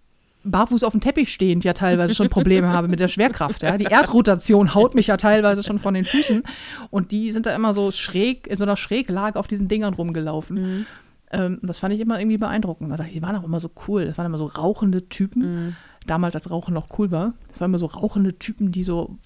barfuß 0.44 0.84
auf 0.84 0.92
dem 0.92 1.00
Teppich 1.00 1.32
stehend 1.32 1.64
ja 1.64 1.72
teilweise 1.72 2.14
schon 2.14 2.28
Probleme 2.28 2.72
habe 2.72 2.88
mit 2.88 3.00
der 3.00 3.08
Schwerkraft. 3.08 3.62
Ja. 3.62 3.76
Die 3.76 3.84
Erdrotation 3.84 4.74
haut 4.74 4.94
mich 4.94 5.08
ja 5.08 5.16
teilweise 5.16 5.62
schon 5.62 5.78
von 5.78 5.94
den 5.94 6.04
Füßen 6.04 6.42
und 6.90 7.12
die 7.12 7.30
sind 7.30 7.46
da 7.46 7.54
immer 7.54 7.74
so 7.74 7.90
schräg, 7.90 8.46
in 8.46 8.56
so 8.56 8.64
einer 8.64 8.76
Schräglage 8.76 9.38
auf 9.38 9.46
diesen 9.46 9.68
Dingern 9.68 9.94
rumgelaufen. 9.94 10.86
Ähm, 11.30 11.58
das 11.62 11.78
fand 11.78 11.94
ich 11.94 12.00
immer 12.00 12.18
irgendwie 12.20 12.38
beeindruckend. 12.38 12.94
Die 13.12 13.22
waren 13.22 13.36
auch 13.36 13.44
immer 13.44 13.60
so 13.60 13.70
cool. 13.88 14.06
Das 14.06 14.18
waren 14.18 14.26
immer 14.26 14.38
so 14.38 14.46
rauchende 14.46 15.08
Typen. 15.08 15.76
Damals, 16.06 16.34
als 16.34 16.50
Rauchen 16.50 16.74
noch 16.74 16.98
cool 16.98 17.10
war. 17.10 17.32
Das 17.48 17.60
waren 17.60 17.70
immer 17.70 17.78
so 17.78 17.86
rauchende 17.86 18.38
Typen, 18.38 18.72
die 18.72 18.82
so, 18.82 19.16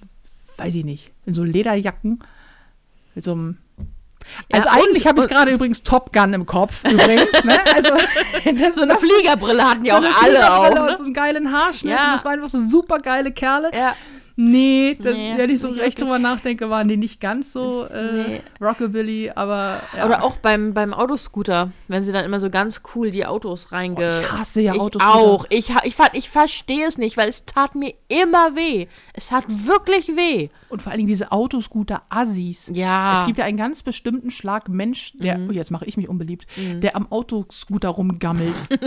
weiß 0.59 0.75
ich 0.77 0.85
nicht, 0.85 1.11
in 1.27 1.35
so 1.35 1.43
Lederjacken 1.43 2.21
mit 3.17 3.25
so 3.25 3.33
einem 3.33 3.57
also 4.53 4.69
Ja, 4.69 4.75
eigentlich 4.75 5.07
habe 5.07 5.21
ich 5.23 5.29
gerade 5.29 5.51
übrigens 5.51 5.83
Top 5.83 6.13
Gun 6.13 6.33
im 6.35 6.47
Kopf 6.47 6.83
übrigens. 6.85 7.45
Ne? 7.45 7.55
Also 7.75 7.91
das, 7.91 8.75
So 8.75 8.83
eine 8.83 8.93
das- 8.93 9.01
Fliegerbrille 9.01 9.65
hatten 9.65 9.85
ja 9.85 10.01
so 10.01 10.09
auch 10.09 10.23
alle 10.23 10.53
auf. 10.53 10.89
und 10.91 10.99
so 10.99 11.05
einen 11.05 11.15
geilen 11.15 11.53
Haarschnitt. 11.53 11.93
Ja. 11.93 12.07
Und 12.07 12.13
das 12.15 12.25
waren 12.25 12.35
einfach 12.35 12.49
so 12.49 12.61
super 12.65 12.99
geile 12.99 13.33
Kerle. 13.33 13.71
Ne? 13.71 13.77
Ja. 13.79 13.95
Nee, 14.41 14.97
das, 15.03 15.17
Nee, 15.17 15.35
wenn 15.37 15.51
ich 15.51 15.59
so 15.61 15.69
recht 15.71 16.01
drüber 16.01 16.21
nachdenke, 16.21 16.71
waren 16.71 16.87
die 16.87 16.97
nicht 16.97 17.21
ganz 17.21 17.53
so 17.53 17.87
äh, 17.87 18.13
Nee. 18.13 18.41
Rockabilly, 18.61 19.33
aber 19.35 19.81
ja. 19.97 20.07
Oder 20.07 20.23
auch 20.23 20.37
beim, 20.37 20.75
beim 20.75 20.95
Autoscooter, 20.95 21.73
wenn 21.89 22.05
sie 22.05 22.13
dann 22.13 22.25
immer 22.25 22.39
so 22.39 22.49
ganz 22.49 22.83
cool 22.95 23.11
die 23.11 23.27
Autos 23.27 23.73
reinge... 23.73 23.97
Oh, 24.17 24.21
ich 24.23 24.31
hasse 24.33 24.61
ja 24.61 24.75
ich 24.75 24.81
Autoscooter. 24.81 25.13
auch. 25.19 25.45
Ich, 25.51 25.73
ich, 25.83 25.97
fand- 25.97 26.15
ich 26.15 26.31
verstehe 26.31 26.87
es 26.87 26.99
nicht, 26.99 27.17
weil 27.17 27.29
es 27.29 27.47
tat 27.47 27.75
mir 27.75 27.95
immer 28.07 28.55
weh. 28.55 28.87
Es 29.13 29.27
tat 29.31 29.43
wirklich 29.49 30.07
weh. 30.17 30.51
Und 30.69 30.83
vor 30.83 30.91
allen 30.93 30.99
Dingen 30.99 31.09
diese 31.09 31.33
Autoscooter-Assis. 31.33 32.71
Ja. 32.75 33.13
Mhm. 33.15 33.21
Es 33.21 33.27
gibt 33.27 33.39
ja 33.39 33.45
einen 33.45 33.57
ganz 33.57 33.83
bestimmten 33.83 34.31
Schlag 34.31 34.69
Mensch, 34.69 35.13
der, 35.15 35.39
oh, 35.49 35.53
jetzt 35.53 35.71
mache 35.71 35.85
ich 35.87 35.97
mich 35.97 36.09
unbeliebt, 36.09 36.47
der 36.57 36.95
am 36.97 37.11
Autoscooter 37.11 37.89
rumgammelt. 37.89 38.55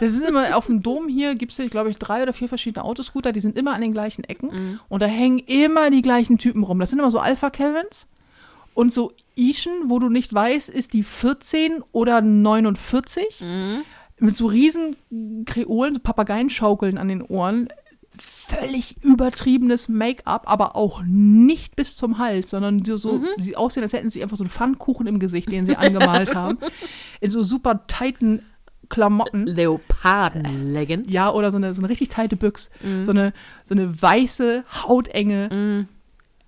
Das 0.00 0.12
sind 0.12 0.26
immer 0.28 0.56
auf 0.56 0.66
dem 0.66 0.82
Dom 0.82 1.08
hier, 1.08 1.34
gibt 1.34 1.58
es, 1.58 1.70
glaube 1.70 1.88
ich, 1.90 1.96
drei 1.96 2.22
oder 2.22 2.32
vier 2.32 2.48
verschiedene 2.48 2.84
Autoscooter, 2.84 3.32
die 3.32 3.40
sind 3.40 3.56
immer 3.56 3.72
an 3.74 3.80
den 3.80 3.92
gleichen 3.92 4.24
Ecken 4.24 4.48
Mhm. 4.52 4.80
und 4.88 5.00
da 5.02 5.06
hängen 5.06 5.38
immer 5.38 5.90
die 5.90 6.02
gleichen 6.02 6.36
Typen 6.38 6.62
rum. 6.62 6.78
Das 6.78 6.90
sind 6.90 6.98
immer 6.98 7.10
so 7.10 7.18
Alpha-Kevins 7.20 8.06
und 8.74 8.92
so 8.92 9.12
Ischen, 9.36 9.72
wo 9.86 9.98
du 9.98 10.08
nicht 10.10 10.32
weißt, 10.34 10.68
ist 10.70 10.92
die 10.92 11.02
14 11.02 11.82
oder 11.92 12.20
49 12.20 13.40
Mhm. 13.42 13.82
mit 14.20 14.36
so 14.36 14.46
riesen 14.46 14.96
Kreolen, 15.46 15.94
so 15.94 16.00
Papageienschaukeln 16.00 16.98
an 16.98 17.08
den 17.08 17.22
Ohren. 17.22 17.68
Völlig 18.18 19.02
übertriebenes 19.02 19.88
Make-up, 19.88 20.44
aber 20.46 20.76
auch 20.76 21.02
nicht 21.04 21.76
bis 21.76 21.96
zum 21.96 22.18
Hals, 22.18 22.50
sondern 22.50 22.84
so, 22.84 22.96
so 22.96 23.20
sie 23.40 23.56
aussehen, 23.56 23.82
als 23.82 23.92
hätten 23.92 24.10
sie 24.10 24.22
einfach 24.22 24.36
so 24.36 24.44
einen 24.44 24.50
Pfannkuchen 24.50 25.06
im 25.06 25.18
Gesicht, 25.18 25.50
den 25.50 25.66
sie 25.66 25.76
angemalt 25.76 26.34
haben. 26.34 26.58
In 27.20 27.30
so 27.30 27.42
super 27.42 27.86
tighten 27.86 28.42
Klamotten. 28.88 29.46
Leoparden-Leggings. 29.46 31.10
Ja, 31.12 31.30
oder 31.30 31.50
so 31.50 31.56
eine, 31.56 31.74
so 31.74 31.80
eine 31.80 31.88
richtig 31.88 32.08
teite 32.10 32.36
Büchs. 32.36 32.70
So, 33.02 33.10
eine, 33.10 33.32
so 33.64 33.74
eine 33.74 34.00
weiße, 34.00 34.64
hautenge. 34.86 35.86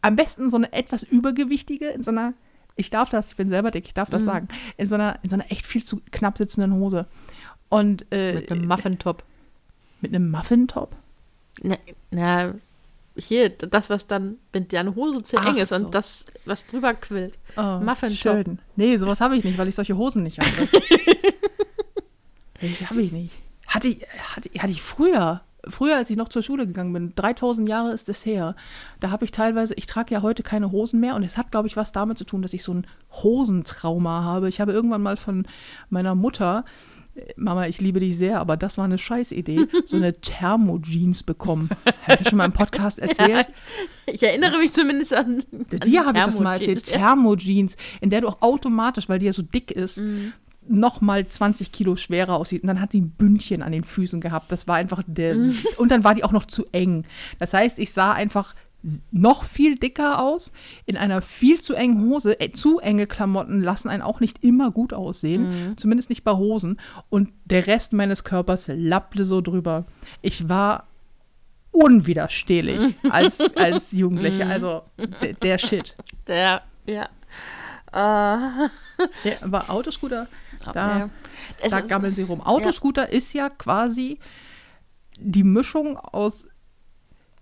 Am 0.03 0.17
besten 0.17 0.51
so 0.51 0.57
eine 0.57 0.73
etwas 0.73 1.03
übergewichtige, 1.03 1.89
in 1.89 2.03
so 2.03 2.11
einer, 2.11 2.35
ich 2.77 2.91
darf 2.91 3.11
das, 3.11 3.31
ich 3.31 3.37
bin 3.37 3.49
selber 3.49 3.71
dick, 3.71 3.87
ich 3.87 3.95
darf 3.95 4.11
das 4.11 4.23
sagen, 4.25 4.49
in 4.77 4.87
so 4.87 4.95
einer, 4.95 5.19
in 5.23 5.31
so 5.31 5.35
einer 5.35 5.51
echt 5.51 5.67
viel 5.67 5.83
zu 5.83 6.01
knapp 6.13 6.39
sitzenden 6.39 6.75
Hose. 6.75 7.07
Und 7.71 8.05
äh, 8.13 8.35
Mit 8.35 8.53
einem 8.53 8.69
Muffintop. 8.69 9.25
mit 10.03 10.15
einem 10.15 10.31
Muffin-Top. 10.31 10.95
Na, 11.63 11.77
na, 12.11 12.55
hier, 13.17 13.49
das, 13.51 13.91
was 13.91 14.07
dann, 14.07 14.37
wenn 14.53 14.69
deine 14.69 14.95
Hose 14.95 15.23
zu 15.23 15.37
Ach 15.39 15.49
eng 15.49 15.57
ist 15.57 15.71
so. 15.71 15.77
und 15.77 15.95
das, 15.95 16.27
was 16.45 16.67
drüber 16.67 16.95
quillt. 16.95 17.39
Oh, 17.57 17.81
Muffin-Top. 17.81 18.45
Schön. 18.45 18.59
Nee, 18.77 18.97
sowas 18.97 19.21
habe 19.21 19.37
ich 19.37 19.45
nicht, 19.45 19.59
weil 19.59 19.69
ich 19.69 19.75
solche 19.75 19.97
Hosen 19.97 20.23
nicht 20.23 20.39
habe. 20.39 20.51
ich 22.61 22.89
habe 22.89 23.03
ich 23.03 23.13
nicht. 23.13 23.35
Hatte 23.67 23.89
ich, 23.89 24.07
hatte, 24.35 24.51
hatte 24.59 24.73
ich 24.73 24.83
früher, 24.83 25.43
früher 25.67 25.97
als 25.97 26.11
ich 26.11 26.17
noch 26.17 26.29
zur 26.29 26.43
Schule 26.43 26.67
gegangen 26.67 26.93
bin, 26.93 27.15
3000 27.15 27.69
Jahre 27.69 27.93
ist 27.93 28.09
es 28.09 28.25
her, 28.25 28.55
da 29.01 29.11
habe 29.11 29.25
ich 29.25 29.33
teilweise, 29.33 29.75
ich 29.75 29.87
trage 29.87 30.15
ja 30.15 30.23
heute 30.23 30.43
keine 30.43 30.71
Hosen 30.71 31.01
mehr 31.01 31.17
und 31.17 31.23
es 31.23 31.37
hat, 31.37 31.51
glaube 31.51 31.69
ich, 31.69 31.77
was 31.77 31.93
damit 31.93 32.19
zu 32.19 32.25
tun, 32.25 32.43
dass 32.43 32.53
ich 32.53 32.63
so 32.63 32.73
ein 32.73 32.87
Hosentrauma 33.13 34.23
habe. 34.23 34.49
Ich 34.49 34.61
habe 34.61 34.73
irgendwann 34.73 35.03
mal 35.03 35.17
von 35.17 35.47
meiner 35.89 36.15
Mutter, 36.15 36.65
Mama, 37.37 37.67
ich 37.67 37.81
liebe 37.81 38.01
dich 38.01 38.17
sehr, 38.17 38.41
aber 38.41 38.57
das 38.57 38.79
war 38.79 38.85
eine 38.85 38.99
Scheißidee, 38.99 39.67
so 39.85 39.97
eine 39.97 40.13
Thermojeans 40.21 41.23
bekommen. 41.23 41.71
Habe 42.07 42.23
ich 42.23 42.29
schon 42.29 42.39
mal 42.39 42.45
im 42.45 42.53
Podcast 42.53 42.99
erzählt? 42.99 43.49
Ich 44.07 44.23
erinnere 44.23 44.59
mich 44.59 44.73
zumindest 44.73 45.15
an. 45.15 45.43
an 45.53 45.67
Dir 45.85 46.05
habe 46.05 46.19
ich 46.19 46.25
das 46.25 46.41
mal 46.41 46.55
erzählt. 46.55 46.85
Thermojeans, 46.85 47.77
in 48.01 48.11
der 48.11 48.21
du 48.21 48.29
auch 48.29 48.43
automatisch, 48.43 49.09
weil 49.09 49.19
die 49.19 49.27
ja 49.27 49.33
so 49.33 49.43
dick 49.43 49.71
ist, 49.71 50.01
noch 50.69 51.01
mal 51.01 51.27
20 51.27 51.73
Kilo 51.73 51.97
schwerer 51.97 52.35
aussieht. 52.35 52.63
Und 52.63 52.69
dann 52.69 52.81
hat 52.81 52.93
sie 52.93 53.01
ein 53.01 53.11
Bündchen 53.11 53.63
an 53.63 53.73
den 53.73 53.85
Füßen 53.85 54.21
gehabt. 54.21 54.53
Das 54.53 54.69
war 54.69 54.77
einfach 54.77 55.03
der. 55.07 55.37
Und 55.77 55.91
dann 55.91 56.05
war 56.05 56.15
die 56.15 56.25
auch 56.25 56.33
noch 56.33 56.45
zu 56.45 56.67
eng. 56.73 57.05
Das 57.39 57.55
heißt, 57.55 57.79
ich 57.79 57.93
sah 57.93 58.13
einfach 58.13 58.55
noch 59.11 59.45
viel 59.45 59.77
dicker 59.77 60.21
aus 60.21 60.53
in 60.85 60.97
einer 60.97 61.21
viel 61.21 61.61
zu 61.61 61.75
engen 61.75 62.09
Hose. 62.09 62.39
Äh, 62.39 62.53
zu 62.53 62.79
enge 62.79 63.07
Klamotten 63.07 63.61
lassen 63.61 63.89
einen 63.89 64.03
auch 64.03 64.21
nicht 64.21 64.45
immer 64.45 64.71
gut 64.71 64.93
aussehen, 64.93 65.75
zumindest 65.77 66.09
nicht 66.11 66.23
bei 66.25 66.33
Hosen. 66.33 66.79
Und 67.09 67.31
der 67.45 67.67
Rest 67.67 67.93
meines 67.93 68.25
Körpers 68.25 68.69
lappte 68.69 69.25
so 69.25 69.41
drüber. 69.41 69.87
Ich 70.23 70.49
war 70.49 70.87
unwiderstehlich 71.73 72.95
als, 73.11 73.41
als 73.57 73.93
Jugendliche. 73.93 74.47
Also 74.47 74.83
der, 75.21 75.33
der 75.35 75.59
Shit. 75.59 75.95
Der, 76.27 76.63
ja. 76.87 77.09
Äh, 77.93 78.69
Ja, 79.25 79.33
aber 79.43 79.69
Autoscooter, 79.69 80.27
da, 80.73 80.99
ja. 80.99 81.11
Da 81.69 81.81
gammeln 81.83 82.15
sie 82.15 82.23
rum. 82.23 82.41
Autoscooter 82.41 83.11
ist 83.11 83.33
ja 83.35 83.51
quasi 83.51 84.19
die 85.19 85.45
Mischung 85.45 85.99
aus, 85.99 86.49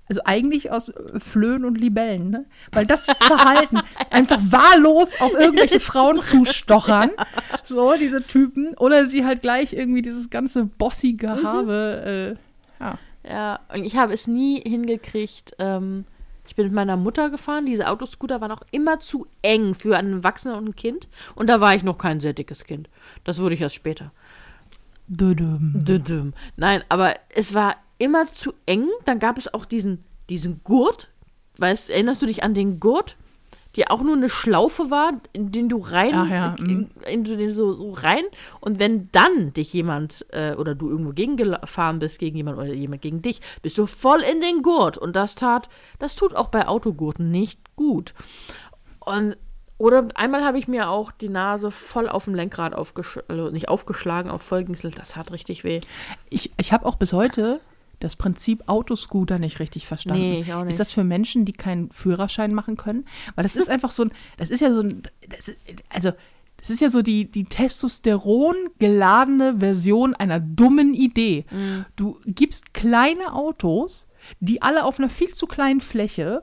also 0.08 0.20
eigentlich 0.24 0.70
aus 0.70 0.92
Flöhen 1.18 1.64
und 1.64 1.76
Libellen, 1.76 2.30
ne? 2.30 2.44
Weil 2.72 2.86
das 2.86 3.06
Verhalten, 3.06 3.80
einfach 4.10 4.40
wahllos 4.40 5.20
auf 5.20 5.32
irgendwelche 5.34 5.80
Frauen 5.80 6.20
zustochern, 6.20 7.10
so 7.62 7.94
diese 7.94 8.22
Typen, 8.22 8.74
oder 8.76 9.06
sie 9.06 9.24
halt 9.24 9.42
gleich 9.42 9.72
irgendwie 9.72 10.02
dieses 10.02 10.30
ganze 10.30 10.64
bossige 10.64 11.42
Habe, 11.42 12.36
äh, 12.80 12.84
ja. 12.84 12.98
Ja, 13.26 13.60
und 13.72 13.84
ich 13.84 13.96
habe 13.96 14.12
es 14.12 14.26
nie 14.26 14.60
hingekriegt. 14.60 15.54
Ähm, 15.58 16.04
ich 16.46 16.56
bin 16.56 16.66
mit 16.66 16.74
meiner 16.74 16.96
Mutter 16.96 17.30
gefahren. 17.30 17.64
Diese 17.64 17.88
Autoscooter 17.88 18.40
waren 18.40 18.50
auch 18.50 18.62
immer 18.70 19.00
zu 19.00 19.26
eng 19.42 19.74
für 19.74 19.96
einen 19.96 20.18
Erwachsenen 20.18 20.56
und 20.56 20.68
ein 20.68 20.76
Kind. 20.76 21.08
Und 21.34 21.48
da 21.48 21.60
war 21.60 21.74
ich 21.74 21.82
noch 21.82 21.96
kein 21.96 22.20
sehr 22.20 22.34
dickes 22.34 22.64
Kind. 22.64 22.90
Das 23.24 23.40
wurde 23.40 23.54
ich 23.54 23.62
erst 23.62 23.74
später. 23.74 24.12
Dödüm. 25.06 25.72
Düdüm. 25.74 26.34
Nein, 26.56 26.82
aber 26.88 27.14
es 27.34 27.54
war 27.54 27.76
immer 28.04 28.30
zu 28.30 28.52
eng. 28.66 28.88
Dann 29.04 29.18
gab 29.18 29.38
es 29.38 29.52
auch 29.52 29.64
diesen, 29.64 30.04
diesen 30.28 30.62
Gurt. 30.62 31.10
Weißt, 31.58 31.90
erinnerst 31.90 32.22
du 32.22 32.26
dich 32.26 32.42
an 32.42 32.54
den 32.54 32.78
Gurt? 32.78 33.16
Die 33.76 33.88
auch 33.88 34.02
nur 34.02 34.14
eine 34.14 34.28
Schlaufe 34.28 34.92
war, 34.92 35.14
in 35.32 35.50
den 35.50 35.68
du 35.68 35.78
rein, 35.78 36.14
Ach 36.14 36.30
ja, 36.30 36.54
in, 36.60 36.90
in 37.10 37.24
den 37.24 37.50
so, 37.50 37.74
so 37.74 37.90
rein. 37.90 38.22
Und 38.60 38.78
wenn 38.78 39.08
dann 39.10 39.52
dich 39.52 39.72
jemand 39.72 40.24
äh, 40.30 40.54
oder 40.54 40.76
du 40.76 40.88
irgendwo 40.88 41.10
gegengefahren 41.10 41.98
bist 41.98 42.20
gegen 42.20 42.36
jemand 42.36 42.58
oder 42.58 42.72
jemand 42.72 43.02
gegen 43.02 43.20
dich, 43.20 43.40
bist 43.62 43.76
du 43.76 43.86
voll 43.86 44.20
in 44.32 44.40
den 44.40 44.62
Gurt. 44.62 44.96
Und 44.96 45.16
das 45.16 45.34
tat, 45.34 45.68
das 45.98 46.14
tut 46.14 46.36
auch 46.36 46.48
bei 46.50 46.68
Autogurten 46.68 47.32
nicht 47.32 47.74
gut. 47.74 48.14
Und 49.00 49.36
Oder 49.76 50.06
einmal 50.14 50.44
habe 50.44 50.58
ich 50.58 50.68
mir 50.68 50.88
auch 50.88 51.10
die 51.10 51.28
Nase 51.28 51.72
voll 51.72 52.08
auf 52.08 52.26
dem 52.26 52.34
Lenkrad 52.36 52.74
aufgeschlagen, 52.74 53.28
also 53.28 53.50
nicht 53.50 53.68
aufgeschlagen, 53.68 54.30
auf 54.30 54.42
vollgingselt. 54.42 55.00
Das 55.00 55.16
hat 55.16 55.32
richtig 55.32 55.64
weh. 55.64 55.80
Ich, 56.30 56.52
ich 56.56 56.72
habe 56.72 56.86
auch 56.86 56.94
bis 56.94 57.12
heute 57.12 57.60
das 58.00 58.16
Prinzip 58.16 58.62
Autoscooter 58.66 59.38
nicht 59.38 59.60
richtig 59.60 59.86
verstanden. 59.86 60.22
Nee, 60.22 60.40
ich 60.40 60.52
auch 60.52 60.62
nicht. 60.62 60.72
Ist 60.72 60.80
das 60.80 60.92
für 60.92 61.04
Menschen, 61.04 61.44
die 61.44 61.52
keinen 61.52 61.90
Führerschein 61.90 62.54
machen 62.54 62.76
können? 62.76 63.06
Weil 63.34 63.42
das 63.44 63.56
ist 63.56 63.68
einfach 63.70 63.90
so 63.90 64.04
ein, 64.04 64.12
das 64.36 64.50
ist 64.50 64.60
ja 64.60 64.72
so 64.72 64.80
ein, 64.80 65.02
das 65.28 65.48
ist, 65.48 65.58
also 65.90 66.12
das 66.64 66.70
ist 66.70 66.80
ja 66.80 66.88
so 66.88 67.02
die, 67.02 67.30
die 67.30 67.44
Testosteron 67.44 68.54
geladene 68.78 69.58
Version 69.58 70.14
einer 70.14 70.40
dummen 70.40 70.94
Idee. 70.94 71.44
Mhm. 71.50 71.84
Du 71.94 72.18
gibst 72.24 72.72
kleine 72.72 73.34
Autos, 73.34 74.08
die 74.40 74.62
alle 74.62 74.84
auf 74.84 74.98
einer 74.98 75.10
viel 75.10 75.34
zu 75.34 75.46
kleinen 75.46 75.82
Fläche 75.82 76.42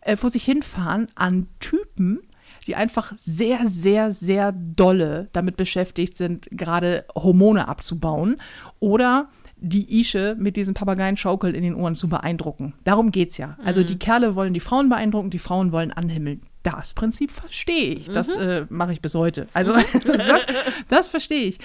äh, 0.00 0.16
vor 0.16 0.30
sich 0.30 0.44
hinfahren, 0.44 1.08
an 1.14 1.48
Typen, 1.58 2.20
die 2.66 2.74
einfach 2.74 3.12
sehr, 3.16 3.66
sehr, 3.66 4.12
sehr 4.12 4.52
dolle 4.52 5.28
damit 5.32 5.58
beschäftigt 5.58 6.16
sind, 6.16 6.48
gerade 6.50 7.04
Hormone 7.14 7.68
abzubauen 7.68 8.40
oder 8.78 9.28
die 9.60 10.00
Ische 10.00 10.36
mit 10.38 10.56
diesem 10.56 10.74
Papageienschaukel 10.74 11.54
in 11.54 11.62
den 11.62 11.74
Ohren 11.74 11.94
zu 11.94 12.08
beeindrucken. 12.08 12.74
Darum 12.84 13.12
geht's 13.12 13.36
ja. 13.36 13.56
Also 13.64 13.82
die 13.82 13.98
Kerle 13.98 14.34
wollen 14.34 14.54
die 14.54 14.60
Frauen 14.60 14.88
beeindrucken, 14.88 15.30
die 15.30 15.38
Frauen 15.38 15.70
wollen 15.72 15.90
anhimmeln. 15.90 16.42
Das 16.62 16.94
Prinzip 16.94 17.30
verstehe 17.30 17.94
ich. 17.94 18.06
Das 18.06 18.36
äh, 18.36 18.66
mache 18.68 18.92
ich 18.92 19.00
bis 19.00 19.14
heute. 19.14 19.48
Also 19.52 19.72
das, 20.04 20.46
das 20.88 21.08
verstehe 21.08 21.44
ich. 21.44 21.58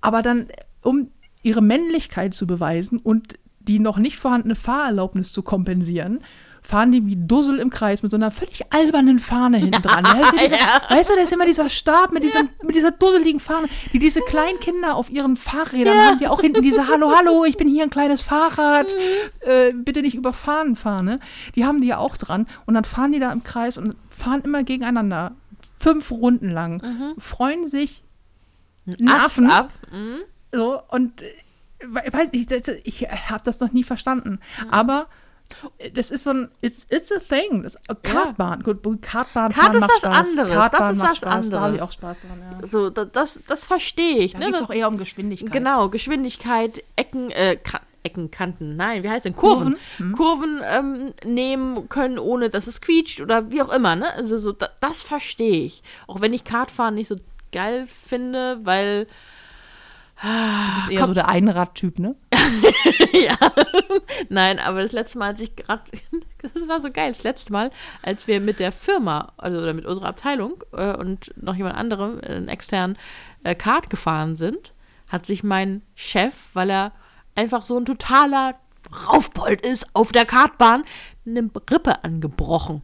Aber 0.00 0.22
dann, 0.22 0.46
um 0.82 1.10
ihre 1.42 1.62
Männlichkeit 1.62 2.34
zu 2.34 2.46
beweisen 2.46 2.98
und 2.98 3.38
die 3.60 3.78
noch 3.78 3.98
nicht 3.98 4.18
vorhandene 4.18 4.54
Fahrerlaubnis 4.54 5.32
zu 5.32 5.42
kompensieren, 5.42 6.20
fahren 6.66 6.90
die 6.92 7.04
wie 7.06 7.14
Dussel 7.16 7.58
im 7.58 7.68
Kreis 7.68 8.02
mit 8.02 8.10
so 8.10 8.16
einer 8.16 8.30
völlig 8.30 8.62
albernen 8.72 9.18
Fahne 9.18 9.58
hinten 9.58 9.82
dran. 9.82 10.02
Weißt 10.02 10.32
du, 10.32 10.36
dieser, 10.42 10.56
weißt 10.88 11.10
du, 11.10 11.14
da 11.14 11.20
ist 11.20 11.32
immer 11.32 11.44
dieser 11.44 11.68
Stab 11.68 12.10
mit, 12.10 12.22
diesem, 12.22 12.48
mit 12.62 12.74
dieser 12.74 12.90
dusseligen 12.90 13.38
Fahne, 13.38 13.68
die 13.92 13.98
diese 13.98 14.22
kleinen 14.22 14.58
Kinder 14.60 14.94
auf 14.96 15.10
ihren 15.10 15.36
Fahrrädern 15.36 15.94
haben, 15.98 16.18
die 16.18 16.26
auch 16.26 16.40
hinten 16.40 16.62
diese 16.62 16.88
Hallo, 16.88 17.12
hallo, 17.14 17.44
ich 17.44 17.58
bin 17.58 17.68
hier 17.68 17.82
ein 17.82 17.90
kleines 17.90 18.22
Fahrrad, 18.22 18.94
äh, 19.40 19.72
bitte 19.74 20.00
nicht 20.00 20.14
überfahren 20.14 20.74
Fahne. 20.74 21.20
Die 21.54 21.66
haben 21.66 21.82
die 21.82 21.88
ja 21.88 21.98
auch 21.98 22.16
dran 22.16 22.46
und 22.64 22.72
dann 22.72 22.84
fahren 22.84 23.12
die 23.12 23.18
da 23.20 23.30
im 23.30 23.44
Kreis 23.44 23.76
und 23.76 23.94
fahren 24.08 24.40
immer 24.42 24.64
gegeneinander. 24.64 25.32
Fünf 25.78 26.10
Runden 26.10 26.48
lang. 26.50 27.14
Freuen 27.18 27.66
sich 27.66 28.02
Affen. 29.06 29.50
ab. 29.50 29.70
Mhm. 29.92 30.16
So, 30.50 30.80
und 30.88 31.20
äh, 31.20 31.26
we- 31.86 32.10
weiß 32.12 32.30
ich, 32.32 32.46
das- 32.46 32.68
ich 32.84 33.02
habe 33.02 33.42
das 33.44 33.60
noch 33.60 33.72
nie 33.72 33.84
verstanden. 33.84 34.38
Aber 34.70 35.02
äh, 35.02 35.23
das 35.94 36.10
ist 36.10 36.24
so 36.24 36.30
ein, 36.30 36.50
it's, 36.62 36.86
it's 36.90 37.12
a 37.12 37.18
thing. 37.20 37.62
Das, 37.62 37.76
äh, 37.76 37.94
Kartbahn, 38.02 38.62
gut, 38.62 38.82
Kartbahn 39.02 39.52
Kart 39.52 39.74
ist 39.74 39.80
macht 39.80 39.90
was 39.92 39.98
Spaß. 39.98 40.28
anderes, 40.28 40.52
Kartbahn 40.52 40.80
das 40.80 40.90
ist 40.90 40.98
macht 40.98 41.10
was 41.10 41.16
Spaß. 41.18 41.50
Da 41.50 41.60
habe 41.60 41.74
ich 41.76 41.80
anderes. 41.80 41.82
auch 41.88 41.92
Spaß 41.92 42.20
dran, 42.20 42.58
ja. 42.60 42.66
So, 42.66 42.90
da- 42.90 43.04
das, 43.04 43.42
das 43.46 43.66
verstehe 43.66 44.18
ich. 44.18 44.32
Da 44.32 44.38
Ne? 44.40 44.46
geht 44.46 44.54
es 44.56 44.62
auch 44.62 44.70
eher 44.70 44.88
um 44.88 44.98
Geschwindigkeit. 44.98 45.52
Genau, 45.52 45.88
Geschwindigkeit, 45.88 46.82
Ecken, 46.96 47.30
äh, 47.30 47.56
Ka 47.56 47.80
Ecken, 48.06 48.30
Kanten, 48.30 48.76
nein, 48.76 49.02
wie 49.02 49.08
heißt 49.08 49.24
denn? 49.24 49.34
Kurven. 49.34 49.76
Kurven, 50.14 50.60
ähm, 50.62 51.14
nehmen 51.24 51.88
können, 51.88 52.18
ohne 52.18 52.50
dass 52.50 52.66
es 52.66 52.82
quietscht 52.82 53.22
oder 53.22 53.50
wie 53.50 53.62
auch 53.62 53.72
immer, 53.72 53.96
ne? 53.96 54.12
Also 54.12 54.36
so, 54.36 54.52
da, 54.52 54.68
das 54.80 55.02
verstehe 55.02 55.64
ich. 55.64 55.82
Auch 56.06 56.20
wenn 56.20 56.34
ich 56.34 56.44
Kartfahren 56.44 56.96
nicht 56.96 57.08
so 57.08 57.16
geil 57.50 57.86
finde, 57.86 58.58
weil 58.64 59.06
Du 60.20 60.28
bist 60.76 60.90
eher 60.92 61.06
so 61.06 61.14
der 61.14 61.28
Einradtyp, 61.28 61.98
ne? 61.98 62.14
ja. 63.12 63.36
Nein, 64.28 64.58
aber 64.58 64.82
das 64.82 64.92
letzte 64.92 65.18
Mal, 65.18 65.28
als 65.32 65.40
ich 65.40 65.54
gerade, 65.56 65.82
das 66.42 66.68
war 66.68 66.80
so 66.80 66.90
geil, 66.90 67.10
das 67.10 67.22
letzte 67.22 67.52
Mal, 67.52 67.70
als 68.02 68.26
wir 68.26 68.40
mit 68.40 68.58
der 68.58 68.72
Firma, 68.72 69.32
also 69.36 69.58
oder 69.58 69.74
mit 69.74 69.86
unserer 69.86 70.08
Abteilung 70.08 70.62
äh, 70.72 70.96
und 70.96 71.32
noch 71.42 71.54
jemand 71.54 71.76
anderem, 71.76 72.20
einen 72.20 72.48
externen 72.48 72.96
äh, 73.42 73.54
Kart 73.54 73.90
gefahren 73.90 74.36
sind, 74.36 74.72
hat 75.08 75.26
sich 75.26 75.44
mein 75.44 75.82
Chef, 75.94 76.34
weil 76.54 76.70
er 76.70 76.92
einfach 77.34 77.64
so 77.64 77.78
ein 77.78 77.84
totaler 77.84 78.54
Raufbold 79.08 79.64
ist 79.64 79.86
auf 79.94 80.12
der 80.12 80.26
Kartbahn, 80.26 80.84
eine 81.26 81.50
Rippe 81.70 82.04
angebrochen. 82.04 82.82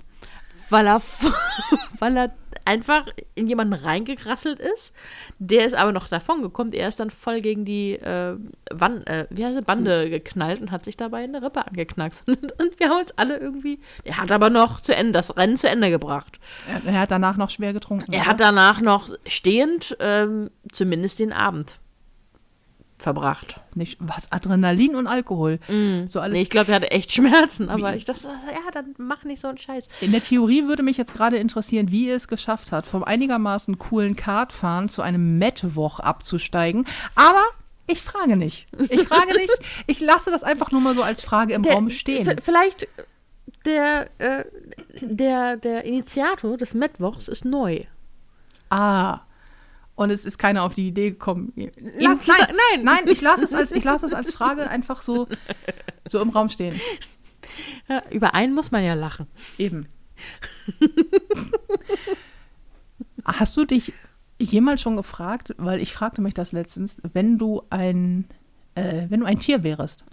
Weil 0.70 0.86
er, 0.86 1.02
weil 1.98 2.16
er 2.16 2.34
einfach 2.64 3.06
in 3.34 3.48
jemanden 3.48 3.74
reingekrasselt 3.74 4.60
ist. 4.60 4.94
Der 5.38 5.66
ist 5.66 5.74
aber 5.74 5.92
noch 5.92 6.08
davon 6.08 6.42
gekommen. 6.42 6.72
Er 6.72 6.88
ist 6.88 7.00
dann 7.00 7.10
voll 7.10 7.40
gegen 7.40 7.64
die 7.64 7.94
äh, 7.94 8.36
Wand, 8.70 9.06
äh, 9.08 9.26
wie 9.30 9.44
heißt 9.44 9.56
das, 9.56 9.64
Bande 9.64 10.08
geknallt 10.08 10.60
und 10.60 10.70
hat 10.70 10.84
sich 10.84 10.96
dabei 10.96 11.24
eine 11.24 11.42
Rippe 11.42 11.66
angeknackst. 11.66 12.26
Und, 12.28 12.52
und 12.60 12.78
wir 12.78 12.88
haben 12.88 13.00
uns 13.00 13.12
alle 13.16 13.38
irgendwie. 13.38 13.80
Er 14.04 14.18
hat 14.18 14.30
aber 14.30 14.50
noch 14.50 14.80
zu 14.80 14.94
Ende, 14.94 15.12
das 15.12 15.36
Rennen 15.36 15.56
zu 15.56 15.68
Ende 15.68 15.90
gebracht. 15.90 16.38
Er, 16.68 16.92
er 16.92 17.00
hat 17.00 17.10
danach 17.10 17.36
noch 17.36 17.50
schwer 17.50 17.72
getrunken. 17.72 18.12
Er 18.12 18.20
oder? 18.20 18.30
hat 18.30 18.40
danach 18.40 18.80
noch 18.80 19.08
stehend 19.26 19.96
ähm, 20.00 20.50
zumindest 20.70 21.18
den 21.18 21.32
Abend 21.32 21.79
verbracht. 23.02 23.60
nicht 23.74 23.98
was 24.00 24.32
Adrenalin 24.32 24.94
und 24.94 25.06
Alkohol. 25.06 25.58
So 26.06 26.20
alles 26.20 26.34
Nee, 26.34 26.42
ich 26.42 26.50
glaube, 26.50 26.72
er 26.72 26.76
hatte 26.76 26.90
echt 26.90 27.12
Schmerzen, 27.12 27.68
aber 27.68 27.94
ich 27.96 28.04
dachte, 28.04 28.26
ja, 28.26 28.70
dann 28.72 28.94
mach 28.98 29.24
nicht 29.24 29.40
so 29.40 29.48
einen 29.48 29.58
Scheiß. 29.58 29.88
In 30.00 30.12
der 30.12 30.22
Theorie 30.22 30.66
würde 30.66 30.82
mich 30.82 30.96
jetzt 30.96 31.14
gerade 31.14 31.36
interessieren, 31.36 31.90
wie 31.90 32.08
er 32.08 32.16
es 32.16 32.28
geschafft 32.28 32.72
hat, 32.72 32.86
vom 32.86 33.04
einigermaßen 33.04 33.78
coolen 33.78 34.16
Kartfahren 34.16 34.88
zu 34.88 35.02
einem 35.02 35.38
Mettwoch 35.38 36.00
abzusteigen. 36.00 36.86
Aber 37.14 37.44
ich 37.86 38.02
frage 38.02 38.36
nicht. 38.36 38.66
Ich 38.88 39.02
frage 39.02 39.34
nicht. 39.36 39.50
Ich 39.86 40.00
lasse 40.00 40.30
das 40.30 40.44
einfach 40.44 40.70
nur 40.70 40.80
mal 40.80 40.94
so 40.94 41.02
als 41.02 41.22
Frage 41.22 41.54
im 41.54 41.64
Raum 41.64 41.90
stehen. 41.90 42.36
Vielleicht 42.40 42.86
der, 43.64 44.08
äh, 44.18 44.44
der, 45.00 45.56
der 45.56 45.84
Initiator 45.84 46.56
des 46.56 46.74
Mittwochs 46.74 47.28
ist 47.28 47.44
neu. 47.44 47.84
Ah. 48.70 49.20
Und 50.00 50.08
es 50.08 50.24
ist 50.24 50.38
keiner 50.38 50.62
auf 50.62 50.72
die 50.72 50.88
Idee 50.88 51.10
gekommen. 51.10 51.52
Lass, 51.98 52.26
nein, 52.26 52.38
nein. 52.48 52.84
nein, 52.84 53.02
ich 53.06 53.20
lasse 53.20 53.44
es 53.44 53.52
als, 53.52 53.70
ich 53.70 53.84
lasse 53.84 54.06
es 54.06 54.14
als 54.14 54.32
Frage 54.32 54.66
einfach 54.70 55.02
so, 55.02 55.28
so 56.08 56.22
im 56.22 56.30
Raum 56.30 56.48
stehen. 56.48 56.74
Ja, 57.86 58.02
über 58.10 58.32
einen 58.34 58.54
muss 58.54 58.70
man 58.70 58.82
ja 58.82 58.94
lachen. 58.94 59.26
Eben. 59.58 59.88
Hast 63.26 63.54
du 63.58 63.66
dich 63.66 63.92
jemals 64.38 64.80
schon 64.80 64.96
gefragt, 64.96 65.54
weil 65.58 65.82
ich 65.82 65.92
fragte 65.92 66.22
mich 66.22 66.32
das 66.32 66.52
letztens, 66.52 67.02
wenn 67.12 67.36
du 67.36 67.60
ein, 67.68 68.24
äh, 68.76 69.04
wenn 69.10 69.20
du 69.20 69.26
ein 69.26 69.38
Tier 69.38 69.62
wärest, 69.64 70.06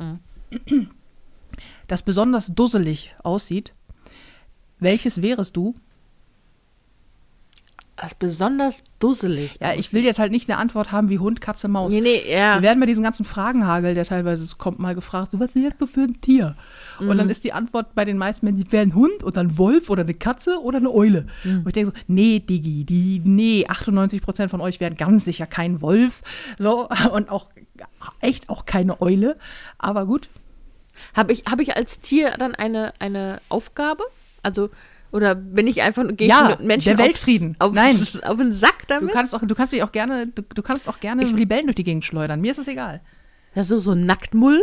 das 1.88 2.02
besonders 2.02 2.54
dusselig 2.54 3.16
aussieht, 3.24 3.74
welches 4.80 5.22
wärest 5.22 5.56
du? 5.56 5.76
Das 8.00 8.12
ist 8.12 8.20
besonders 8.20 8.84
dusselig. 9.00 9.58
Ja, 9.60 9.74
ich 9.74 9.92
will 9.92 10.04
jetzt 10.06 10.20
halt 10.20 10.32
nicht 10.32 10.48
eine 10.50 10.60
Antwort 10.60 10.92
haben 10.92 11.10
wie 11.10 11.18
Hund, 11.18 11.42
Katze, 11.42 11.68
Maus. 11.68 11.92
Nee, 11.92 12.02
nee, 12.02 12.32
ja. 12.32 12.56
Wir 12.58 12.62
werden 12.62 12.80
bei 12.80 12.86
diesem 12.86 13.04
ganzen 13.04 13.26
Fragenhagel, 13.26 13.96
der 13.96 14.04
teilweise 14.06 14.44
so 14.46 14.56
kommt, 14.58 14.78
mal 14.78 14.94
gefragt, 14.94 15.32
so, 15.32 15.40
was 15.40 15.56
wärst 15.56 15.82
du 15.82 15.88
für 15.88 16.02
ein 16.02 16.22
Tier? 16.22 16.56
Und 17.00 17.08
Mhm. 17.08 17.18
dann 17.18 17.30
ist 17.32 17.44
die 17.44 17.54
Antwort 17.54 17.96
bei 17.96 18.06
den 18.06 18.18
meisten 18.20 18.46
Menschen, 18.46 18.72
wäre 18.72 18.84
ein 18.84 18.94
Hund 18.94 19.24
oder 19.24 19.42
ein 19.42 19.58
Wolf 19.58 19.90
oder 19.90 20.04
eine 20.04 20.14
Katze 20.14 20.62
oder 20.62 20.78
eine 20.78 20.92
Eule. 20.94 21.26
Mhm. 21.44 21.60
Und 21.62 21.68
ich 21.68 21.74
denke 21.74 21.92
so, 21.96 22.04
nee, 22.08 22.40
Diggi, 22.40 22.86
die, 22.86 23.20
nee, 23.26 23.66
98 23.68 24.22
Prozent 24.22 24.52
von 24.52 24.62
euch 24.62 24.80
wären 24.80 24.96
ganz 24.96 25.26
sicher 25.26 25.48
kein 25.48 25.82
Wolf. 25.82 26.22
So, 26.60 26.88
und 27.12 27.30
auch 27.32 27.48
echt 28.22 28.50
auch 28.50 28.66
keine 28.66 29.02
Eule. 29.02 29.38
Aber 29.80 30.06
gut, 30.06 30.30
Habe 31.16 31.34
ich, 31.34 31.44
hab 31.50 31.60
ich 31.60 31.76
als 31.78 32.00
Tier 32.00 32.36
dann 32.38 32.54
eine, 32.56 32.94
eine 33.00 33.40
Aufgabe? 33.50 34.04
Also, 34.44 34.70
oder 35.12 35.36
bin 35.36 35.68
ich 35.68 35.82
einfach, 35.82 36.04
gehe 36.16 36.28
Ja, 36.28 36.58
ich 36.60 36.66
Menschen 36.66 36.96
der 36.96 37.06
Weltfrieden. 37.06 37.56
Aufs, 37.60 37.78
aufs, 37.78 38.14
Nein. 38.16 38.24
auf 38.24 38.38
den 38.38 38.54
Sack 38.54 38.80
du 38.82 38.86
damit? 38.96 39.14
kannst 39.14 39.36
auch, 39.36 39.42
du 39.42 39.56
kannst 39.56 39.74
dich 39.74 39.84
auch 39.84 39.92
gerne, 39.92 40.28
du, 40.28 40.42
du 40.42 40.62
kannst 40.62 40.88
auch 40.90 41.00
gerne 41.00 41.24
Libellen 41.24 41.66
durch 41.68 41.76
die 41.76 41.84
Gegend 41.84 42.06
schleudern. 42.06 42.42
Mir 42.42 42.52
ist 42.52 42.58
es 42.58 42.68
egal. 42.68 43.02
Ja, 43.56 43.64
so, 43.64 43.80
so 43.80 43.96
Nacktmull? 43.96 44.62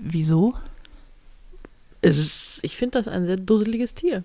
Wieso? 0.00 0.54
Es 2.02 2.18
ist, 2.18 2.58
ich 2.62 2.76
finde 2.76 2.98
das 2.98 3.08
ein 3.08 3.24
sehr 3.26 3.36
dusseliges 3.36 3.94
Tier. 3.94 4.24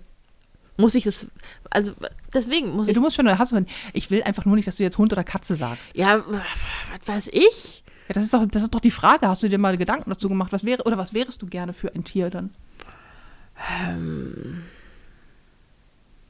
Muss 0.76 0.94
ich 0.94 1.06
es, 1.06 1.26
also 1.70 1.92
deswegen 2.32 2.70
muss 2.72 2.86
Ja, 2.86 2.92
ich, 2.92 2.94
du 2.96 3.00
musst 3.00 3.16
schon, 3.16 3.38
hast 3.38 3.52
du, 3.52 3.64
ich 3.92 4.10
will 4.10 4.22
einfach 4.22 4.44
nur 4.44 4.56
nicht, 4.56 4.66
dass 4.66 4.76
du 4.76 4.82
jetzt 4.82 4.98
Hund 4.98 5.12
oder 5.12 5.24
Katze 5.24 5.54
sagst. 5.54 5.96
ja, 5.96 6.24
was 6.28 7.06
weiß 7.06 7.28
ich? 7.32 7.84
Ja, 8.08 8.14
das 8.14 8.24
ist 8.24 8.34
doch, 8.34 8.44
das 8.46 8.62
ist 8.62 8.74
doch 8.74 8.80
die 8.80 8.90
Frage. 8.90 9.28
Hast 9.28 9.42
du 9.42 9.48
dir 9.48 9.58
mal 9.58 9.76
Gedanken 9.76 10.10
dazu 10.10 10.28
gemacht? 10.28 10.52
Was 10.52 10.64
wäre, 10.64 10.82
oder 10.84 10.98
was 10.98 11.14
wärest 11.14 11.40
du 11.42 11.46
gerne 11.46 11.72
für 11.72 11.94
ein 11.94 12.04
Tier 12.04 12.30
dann? 12.30 12.50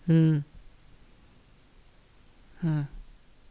Hm. 0.06 0.44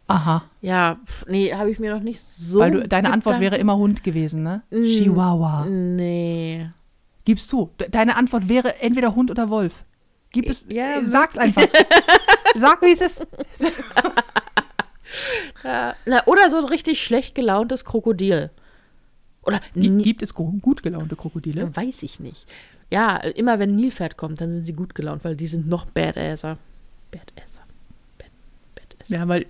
Aha. 0.07 0.43
Ja, 0.61 0.99
pf, 1.05 1.25
nee, 1.27 1.53
habe 1.53 1.71
ich 1.71 1.79
mir 1.79 1.93
noch 1.93 2.01
nicht 2.03 2.19
so. 2.21 2.59
Weil 2.59 2.71
du, 2.71 2.87
deine 2.87 3.11
Antwort 3.13 3.39
wäre 3.39 3.57
immer 3.57 3.77
Hund 3.77 4.03
gewesen, 4.03 4.43
ne? 4.43 4.61
Mm. 4.71 4.83
Chihuahua. 4.83 5.65
Nee. 5.65 6.69
Gib's 7.25 7.47
zu. 7.47 7.71
De- 7.79 7.89
Deine 7.89 8.15
Antwort 8.17 8.49
wäre 8.49 8.79
entweder 8.79 9.15
Hund 9.15 9.31
oder 9.31 9.49
Wolf. 9.49 9.85
Gib 10.31 10.49
es, 10.49 10.65
Ja, 10.69 10.97
äh, 10.99 11.05
sag's 11.05 11.37
einfach. 11.37 11.65
Sag, 12.55 12.81
wie 12.81 12.91
es 12.91 13.01
ist. 13.01 13.25
Ja, 15.65 15.93
na, 16.05 16.25
oder 16.25 16.49
so 16.49 16.55
ein 16.57 16.63
richtig 16.63 17.03
schlecht 17.03 17.35
gelauntes 17.35 17.83
Krokodil. 17.83 18.49
Oder 19.43 19.59
nee, 19.75 20.01
Gibt 20.01 20.21
es 20.23 20.33
gu- 20.33 20.57
gut 20.61 20.83
gelaunte 20.83 21.17
Krokodile? 21.17 21.75
weiß 21.75 22.03
ich 22.03 22.21
nicht. 22.21 22.49
Ja, 22.91 23.15
immer 23.17 23.57
wenn 23.57 23.71
ein 23.71 23.75
Nilpferd 23.75 24.17
kommt, 24.17 24.41
dann 24.41 24.51
sind 24.51 24.65
sie 24.65 24.73
gut 24.73 24.93
gelaunt, 24.93 25.23
weil 25.23 25.35
die 25.35 25.47
sind 25.47 25.67
noch 25.67 25.85
Badasser. 25.85 26.57
Badasser. 27.09 27.63
Bad, 28.17 28.27
Badasser. 28.75 29.15
Ja, 29.15 29.27
weil. 29.27 29.45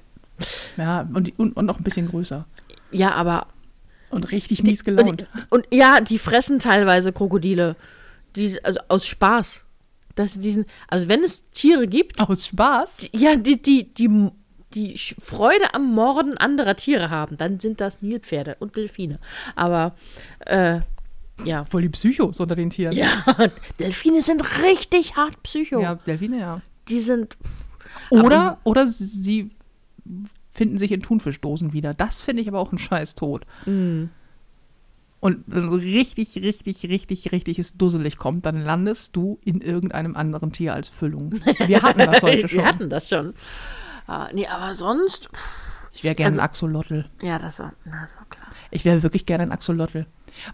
Ja, 0.78 1.08
und, 1.14 1.28
die, 1.28 1.34
und, 1.38 1.58
und 1.58 1.66
noch 1.66 1.78
ein 1.78 1.84
bisschen 1.84 2.08
größer. 2.08 2.46
Ja, 2.92 3.14
aber. 3.14 3.48
Und 4.12 4.32
richtig 4.32 4.64
mies 4.64 4.84
gelaunt. 4.84 5.28
Und, 5.50 5.66
und 5.66 5.68
ja, 5.74 6.02
die 6.02 6.20
fressen 6.20 6.60
teilweise 6.60 7.12
Krokodile. 7.12 7.76
Die, 8.36 8.64
also 8.64 8.80
aus 8.88 9.08
Spaß. 9.08 9.66
Dass 10.16 10.34
diesen, 10.34 10.66
also 10.88 11.08
wenn 11.08 11.24
es 11.24 11.42
Tiere 11.52 11.88
gibt, 11.88 12.20
Aus 12.20 12.46
Spaß. 12.46 13.08
ja, 13.14 13.38
die, 13.38 13.62
die, 13.62 13.94
die, 13.94 14.30
die 14.76 14.98
Freude 14.98 15.74
am 15.74 15.94
Morden 15.94 16.38
anderer 16.38 16.76
Tiere 16.76 17.10
haben, 17.10 17.38
dann 17.38 17.60
sind 17.62 17.80
das 17.80 18.02
Nilpferde 18.02 18.58
und 18.60 18.76
Delfine. 18.76 19.20
Aber, 19.56 19.96
äh, 20.46 20.82
ja. 21.46 21.66
Voll 21.66 21.84
die 21.84 21.90
Psychos 21.90 22.40
unter 22.40 22.56
den 22.56 22.70
Tieren. 22.70 22.94
Ja, 22.96 23.24
Delfine 23.80 24.22
sind 24.22 24.44
richtig 24.64 25.16
hart 25.16 25.42
Psycho. 25.44 25.80
Ja, 25.82 25.96
Delfine, 25.96 26.40
ja. 26.40 26.62
Die 26.90 27.00
sind, 27.00 27.38
Oder, 28.10 28.58
oder 28.64 28.88
sie 28.88 29.52
finden 30.52 30.78
sich 30.78 30.92
in 30.92 31.02
Thunfischdosen 31.02 31.74
wieder. 31.74 31.94
Das 31.94 32.20
finde 32.22 32.42
ich 32.42 32.48
aber 32.48 32.60
auch 32.60 32.72
ein 32.72 32.78
scheiß 32.80 33.16
Tod. 33.16 33.46
mm, 33.66 34.04
Und 35.22 35.44
wenn 35.48 35.70
so 35.70 35.78
richtig, 35.78 36.36
richtig, 36.38 36.84
richtig, 36.90 37.32
richtig 37.32 37.60
es 37.60 37.78
dusselig 37.78 38.18
kommt, 38.18 38.46
dann 38.46 38.62
landest 38.62 39.16
du 39.16 39.40
in 39.46 39.62
irgendeinem 39.62 40.16
anderen 40.16 40.52
Tier 40.52 40.74
als 40.74 40.90
Füllung. 40.90 41.34
Wir 41.68 41.82
hatten 41.82 42.00
das 42.00 42.22
heute 42.22 42.50
schon. 42.50 42.58
wir 42.60 42.66
hatten 42.66 42.90
das 42.90 43.08
schon. 43.08 43.34
Ah, 44.08 44.30
nee, 44.34 44.48
aber 44.48 44.74
sonst, 44.76 45.30
Ich 45.94 46.04
wäre 46.04 46.16
gerne 46.16 46.30
also- 46.30 46.42
ein 46.42 46.46
Axolotl. 46.46 47.06
ja, 47.22 47.40
das 47.40 47.60
war, 47.60 47.74
das 47.86 48.16
war 48.16 48.26
klar. 48.30 48.48
Ich 48.72 48.86
wäre 48.86 49.04
wirklich 49.04 49.26
gerne 49.26 49.44
ein 49.44 49.52
Axolotl. 49.52 50.06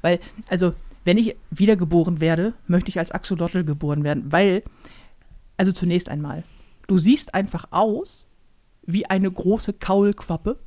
Weil, 0.01 0.19
also, 0.49 0.73
wenn 1.05 1.17
ich 1.17 1.35
wiedergeboren 1.51 2.19
werde, 2.19 2.53
möchte 2.67 2.89
ich 2.89 2.99
als 2.99 3.11
Axolotl 3.11 3.63
geboren 3.63 4.03
werden. 4.03 4.31
Weil, 4.31 4.63
also 5.55 5.71
zunächst 5.71 6.09
einmal, 6.09 6.43
du 6.87 6.97
siehst 6.97 7.33
einfach 7.33 7.65
aus 7.71 8.29
wie 8.85 9.05
eine 9.05 9.31
große 9.31 9.73
Kaulquappe, 9.73 10.57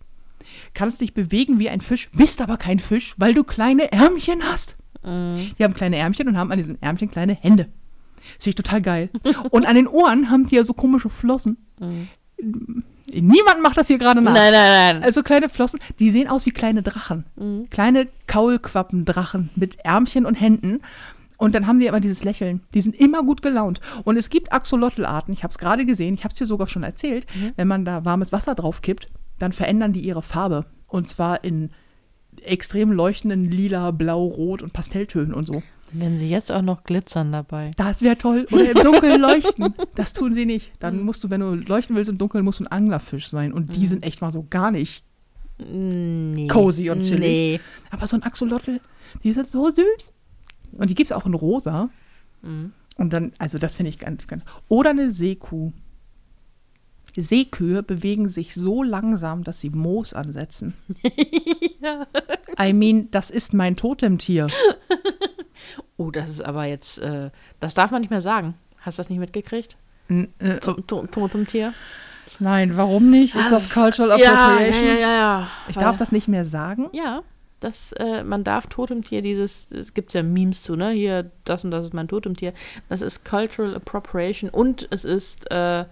kannst 0.74 1.00
dich 1.00 1.14
bewegen 1.14 1.58
wie 1.58 1.68
ein 1.68 1.80
Fisch, 1.80 2.10
bist 2.12 2.40
aber 2.40 2.56
kein 2.56 2.78
Fisch, 2.78 3.14
weil 3.18 3.34
du 3.34 3.44
kleine 3.44 3.92
Ärmchen 3.92 4.42
hast. 4.44 4.76
Die 5.04 5.64
haben 5.64 5.74
kleine 5.74 5.96
Ärmchen 5.96 6.28
und 6.28 6.36
haben 6.36 6.52
an 6.52 6.58
diesen 6.58 6.80
Ärmchen 6.82 7.10
kleine 7.10 7.34
Hände. 7.34 7.64
Das 8.36 8.44
finde 8.44 8.50
ich 8.50 8.54
total 8.54 8.82
geil. 8.82 9.10
Und 9.50 9.66
an 9.66 9.74
den 9.74 9.86
Ohren 9.86 10.30
haben 10.30 10.46
die 10.46 10.56
ja 10.56 10.64
so 10.64 10.74
komische 10.74 11.08
Flossen. 11.08 11.56
Niemand 13.12 13.62
macht 13.62 13.76
das 13.76 13.88
hier 13.88 13.98
gerade 13.98 14.20
nach. 14.22 14.32
Nein, 14.32 14.52
nein, 14.52 14.94
nein. 14.96 15.04
Also 15.04 15.22
kleine 15.22 15.48
Flossen, 15.48 15.80
die 15.98 16.10
sehen 16.10 16.28
aus 16.28 16.46
wie 16.46 16.50
kleine 16.50 16.82
Drachen. 16.82 17.24
Kleine 17.70 18.08
Kaulquappendrachen 18.26 19.50
mit 19.56 19.78
Ärmchen 19.84 20.26
und 20.26 20.34
Händen. 20.34 20.80
Und 21.38 21.54
dann 21.54 21.66
haben 21.66 21.78
die 21.78 21.88
aber 21.88 22.00
dieses 22.00 22.22
Lächeln. 22.22 22.60
Die 22.74 22.82
sind 22.82 22.94
immer 22.94 23.22
gut 23.22 23.40
gelaunt. 23.40 23.80
Und 24.04 24.16
es 24.16 24.28
gibt 24.28 24.52
Axolotl-Arten, 24.52 25.32
ich 25.32 25.42
habe 25.42 25.50
es 25.52 25.58
gerade 25.58 25.86
gesehen, 25.86 26.14
ich 26.14 26.24
habe 26.24 26.32
es 26.32 26.38
dir 26.38 26.46
sogar 26.46 26.66
schon 26.66 26.82
erzählt, 26.82 27.26
wenn 27.56 27.66
man 27.66 27.84
da 27.86 28.04
warmes 28.04 28.30
Wasser 28.32 28.54
drauf 28.54 28.82
kippt, 28.82 29.08
dann 29.38 29.52
verändern 29.52 29.92
die 29.94 30.00
ihre 30.06 30.20
Farbe. 30.22 30.66
Und 30.88 31.08
zwar 31.08 31.42
in 31.42 31.70
extrem 32.42 32.92
leuchtenden 32.92 33.46
Lila, 33.46 33.90
Blau, 33.90 34.26
Rot 34.26 34.62
und 34.62 34.72
Pastelltönen 34.72 35.32
und 35.32 35.46
so. 35.46 35.62
Wenn 35.92 36.16
sie 36.16 36.28
jetzt 36.28 36.52
auch 36.52 36.62
noch 36.62 36.84
glitzern 36.84 37.32
dabei. 37.32 37.72
Das 37.76 38.02
wäre 38.02 38.16
toll. 38.16 38.46
Oder 38.52 38.70
im 38.70 38.82
Dunkeln 38.82 39.20
leuchten. 39.20 39.74
Das 39.96 40.12
tun 40.12 40.32
sie 40.32 40.46
nicht. 40.46 40.72
Dann 40.78 41.02
musst 41.02 41.24
du, 41.24 41.30
wenn 41.30 41.40
du 41.40 41.54
leuchten 41.54 41.96
willst 41.96 42.10
im 42.10 42.18
Dunkeln, 42.18 42.44
musst 42.44 42.60
du 42.60 42.64
ein 42.64 42.68
Anglerfisch 42.72 43.28
sein. 43.28 43.52
Und 43.52 43.74
die 43.74 43.86
sind 43.86 44.04
echt 44.04 44.20
mal 44.20 44.30
so 44.32 44.46
gar 44.48 44.70
nicht 44.70 45.04
Nee. 45.58 46.46
cozy 46.46 46.90
und 46.90 47.02
chillig. 47.02 47.20
Nee. 47.20 47.60
Aber 47.90 48.06
so 48.06 48.16
ein 48.16 48.22
Axolotl, 48.22 48.80
die 49.22 49.32
sind 49.32 49.48
so 49.48 49.68
süß. 49.70 50.12
Und 50.72 50.88
die 50.90 50.94
gibt 50.94 51.10
es 51.10 51.12
auch 51.16 51.26
in 51.26 51.34
rosa. 51.34 51.90
Mhm. 52.42 52.72
Und 52.96 53.12
dann, 53.12 53.32
also 53.38 53.58
das 53.58 53.74
finde 53.74 53.90
ich 53.90 53.98
ganz, 53.98 54.26
ganz. 54.26 54.44
Oder 54.68 54.90
eine 54.90 55.10
Seekuh. 55.10 55.72
Seekühe 57.16 57.82
bewegen 57.82 58.28
sich 58.28 58.54
so 58.54 58.82
langsam, 58.82 59.42
dass 59.42 59.60
sie 59.60 59.70
Moos 59.70 60.14
ansetzen. 60.14 60.74
ja. 61.82 62.06
I 62.60 62.72
mean, 62.72 63.10
das 63.10 63.30
ist 63.30 63.52
mein 63.52 63.76
Totemtier. 63.76 64.46
Oh, 65.96 66.10
das 66.10 66.28
ist 66.28 66.44
aber 66.44 66.64
jetzt, 66.64 66.98
äh, 66.98 67.30
das 67.60 67.74
darf 67.74 67.90
man 67.90 68.00
nicht 68.00 68.10
mehr 68.10 68.22
sagen. 68.22 68.54
Hast 68.78 68.98
du 68.98 69.02
das 69.02 69.10
nicht 69.10 69.18
mitgekriegt? 69.18 69.76
N 70.08 70.28
äh, 70.38 70.58
Zum, 70.60 70.86
to, 70.86 71.06
zum 71.28 71.46
Tier? 71.46 71.72
nein, 72.38 72.76
warum 72.76 73.10
nicht? 73.10 73.34
Ist 73.34 73.50
das 73.52 73.72
Cultural 73.74 74.18
Ja, 74.18 74.24
ja, 74.24 74.46
Appropriation? 74.46 74.86
ja, 74.86 74.94
ja. 74.94 75.12
ja. 75.14 75.48
Ich 75.68 75.76
Weil- 75.76 75.84
darf 75.84 75.96
das 75.96 76.12
nicht 76.12 76.28
mehr 76.28 76.44
sagen. 76.44 76.88
Ja, 76.92 77.22
das, 77.60 77.92
äh, 77.92 78.24
man 78.24 78.42
darf 78.44 78.66
Totemtier 78.68 79.20
dieses, 79.20 79.70
es 79.70 79.92
gibt 79.94 80.12
ja 80.14 80.22
Memes 80.22 80.62
zu, 80.62 80.76
ne? 80.76 80.90
Hier, 80.90 81.30
das 81.44 81.64
und 81.64 81.70
das 81.72 81.84
ist 81.84 81.92
mein 81.94 82.08
Totemtier. 82.08 82.54
Das 82.88 83.02
ist 83.02 83.24
Cultural 83.24 83.74
Appropriation 83.76 84.48
und 84.48 84.88
es 84.90 85.04
ist, 85.04 85.50
äh, 85.50 85.84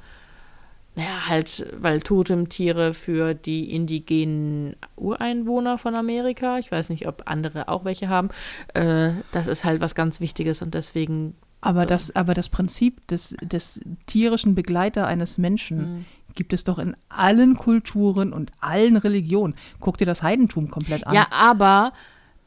naja, 0.99 1.29
halt, 1.29 1.65
weil 1.81 2.01
Totemtiere 2.01 2.93
für 2.93 3.33
die 3.33 3.73
indigenen 3.73 4.75
Ureinwohner 4.97 5.79
von 5.79 5.95
Amerika, 5.95 6.59
ich 6.59 6.73
weiß 6.73 6.91
nicht, 6.91 7.07
ob 7.07 7.23
andere 7.27 7.69
auch 7.69 7.85
welche 7.85 8.09
haben, 8.09 8.31
äh, 8.75 9.13
das 9.31 9.47
ist 9.47 9.65
halt 9.65 9.81
was 9.81 9.95
ganz 9.95 10.19
Wichtiges 10.19 10.61
und 10.61 10.75
deswegen 10.75 11.37
Aber 11.61 11.83
So. 11.83 11.87
das, 11.87 12.17
aber 12.17 12.35
das 12.35 12.49
Prinzip 12.49 13.07
des, 13.07 13.37
des 13.41 13.81
tierischen 14.07 14.57
Begleiter 14.57 15.07
eines 15.07 15.39
Menschen 15.39 16.05
gibt 16.35 16.53
es 16.53 16.65
doch 16.65 16.81
in 16.81 16.97
allen 17.09 17.57
Kulturen 17.57 18.33
und 18.33 18.51
allen 18.59 18.97
Religionen. 18.97 19.55
Guck 19.79 19.99
dir 19.99 20.07
das 20.07 20.25
Heidentum 20.25 20.69
komplett 20.69 21.07
an. 21.07 21.15
Ja, 21.15 21.29
aber 21.31 21.93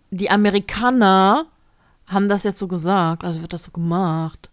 die 0.10 0.30
Amerikaner 0.30 1.46
haben 2.06 2.28
das 2.28 2.44
jetzt 2.44 2.60
so 2.60 2.68
gesagt, 2.68 3.24
also 3.24 3.42
wird 3.42 3.54
das 3.54 3.64
so 3.64 3.72
gemacht. 3.72 4.50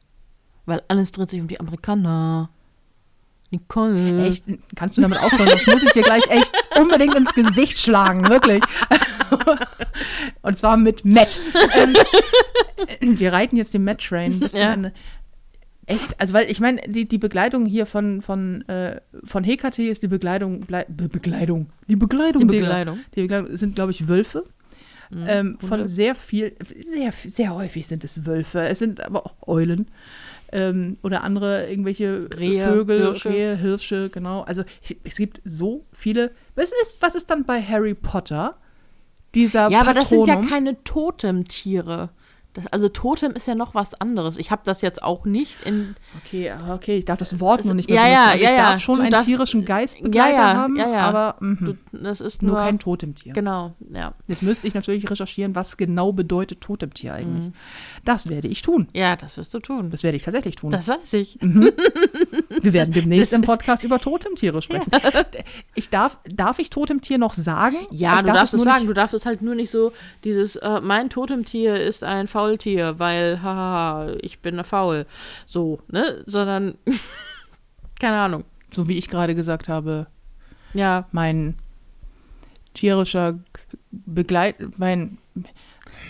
Weil 0.66 0.82
alles 0.86 1.11
dreht 1.11 1.28
sich 1.28 1.40
um 1.40 1.49
die 1.49 1.59
Amerikaner. 1.59 2.51
Nicole. 3.51 4.26
Echt? 4.26 4.44
Kannst 4.76 4.96
du 4.99 5.03
damit 5.03 5.18
aufhören? 5.18 5.49
Das 5.51 5.66
muss 5.66 5.82
ich 5.82 5.92
dir 5.92 6.03
gleich 6.03 6.26
echt 6.28 6.53
unbedingt 6.78 7.14
ins 7.14 7.34
Gesicht 7.34 7.78
schlagen, 7.78 8.28
wirklich. 8.28 8.62
Und 10.42 10.57
zwar 10.57 10.76
mit 10.76 11.05
Matt. 11.05 11.36
Ähm, 13.01 13.18
wir 13.18 13.32
reiten 13.32 13.57
jetzt 13.57 13.74
den 13.74 13.84
Matt-Train 13.84 14.38
bis 14.40 14.53
zum 14.53 14.61
Ja. 14.61 14.72
Ende. 14.72 14.92
Echt? 15.86 16.20
Also, 16.20 16.34
weil 16.34 16.51
ich 16.51 16.61
meine, 16.61 16.82
die, 16.86 17.09
die 17.09 17.16
Begleitung 17.16 17.64
hier 17.64 17.86
von, 17.86 18.20
von, 18.20 18.61
äh, 18.68 19.01
von 19.24 19.42
Hekate 19.42 19.82
ist 19.84 20.03
die 20.03 20.09
Begleitung, 20.09 20.66
Be 20.66 20.84
Begleitung, 21.09 21.70
die 21.88 21.96
Begleitung, 21.96 22.46
Die. 22.46 22.59
Begleitung. 22.59 22.99
Die 23.14 23.22
Begleitung 23.22 23.57
sind, 23.57 23.74
glaube 23.74 23.92
ich, 23.92 24.07
Wölfe. 24.07 24.44
ähm, 25.26 25.57
von 25.66 25.88
sehr 25.88 26.14
viel, 26.14 26.55
sehr, 26.84 27.12
sehr 27.12 27.55
häufig 27.55 27.86
sind 27.88 28.05
es 28.05 28.26
Wölfe. 28.26 28.61
Es 28.68 28.78
sind 28.80 29.03
aber 29.03 29.24
auch 29.24 29.34
Eulen. 29.49 29.90
Ähm, 30.51 30.96
oder 31.03 31.24
andere 31.24 31.68
irgendwelche 31.68 32.28
Rehe, 32.36 32.64
Vögel, 32.64 33.01
Hirsche. 33.01 33.28
Rehe, 33.30 33.57
Hirsche, 33.57 34.09
genau. 34.11 34.42
Also 34.42 34.64
es 35.05 35.16
gibt 35.16 35.42
so 35.44 35.84
viele. 35.92 36.30
Was 36.55 36.72
ist, 36.82 36.99
was 37.01 37.14
ist 37.14 37.28
dann 37.30 37.44
bei 37.44 37.61
Harry 37.61 37.94
Potter? 37.94 38.57
Dieser 39.34 39.68
Ja, 39.70 39.82
aber 39.82 39.92
das 39.92 40.09
sind 40.09 40.26
ja 40.26 40.34
Patronum? 40.34 40.49
keine 40.51 40.84
Totemtiere. 40.84 42.11
Das, 42.59 42.72
also 42.72 42.88
Totem 42.88 43.32
ist 43.32 43.46
ja 43.46 43.54
noch 43.54 43.74
was 43.74 43.94
anderes. 44.00 44.36
Ich 44.38 44.50
habe 44.50 44.62
das 44.64 44.82
jetzt 44.82 45.02
auch 45.02 45.24
nicht 45.24 45.56
in. 45.64 45.94
Okay, 46.24 46.50
ah, 46.50 46.74
okay, 46.74 46.98
ich 46.98 47.04
darf 47.04 47.18
das 47.18 47.38
Wort 47.40 47.64
nur 47.64 47.74
nicht 47.74 47.88
mehr 47.88 47.96
Ja, 47.98 48.02
benutzen. 48.02 48.18
ja, 48.24 48.30
also 48.32 48.42
ja, 48.44 48.50
ich 48.50 48.56
ja. 48.56 48.70
darf 48.72 48.80
schon 48.80 48.96
Du 48.96 49.02
einen 49.02 49.11
darfst- 49.12 49.26
tierischen 49.26 49.64
Geistbegleiter 49.64 50.36
Ja, 50.36 50.52
ja, 50.52 50.54
haben, 50.56 50.76
ja, 50.76 50.90
ja. 50.90 50.98
aber 51.09 51.36
mhm, 51.40 51.59
Du, 51.92 51.98
das 51.98 52.20
ist 52.20 52.42
nur 52.42 52.54
nur. 52.56 52.61
kein 52.64 52.78
Totemtier. 52.78 53.32
Genau, 53.32 53.74
ja. 53.94 54.14
Jetzt 54.26 54.42
müsste 54.42 54.66
ich 54.66 54.74
natürlich 54.74 55.09
recherchieren, 55.09 55.54
was 55.54 55.76
genau 55.76 56.12
bedeutet 56.12 56.61
Totemtier 56.61 57.14
eigentlich. 57.14 57.46
Mhm. 57.46 57.52
Das 58.04 58.28
werde 58.28 58.48
ich 58.48 58.62
tun. 58.62 58.88
Ja, 58.94 59.16
das 59.16 59.36
wirst 59.36 59.54
du 59.54 59.61
tun. 59.61 59.90
Das 59.90 60.02
werde 60.02 60.16
ich 60.16 60.22
tatsächlich 60.24 60.56
tun. 60.56 60.70
Das 60.70 60.88
weiß 60.88 61.12
ich. 61.12 61.38
Wir 61.40 62.72
werden 62.72 62.92
demnächst 62.92 63.32
im 63.32 63.42
Podcast 63.42 63.84
über 63.84 63.98
Totemtiere 63.98 64.62
sprechen. 64.62 64.90
Ich 65.74 65.90
darf, 65.90 66.18
darf 66.28 66.59
ich 66.59 66.70
Totemtier 66.70 67.18
noch 67.18 67.34
sagen? 67.34 67.76
Ja, 67.90 68.14
ich 68.14 68.20
du 68.20 68.26
darf 68.26 68.36
darfst 68.38 68.54
es 68.54 68.64
nur 68.64 68.72
sagen. 68.72 68.86
Du 68.86 68.92
darfst 68.92 69.14
es 69.14 69.26
halt 69.26 69.42
nur 69.42 69.54
nicht 69.54 69.70
so, 69.70 69.92
dieses, 70.24 70.56
äh, 70.56 70.80
mein 70.80 71.11
Totemtier 71.11 71.80
ist 71.80 72.04
ein 72.04 72.26
Faultier, 72.49 72.99
weil, 72.99 73.42
haha, 73.42 74.14
ich 74.22 74.38
bin 74.40 74.62
faul. 74.64 75.05
So, 75.46 75.80
ne? 75.90 76.22
Sondern, 76.24 76.78
keine 78.01 78.16
Ahnung. 78.16 78.44
So 78.70 78.88
wie 78.88 78.96
ich 78.96 79.09
gerade 79.09 79.34
gesagt 79.34 79.68
habe, 79.68 80.07
Ja, 80.72 81.07
mein 81.12 81.57
tierischer 82.72 83.38
Begleit, 83.90 84.57
mein 84.78 85.18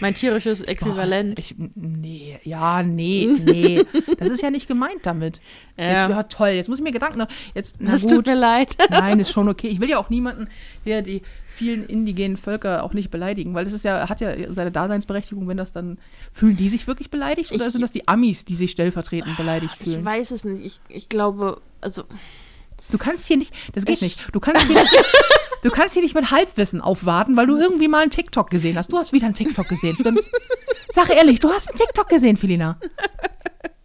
mein 0.01 0.15
tierisches 0.15 0.61
Äquivalent. 0.63 1.37
Boah, 1.37 1.41
ich, 1.45 1.55
nee, 1.75 2.39
ja, 2.45 2.83
nee, 2.83 3.29
nee. 3.45 3.85
Das 4.19 4.29
ist 4.29 4.43
ja 4.43 4.51
nicht 4.51 4.69
gemeint 4.69 5.01
damit. 5.05 5.41
Ja. 5.77 5.89
Jetzt, 5.91 6.03
ja, 6.09 6.23
toll, 6.25 6.49
jetzt 6.51 6.69
muss 6.69 6.79
ich 6.79 6.85
mir 6.85 6.93
Gedanken 6.93 7.19
machen. 7.19 7.33
Jetzt, 7.55 7.77
na 7.81 7.93
Das 7.93 8.03
gut. 8.03 8.11
tut 8.11 8.27
mir 8.27 8.35
leid. 8.35 8.77
Nein, 8.91 9.21
ist 9.21 9.33
schon 9.33 9.49
okay. 9.49 9.69
Ich 9.69 9.81
will 9.81 9.89
ja 9.91 9.99
auch 9.99 10.11
niemanden, 10.11 10.49
der 10.87 11.03
die 11.03 11.23
vielen 11.49 11.87
indigenen 11.87 12.37
Völker 12.37 12.85
auch 12.85 12.93
nicht 12.93 13.11
beleidigen, 13.11 13.55
weil 13.55 13.67
es 13.67 13.73
ist 13.73 13.85
ja, 13.85 14.09
hat 14.09 14.21
ja 14.21 14.33
seine 14.55 14.71
Daseinsberechtigung, 14.71 15.49
wenn 15.49 15.57
das 15.57 15.73
dann, 15.73 15.99
fühlen 16.33 16.57
die 16.57 16.69
sich 16.69 16.87
wirklich 16.87 17.11
beleidigt 17.11 17.51
oder 17.53 17.67
Ich- 17.67 17.73
sind 17.73 17.81
das 17.81 17.91
die 17.91 18.07
Amis, 18.07 18.45
die 18.45 18.55
sich 18.55 18.71
stellvertretend 18.71 19.37
beleidigt 19.37 19.75
Ich 19.81 19.85
fühlen? 19.85 20.05
weiß 20.05 20.31
es 20.31 20.45
nicht. 20.45 20.65
Ich, 20.65 20.81
ich 20.89 21.09
glaube, 21.09 21.61
also, 21.81 22.05
Du 22.91 22.97
kannst 22.97 23.27
hier 23.27 23.37
nicht, 23.37 23.53
das 23.75 23.85
geht 23.85 23.97
Es- 23.97 24.01
nicht, 24.03 24.29
du 24.33 24.41
kannst 24.41 24.67
hier 24.69 24.81
nicht, 24.81 24.91
Du 25.63 25.71
kannst 25.71 25.95
hier 25.95 26.03
nicht 26.03 26.15
mit 26.15 26.31
Halbwissen 26.31 26.81
aufwarten, 26.81 27.37
weil 27.37 27.47
du 27.47 27.57
irgendwie 27.57 27.89
mal 27.89 28.03
einen 28.03 28.11
TikTok 28.11 28.49
gesehen 28.51 28.77
hast. 28.77 28.93
Du 28.93 28.99
hast 28.99 29.13
wieder 29.13 29.27
einen 29.27 29.35
TikTok 29.35 29.69
gesehen, 29.69 29.97
stimmt's? 29.97 30.31
Sag 30.89 31.11
ehrlich, 31.11 31.41
du 31.41 31.51
hast 31.51 31.69
einen 31.69 31.79
TikTok 31.79 32.09
gesehen, 32.09 32.37
Felina. 32.37 32.79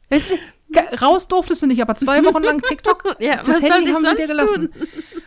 Ist, 0.09 0.35
raus 1.01 1.27
durftest 1.27 1.63
du 1.63 1.67
nicht, 1.67 1.81
aber 1.81 1.95
zwei 1.95 2.23
Wochen 2.25 2.43
lang 2.43 2.61
TikTok, 2.61 3.15
Ja, 3.19 3.37
das 3.37 3.47
was 3.47 3.61
Handy 3.61 3.91
haben 3.91 4.05
sie 4.05 4.15
dir 4.15 4.27
gelassen. 4.27 4.69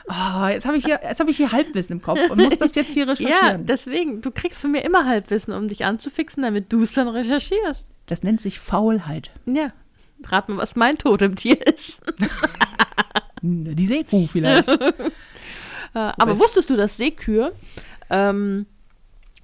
Oh, 0.08 0.46
jetzt 0.46 0.66
habe 0.66 0.76
ich, 0.76 0.84
hier- 0.84 1.00
jetzt 1.02 1.18
hab 1.18 1.28
ich 1.28 1.36
hier 1.36 1.50
Halbwissen 1.50 1.94
im 1.96 2.02
Kopf 2.02 2.20
und 2.30 2.40
muss 2.40 2.56
das 2.58 2.74
jetzt 2.76 2.92
hier 2.92 3.06
Ja, 3.06 3.10
recherchieren. 3.12 3.66
deswegen, 3.66 4.20
du 4.22 4.30
kriegst 4.30 4.60
von 4.60 4.70
mir 4.70 4.84
immer 4.84 5.04
Halbwissen, 5.04 5.52
um 5.52 5.66
dich 5.66 5.84
anzufixen, 5.84 6.44
damit 6.44 6.72
du 6.72 6.80
es 6.82 6.92
dann 6.92 7.08
recherchierst. 7.08 7.86
Das 8.06 8.22
nennt 8.22 8.40
sich 8.40 8.60
Faulheit. 8.60 9.32
Ja. 9.46 9.72
Rat 10.28 10.48
mal, 10.48 10.58
was 10.58 10.76
mein 10.76 10.96
Totemtier 10.96 11.58
ist. 11.66 12.00
Die 13.42 13.86
Seekuh 13.86 14.26
vielleicht. 14.28 14.68
Äh, 15.94 15.98
aber 15.98 16.38
wusstest 16.38 16.70
du, 16.70 16.76
dass 16.76 16.96
Seekühe 16.96 17.52
ähm, 18.10 18.66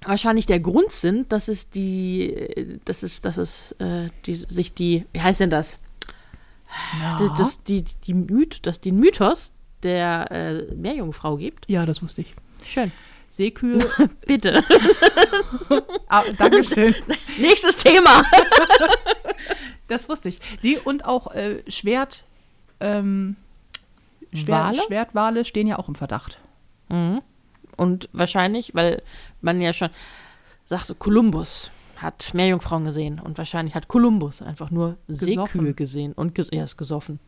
wahrscheinlich 0.05 0.45
der 0.45 0.59
Grund 0.59 0.91
sind, 0.91 1.31
dass 1.31 1.47
es 1.47 1.69
die, 1.69 2.79
dass 2.85 3.03
es, 3.03 3.21
dass 3.21 3.37
es 3.37 3.73
äh, 3.73 4.09
die, 4.25 4.35
sich 4.35 4.73
die, 4.73 5.05
wie 5.13 5.21
heißt 5.21 5.39
denn 5.39 5.49
das? 5.49 5.79
Ja. 6.99 7.17
Das, 7.17 7.37
das, 7.37 7.63
die, 7.63 7.83
die 7.83 8.13
Myth, 8.13 8.65
dass 8.65 8.81
den 8.81 8.97
Mythos 8.97 9.51
der 9.83 10.31
äh, 10.31 10.75
Meerjungfrau 10.75 11.37
gibt. 11.37 11.69
ja, 11.69 11.85
das 11.85 12.01
wusste 12.01 12.21
ich. 12.21 12.33
Schön. 12.65 12.91
Seekühe. 13.29 13.79
Bitte. 14.27 14.63
ah, 16.07 16.23
Dankeschön. 16.37 16.95
Nächstes 17.39 17.77
Thema. 17.77 18.23
Das 19.87 20.07
wusste 20.07 20.29
ich. 20.29 20.39
Die 20.61 20.77
und 20.77 21.05
auch 21.05 21.33
äh, 21.33 21.63
Schwert, 21.67 22.23
ähm, 22.79 23.35
Schwert, 24.35 24.75
Wale? 24.75 24.81
Schwertwale 24.85 25.45
stehen 25.45 25.67
ja 25.67 25.79
auch 25.79 25.87
im 25.87 25.95
Verdacht. 25.95 26.39
Mhm. 26.89 27.21
Und 27.77 28.09
wahrscheinlich, 28.13 28.75
weil 28.75 29.01
man 29.41 29.61
ja 29.61 29.73
schon 29.73 29.89
sagte, 30.65 30.95
Kolumbus 30.95 31.71
hat 31.97 32.33
Meerjungfrauen 32.33 32.83
gesehen 32.83 33.19
und 33.19 33.37
wahrscheinlich 33.37 33.75
hat 33.75 33.87
Kolumbus 33.87 34.41
einfach 34.41 34.71
nur 34.71 34.97
Seekühe 35.07 35.73
gesehen 35.73 36.13
und 36.13 36.35
ges 36.35 36.49
er 36.49 36.65
ist 36.65 36.77
gesoffen. 36.77 37.19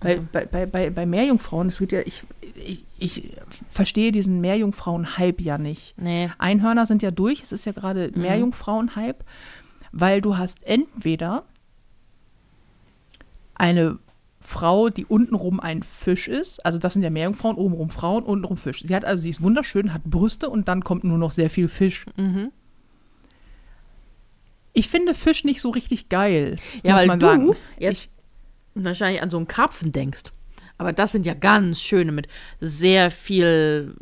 Bei, 0.00 0.16
bei, 0.16 0.46
bei, 0.46 0.66
bei, 0.66 0.90
bei 0.90 1.06
Meerjungfrauen, 1.06 1.68
es 1.68 1.78
gibt 1.78 1.92
ja, 1.92 2.00
ich, 2.00 2.22
ich, 2.54 2.84
ich 2.98 3.36
verstehe 3.68 4.12
diesen 4.12 4.40
Meerjungfrauen-Hype 4.40 5.40
ja 5.40 5.58
nicht. 5.58 5.94
Nee. 5.98 6.30
Einhörner 6.38 6.86
sind 6.86 7.02
ja 7.02 7.10
durch, 7.10 7.42
es 7.42 7.50
ist 7.50 7.64
ja 7.64 7.72
gerade 7.72 8.12
Meerjungfrauen-Hype, 8.14 9.24
weil 9.90 10.20
du 10.20 10.36
hast 10.36 10.64
entweder 10.64 11.44
eine 13.54 13.98
Frau, 14.46 14.90
die 14.90 15.06
untenrum 15.06 15.58
ein 15.58 15.82
Fisch 15.82 16.28
ist, 16.28 16.64
also 16.66 16.78
das 16.78 16.92
sind 16.92 17.02
ja 17.02 17.08
Meerjungfrauen, 17.10 17.56
obenrum 17.56 17.88
Frauen, 17.88 18.24
untenrum 18.24 18.58
Fisch. 18.58 18.82
Sie 18.82 18.94
hat 18.94 19.04
also, 19.04 19.22
sie 19.22 19.30
ist 19.30 19.42
wunderschön, 19.42 19.94
hat 19.94 20.04
Brüste 20.04 20.50
und 20.50 20.68
dann 20.68 20.84
kommt 20.84 21.02
nur 21.02 21.16
noch 21.16 21.30
sehr 21.30 21.48
viel 21.48 21.66
Fisch. 21.66 22.04
Mhm. 22.16 22.52
Ich 24.72 24.88
finde 24.88 25.14
Fisch 25.14 25.44
nicht 25.44 25.60
so 25.60 25.70
richtig 25.70 26.08
geil, 26.08 26.56
Ja, 26.82 26.92
muss 26.92 27.00
weil 27.00 27.06
man 27.08 27.20
du 27.20 27.26
sagen. 27.26 27.56
jetzt 27.78 28.08
wahrscheinlich 28.74 29.22
an 29.22 29.30
so 29.30 29.36
einen 29.36 29.48
Karpfen 29.48 29.92
denkst. 29.92 30.24
Aber 30.76 30.92
das 30.92 31.12
sind 31.12 31.24
ja 31.24 31.34
ganz 31.34 31.80
schöne 31.80 32.12
mit 32.12 32.26
sehr 32.60 33.10
viel, 33.10 33.94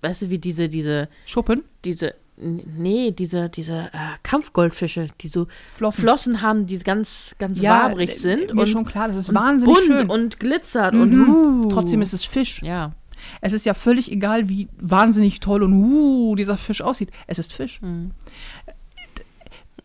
weißt 0.00 0.22
du, 0.22 0.30
wie 0.30 0.38
diese, 0.38 0.68
diese, 0.68 1.08
Schuppen, 1.26 1.62
diese, 1.84 2.14
nee, 2.40 3.10
diese, 3.10 3.48
diese 3.48 3.90
äh, 3.92 3.98
Kampfgoldfische, 4.22 5.08
die 5.20 5.28
so 5.28 5.46
Flossen. 5.68 6.02
Flossen 6.02 6.42
haben, 6.42 6.66
die 6.66 6.78
ganz, 6.78 7.34
ganz 7.38 7.60
Ja, 7.60 7.84
wabrig 7.90 8.14
sind. 8.18 8.54
mir 8.54 8.62
und, 8.62 8.68
schon 8.68 8.84
klar, 8.84 9.08
das 9.08 9.16
ist 9.16 9.34
wahnsinnig 9.34 9.74
bunt 9.74 9.86
schön. 9.86 10.10
und 10.10 10.38
glitzert 10.40 10.94
Mhm. 10.94 11.00
und 11.00 11.28
uh. 11.28 11.68
Trotzdem 11.68 12.02
ist 12.02 12.12
es 12.12 12.24
Fisch. 12.24 12.62
Ja. 12.62 12.92
Es 13.40 13.52
ist 13.52 13.66
ja 13.66 13.74
völlig 13.74 14.12
egal, 14.12 14.48
wie 14.48 14.68
wahnsinnig 14.78 15.40
toll 15.40 15.62
und 15.64 15.72
uh, 15.72 16.36
dieser 16.36 16.56
Fisch 16.56 16.80
aussieht. 16.82 17.10
Es 17.26 17.38
ist 17.38 17.52
Fisch. 17.52 17.80
Mhm. 17.82 18.12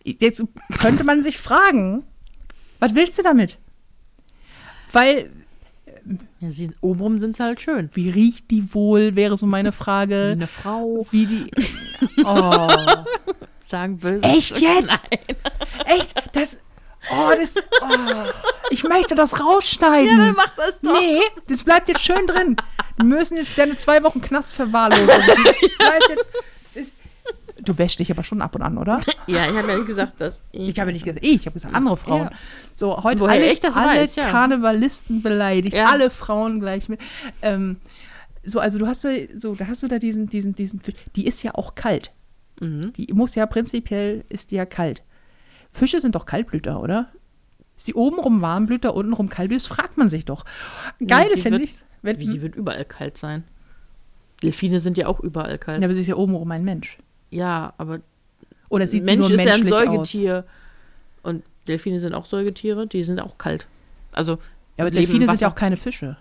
Jetzt 0.06 0.43
könnte 0.80 1.04
man 1.04 1.22
sich 1.24 1.38
fragen, 1.38 2.04
was 2.80 2.93
willst 2.93 3.18
du 3.18 3.24
damit? 3.24 3.58
Weil, 4.91 5.32
ja 6.39 6.51
sie, 6.51 6.72
obenrum 6.82 7.20
sind 7.20 7.36
sie 7.38 7.43
halt 7.43 7.62
schön. 7.62 7.89
wie 7.93 8.10
riecht 8.10 8.51
die 8.51 8.74
wohl, 8.74 9.16
wäre 9.16 9.38
so 9.38 9.45
meine 9.45 9.70
Wie 9.72 9.76
Frage. 9.76 10.30
eine 10.34 10.47
Frau, 10.47 11.06
Wie 11.12 11.26
die. 11.26 11.51
Oh. 12.26 12.68
sagen 13.60 13.97
böse. 13.97 14.24
Echt 14.24 14.60
jetzt? 14.60 15.10
Echt? 15.86 16.14
Das. 16.34 16.60
Oh, 17.12 17.32
das. 17.36 17.56
Oh. 17.82 17.88
Ich 18.70 18.84
möchte 18.84 19.16
das 19.16 19.39
rausschneiden. 19.39 20.10
Ja, 20.20 20.26
dann 20.26 20.36
mach 20.36 20.56
das 20.56 20.80
doch. 20.82 20.99
Nee, 20.99 21.22
das 21.47 21.64
bleibt 21.64 21.88
jetzt 21.89 22.04
schön 22.04 22.28
drin. 22.28 22.56
Wir 22.97 23.06
müssen 23.06 23.38
jetzt 23.38 23.58
deine 23.58 23.78
zwei 23.78 24.04
Wochen 24.04 24.22
Knastverwahrlosung. 24.22 25.08
bleibt 25.08 26.10
jetzt. 26.10 26.30
Du 27.66 27.78
wäschst 27.78 27.99
dich 27.99 28.11
aber 28.11 28.24
schon 28.24 28.41
ab 28.41 28.55
und 28.55 28.61
an, 28.61 28.78
oder? 28.78 28.99
Ja, 29.28 29.45
ich 29.49 29.55
habe 29.55 29.70
ja 29.72 29.78
nicht 29.78 29.88
gesagt, 29.88 30.20
dass 30.20 30.39
Ich 30.51 30.80
habe 30.80 30.91
nicht 30.91 31.05
gesagt, 31.05 31.24
ich, 31.26 31.34
ich 31.36 31.45
habe 31.45 31.53
gesagt, 31.53 31.74
andere 31.74 31.95
Frauen. 31.97 32.24
Ja. 32.24 32.32
So, 32.76 33.03
heute 33.03 33.22
Woher 33.22 33.34
alle, 33.36 33.51
ich 33.51 33.59
das 33.61 33.76
alle 33.76 34.01
weiß, 34.01 34.16
ja. 34.18 34.30
Karnevalisten 34.30 35.22
beleidigt, 35.22 35.76
Ja. 35.78 35.89
alle 35.89 36.09
Frauen 36.09 36.59
gleich 36.59 36.89
mit. 36.89 36.99
Ähm, 37.41 37.78
so, 38.43 38.59
also 38.59 38.80
du 38.80 38.88
hast 38.88 39.05
da, 39.05 39.09
so, 39.36 39.55
da 39.55 39.68
hast 39.68 39.82
du 39.84 39.88
da 39.88 39.97
diesen, 39.99 40.28
diesen, 40.28 40.55
diesen, 40.55 40.82
die 41.16 41.26
ist 41.26 41.41
ja 41.43 41.55
auch 41.55 41.76
kalt. 41.76 42.11
Mhm. 42.59 42.91
Die 42.93 43.11
muss 43.14 43.36
ja 43.36 43.45
prinzipiell, 43.45 44.26
ist 44.30 44.51
die 44.51 44.55
ja 44.55 44.66
kalt. 44.66 45.01
Fische 45.72 45.99
sind 46.01 46.16
doch 46.16 46.26
Kaltblüter, 46.26 46.82
oder? 46.82 47.07
Ist 47.78 47.88
die 47.88 47.93
obenrum 47.95 48.41
Warmblüter, 48.41 48.93
untenrum 48.93 49.30
Kaltblüter? 49.30 49.64
Das 49.64 49.68
fragt 49.68 49.97
man 49.97 50.09
sich 50.09 50.26
doch. 50.26 50.43
Geil, 51.07 51.30
finde 51.38 51.61
ich. 51.64 51.76
Wenn, 52.01 52.20
Wie, 52.20 52.28
die 52.28 52.41
wird 52.41 52.55
überall 52.55 52.84
kalt 52.86 53.18
sein. 53.18 53.45
Delfine 54.43 54.82
sind 54.82 54.97
ja 54.97 55.07
auch 55.07 55.22
überall 55.22 55.57
kalt. 55.57 55.80
ja, 55.80 55.86
aber 55.88 55.93
sie 55.93 56.01
ist 56.01 56.07
ja 56.07 56.16
obenrum 56.16 56.51
ein 56.51 56.66
Mensch. 56.66 56.97
Ja, 57.34 57.73
aber 57.77 57.99
Oder 58.69 58.88
sieht 58.88 59.05
sie 59.05 59.15
Mensch 59.15 59.29
nur 59.29 59.38
ist 59.38 59.45
ja 59.45 59.53
ein 59.53 59.59
menschlich 59.61 59.73
aus? 59.73 59.86
Säugetier. 60.11 60.45
Und 61.23 61.43
Delfine 61.67 61.99
sind 61.99 62.13
auch 62.13 62.25
Säugetiere, 62.25 62.88
die 62.88 63.03
sind 63.03 63.19
auch 63.19 63.38
kalt. 63.38 63.67
Also, 64.11 64.34
Ja, 64.77 64.86
aber 64.86 64.91
Delfine 64.91 65.27
sind 65.27 65.41
ja 65.41 65.49
auch 65.49 65.55
keine 65.55 65.77
Fische. 65.77 66.17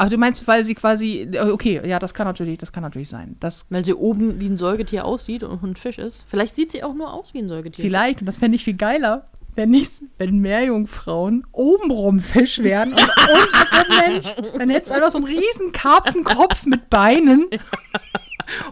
Ach, 0.00 0.08
du 0.08 0.16
meinst, 0.16 0.46
weil 0.46 0.62
sie 0.62 0.76
quasi. 0.76 1.28
Okay, 1.36 1.80
ja, 1.84 1.98
das 1.98 2.14
kann 2.14 2.26
natürlich, 2.26 2.58
das 2.58 2.70
kann 2.70 2.84
natürlich 2.84 3.08
sein. 3.08 3.36
Das 3.40 3.66
weil 3.68 3.84
sie 3.84 3.94
oben 3.94 4.38
wie 4.38 4.46
ein 4.46 4.56
Säugetier 4.56 5.04
aussieht 5.04 5.42
und 5.42 5.60
ein 5.64 5.74
Fisch 5.74 5.98
ist. 5.98 6.24
Vielleicht 6.28 6.54
sieht 6.54 6.70
sie 6.70 6.84
auch 6.84 6.94
nur 6.94 7.12
aus 7.12 7.34
wie 7.34 7.38
ein 7.38 7.48
Säugetier. 7.48 7.82
vielleicht, 7.82 8.20
und 8.20 8.26
das 8.26 8.36
fände 8.36 8.54
ich 8.54 8.62
viel 8.62 8.76
geiler, 8.76 9.26
wenn 9.56 9.74
ich's, 9.74 10.04
wenn 10.18 10.38
Meerjungfrauen 10.38 11.44
obenrum 11.50 12.20
Fisch 12.20 12.60
wären 12.60 12.92
und 12.92 13.00
untenrum 13.00 14.12
Mensch. 14.12 14.52
Dann 14.56 14.70
hättest 14.70 14.92
du 14.92 14.94
einfach 14.94 15.10
so 15.10 15.18
einen 15.18 15.26
riesen 15.26 15.72
Karpfenkopf 15.72 16.64
mit 16.66 16.88
Beinen. 16.90 17.46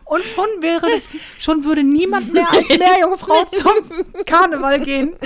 Und 0.07 0.25
schon 0.25 0.47
wäre, 0.61 0.87
schon 1.39 1.65
würde 1.65 1.83
niemand 1.83 2.33
mehr 2.33 2.49
als 2.49 2.69
Meerjungfrau 2.69 3.45
zum 3.51 3.75
Karneval 4.25 4.81
gehen. 4.85 5.17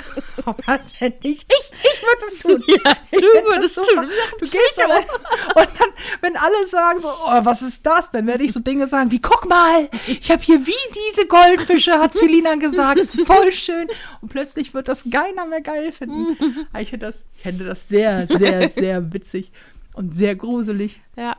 Oh, 0.47 0.55
was 0.65 0.93
fände 0.93 1.19
ich? 1.23 1.45
Ich, 1.47 1.71
ich 1.83 2.03
würde 2.03 2.27
es 2.27 2.39
tun. 2.39 2.65
Ja, 2.67 2.97
du 3.13 3.21
würdest 3.21 3.77
das 3.77 3.87
tun. 3.87 4.09
Du 4.39 4.47
gehst 4.47 4.77
ja 4.79 4.87
und 4.87 5.69
dann, 5.79 5.89
wenn 6.23 6.35
alle 6.37 6.65
sagen 6.65 6.99
so, 6.99 7.09
oh, 7.09 7.41
was 7.45 7.61
ist 7.61 7.85
das? 7.85 8.11
Dann 8.11 8.27
werde 8.27 8.45
ich 8.45 8.53
so 8.53 8.61
Dinge 8.61 8.87
sagen 8.87 9.11
wie, 9.11 9.21
guck 9.21 9.47
mal, 9.47 9.91
ich 10.07 10.31
habe 10.31 10.43
hier 10.43 10.67
wie 10.67 10.73
diese 11.09 11.27
Goldfische, 11.27 11.99
hat 11.99 12.15
Felina 12.15 12.55
gesagt, 12.55 13.01
ist 13.01 13.21
voll 13.27 13.53
schön. 13.53 13.89
Und 14.23 14.31
plötzlich 14.31 14.73
wird 14.73 14.89
das 14.89 15.05
keiner 15.11 15.45
mehr 15.47 15.61
geil 15.61 15.93
finden. 15.93 16.37
Ich 16.81 16.91
finde 16.91 17.07
das, 17.07 17.27
ich 17.37 17.43
fände 17.43 17.65
das 17.65 17.89
sehr, 17.89 18.27
sehr, 18.29 18.69
sehr 18.69 19.13
witzig 19.13 19.53
und 19.95 20.15
sehr 20.15 20.35
gruselig. 20.35 21.03
Ja. 21.17 21.37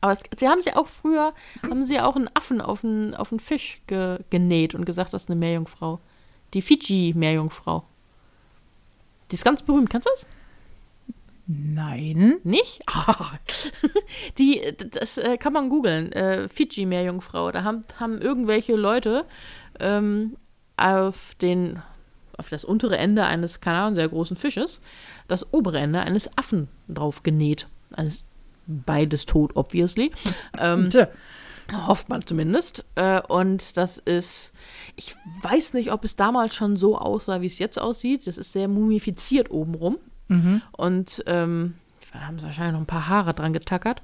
Aber 0.00 0.12
es, 0.12 0.20
sie 0.38 0.48
haben 0.48 0.62
sie 0.62 0.74
auch 0.74 0.86
früher, 0.86 1.34
haben 1.62 1.84
sie 1.84 2.00
auch 2.00 2.16
einen 2.16 2.30
Affen 2.34 2.60
auf 2.60 2.84
einen, 2.84 3.14
auf 3.14 3.32
einen 3.32 3.40
Fisch 3.40 3.80
ge, 3.86 4.18
genäht 4.30 4.74
und 4.74 4.84
gesagt, 4.84 5.12
das 5.12 5.24
ist 5.24 5.30
eine 5.30 5.38
Meerjungfrau. 5.38 6.00
Die 6.54 6.62
Fiji-Meerjungfrau. 6.62 7.84
Die 9.30 9.34
ist 9.34 9.44
ganz 9.44 9.62
berühmt, 9.62 9.90
kennst 9.90 10.06
du 10.06 10.10
das? 10.10 10.26
Nein. 11.46 12.36
Nicht? 12.42 12.82
Die, 14.38 14.62
das 14.90 15.16
äh, 15.18 15.36
kann 15.38 15.52
man 15.52 15.68
googeln. 15.68 16.12
Äh, 16.12 16.48
Fiji-Meerjungfrau. 16.48 17.52
Da 17.52 17.62
haben, 17.62 17.82
haben 18.00 18.20
irgendwelche 18.20 18.74
Leute 18.74 19.24
ähm, 19.78 20.36
auf 20.76 21.34
den 21.40 21.82
auf 22.38 22.50
das 22.50 22.64
untere 22.64 22.98
Ende 22.98 23.24
eines, 23.24 23.60
keine 23.60 23.78
Ahnung, 23.78 23.94
sehr 23.94 24.08
großen 24.08 24.36
Fisches, 24.36 24.82
das 25.26 25.54
obere 25.54 25.78
Ende 25.78 26.00
eines 26.00 26.36
Affen 26.36 26.68
drauf 26.86 27.22
genäht. 27.22 27.66
Also 27.92 28.24
beides 28.66 29.26
tot, 29.26 29.56
obviously. 29.56 30.12
Ähm, 30.58 30.90
Tja. 30.90 31.08
Hofft 31.86 32.08
man 32.08 32.24
zumindest. 32.24 32.84
Äh, 32.94 33.20
und 33.22 33.76
das 33.76 33.98
ist, 33.98 34.52
ich 34.94 35.14
weiß 35.42 35.74
nicht, 35.74 35.90
ob 35.92 36.04
es 36.04 36.14
damals 36.16 36.54
schon 36.54 36.76
so 36.76 36.96
aussah, 36.96 37.40
wie 37.40 37.46
es 37.46 37.58
jetzt 37.58 37.80
aussieht. 37.80 38.26
Das 38.26 38.38
ist 38.38 38.52
sehr 38.52 38.68
mumifiziert 38.68 39.50
obenrum. 39.50 39.98
Und 40.72 41.24
ähm, 41.26 41.74
da 42.12 42.20
haben 42.20 42.38
sie 42.38 42.44
wahrscheinlich 42.44 42.72
noch 42.72 42.80
ein 42.80 42.86
paar 42.86 43.08
Haare 43.08 43.34
dran 43.34 43.52
getackert. 43.52 44.00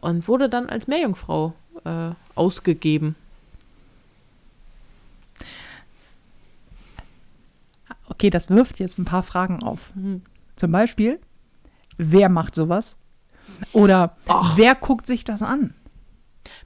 Und 0.00 0.26
wurde 0.26 0.48
dann 0.48 0.68
als 0.68 0.86
Meerjungfrau 0.86 1.52
äh, 1.84 2.10
ausgegeben. 2.34 3.14
Okay, 8.08 8.30
das 8.30 8.50
wirft 8.50 8.78
jetzt 8.78 8.98
ein 8.98 9.04
paar 9.04 9.22
Fragen 9.22 9.62
auf. 9.62 9.94
Mhm. 9.94 10.22
Zum 10.56 10.72
Beispiel, 10.72 11.18
wer 11.96 12.28
macht 12.28 12.54
sowas? 12.54 12.96
Oder 13.72 14.16
wer 14.56 14.74
guckt 14.74 15.06
sich 15.06 15.24
das 15.24 15.42
an? 15.42 15.74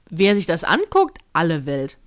Wer 0.09 0.35
sich 0.35 0.45
das 0.45 0.63
anguckt, 0.63 1.19
alle 1.33 1.65
Welt. 1.65 1.97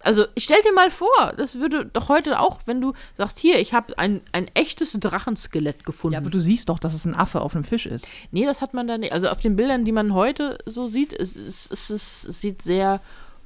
Also, 0.00 0.26
ich 0.36 0.44
stell 0.44 0.62
dir 0.62 0.72
mal 0.72 0.90
vor, 0.90 1.34
das 1.36 1.58
würde 1.58 1.84
doch 1.84 2.08
heute 2.08 2.38
auch, 2.38 2.60
wenn 2.66 2.80
du 2.80 2.92
sagst, 3.14 3.38
hier, 3.38 3.58
ich 3.58 3.74
habe 3.74 3.98
ein, 3.98 4.20
ein 4.30 4.46
echtes 4.54 4.92
Drachenskelett 4.92 5.84
gefunden. 5.84 6.14
Ja, 6.14 6.20
aber 6.20 6.30
du 6.30 6.40
siehst 6.40 6.68
doch, 6.68 6.78
dass 6.78 6.94
es 6.94 7.04
ein 7.04 7.16
Affe 7.16 7.40
auf 7.40 7.54
einem 7.54 7.64
Fisch 7.64 7.86
ist. 7.86 8.08
Nee, 8.30 8.46
das 8.46 8.62
hat 8.62 8.74
man 8.74 8.86
da 8.86 8.96
nicht. 8.96 9.12
Also 9.12 9.28
auf 9.28 9.40
den 9.40 9.56
Bildern, 9.56 9.84
die 9.84 9.92
man 9.92 10.14
heute 10.14 10.58
so 10.66 10.86
sieht, 10.86 11.12
es, 11.12 11.34
es, 11.34 11.70
es, 11.70 11.90
es, 11.90 12.40
sieht 12.40 12.62
sehr 12.62 13.00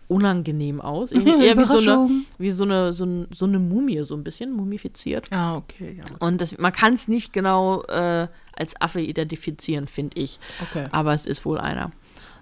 unangenehm 0.09 0.82
aus. 0.82 1.11
Eher 1.12 1.57
wie 1.57 1.64
so 1.64 1.78
eine, 1.78 2.11
wie 2.36 2.51
so 2.51 2.64
eine, 2.64 2.93
so, 2.93 3.07
ein, 3.07 3.28
so 3.32 3.47
eine 3.47 3.59
Mumie, 3.59 4.05
so 4.05 4.14
ein 4.14 4.22
bisschen 4.22 4.53
mumifiziert. 4.53 5.32
Ah, 5.32 5.57
okay, 5.57 5.97
ja. 5.99 6.05
Und 6.20 6.43
das, 6.43 6.59
man 6.59 6.72
kann 6.72 6.93
es 6.93 7.09
nicht 7.09 7.32
genau 7.32 7.82
äh, 7.84 8.28
als 8.57 8.80
Affe 8.80 9.00
identifizieren, 9.00 9.86
finde 9.86 10.20
ich. 10.20 10.38
Okay. 10.70 10.88
Aber 10.92 11.14
es 11.14 11.26
ist 11.26 11.44
wohl 11.44 11.59
einer. 11.59 11.92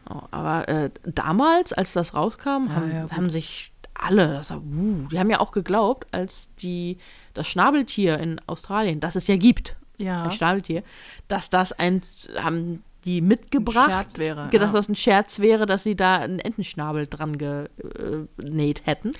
Oh, 0.08 0.22
aber 0.30 0.68
äh, 0.68 0.90
damals, 1.04 1.72
als 1.72 1.92
das 1.92 2.14
rauskam, 2.14 2.74
haben, 2.74 2.90
ja, 2.90 3.10
haben 3.10 3.30
sich 3.30 3.72
alle, 3.94 4.28
das 4.28 4.50
war, 4.50 4.58
uh, 4.58 5.06
die 5.10 5.18
haben 5.18 5.30
ja 5.30 5.40
auch 5.40 5.52
geglaubt, 5.52 6.06
als 6.12 6.48
die 6.56 6.98
das 7.34 7.48
Schnabeltier 7.48 8.18
in 8.18 8.40
Australien, 8.46 9.00
das 9.00 9.14
es 9.14 9.26
ja 9.26 9.36
gibt, 9.36 9.76
Ja. 9.98 10.24
ein 10.24 10.32
Schnabeltier, 10.32 10.82
dass 11.28 11.50
das 11.50 11.72
ein, 11.72 12.02
haben 12.42 12.82
die 13.04 13.20
mitgebracht, 13.20 13.90
Scherz 13.90 14.18
wäre, 14.18 14.48
dass 14.50 14.60
ja. 14.60 14.72
das 14.72 14.88
ein 14.88 14.94
Scherz 14.94 15.38
wäre, 15.40 15.66
dass 15.66 15.82
sie 15.82 15.96
da 15.96 16.16
einen 16.16 16.38
Entenschnabel 16.38 17.06
dran 17.06 17.38
genäht 17.38 18.86
hätten. 18.86 19.12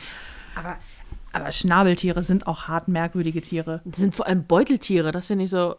Aber, 0.55 0.76
aber 1.32 1.53
Schnabeltiere 1.53 2.22
sind 2.22 2.47
auch 2.47 2.64
hart 2.64 2.88
merkwürdige 2.88 3.41
Tiere. 3.41 3.80
Das 3.84 4.01
sind 4.01 4.14
vor 4.14 4.26
allem 4.26 4.45
Beuteltiere, 4.45 5.12
das 5.12 5.28
finde 5.28 5.45
ich 5.45 5.51
so. 5.51 5.76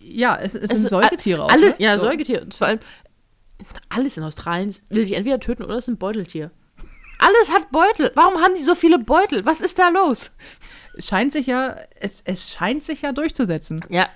Ja, 0.00 0.36
es, 0.36 0.54
es, 0.54 0.70
Es 0.70 0.78
sind 0.78 0.88
Säugetiere 0.88 1.44
auch. 1.44 1.50
Alle, 1.50 1.68
ne? 1.70 1.74
Ja, 1.78 1.98
So. 1.98 2.06
Säugetiere. 2.06 2.42
Und 2.42 2.54
Vor 2.54 2.66
allem, 2.66 2.78
alles 3.88 4.16
in 4.16 4.22
Australien 4.22 4.74
will 4.88 5.04
sich 5.04 5.14
entweder 5.16 5.38
töten 5.40 5.62
oder 5.64 5.74
es 5.76 5.84
ist 5.84 5.88
ein 5.88 5.98
Beuteltier. 5.98 6.50
Alles 7.18 7.52
hat 7.52 7.70
Beutel. 7.72 8.12
Warum 8.14 8.34
haben 8.40 8.54
die 8.56 8.64
so 8.64 8.74
viele 8.74 8.98
Beutel? 8.98 9.44
Was 9.44 9.60
ist 9.60 9.78
da 9.78 9.88
los? 9.88 10.30
Es 10.96 11.08
scheint 11.08 11.32
sich 11.32 11.46
ja, 11.46 11.76
es, 12.00 12.22
es 12.24 12.50
scheint 12.50 12.84
sich 12.84 13.02
ja 13.02 13.12
durchzusetzen. 13.12 13.84
Ja, 13.88 14.06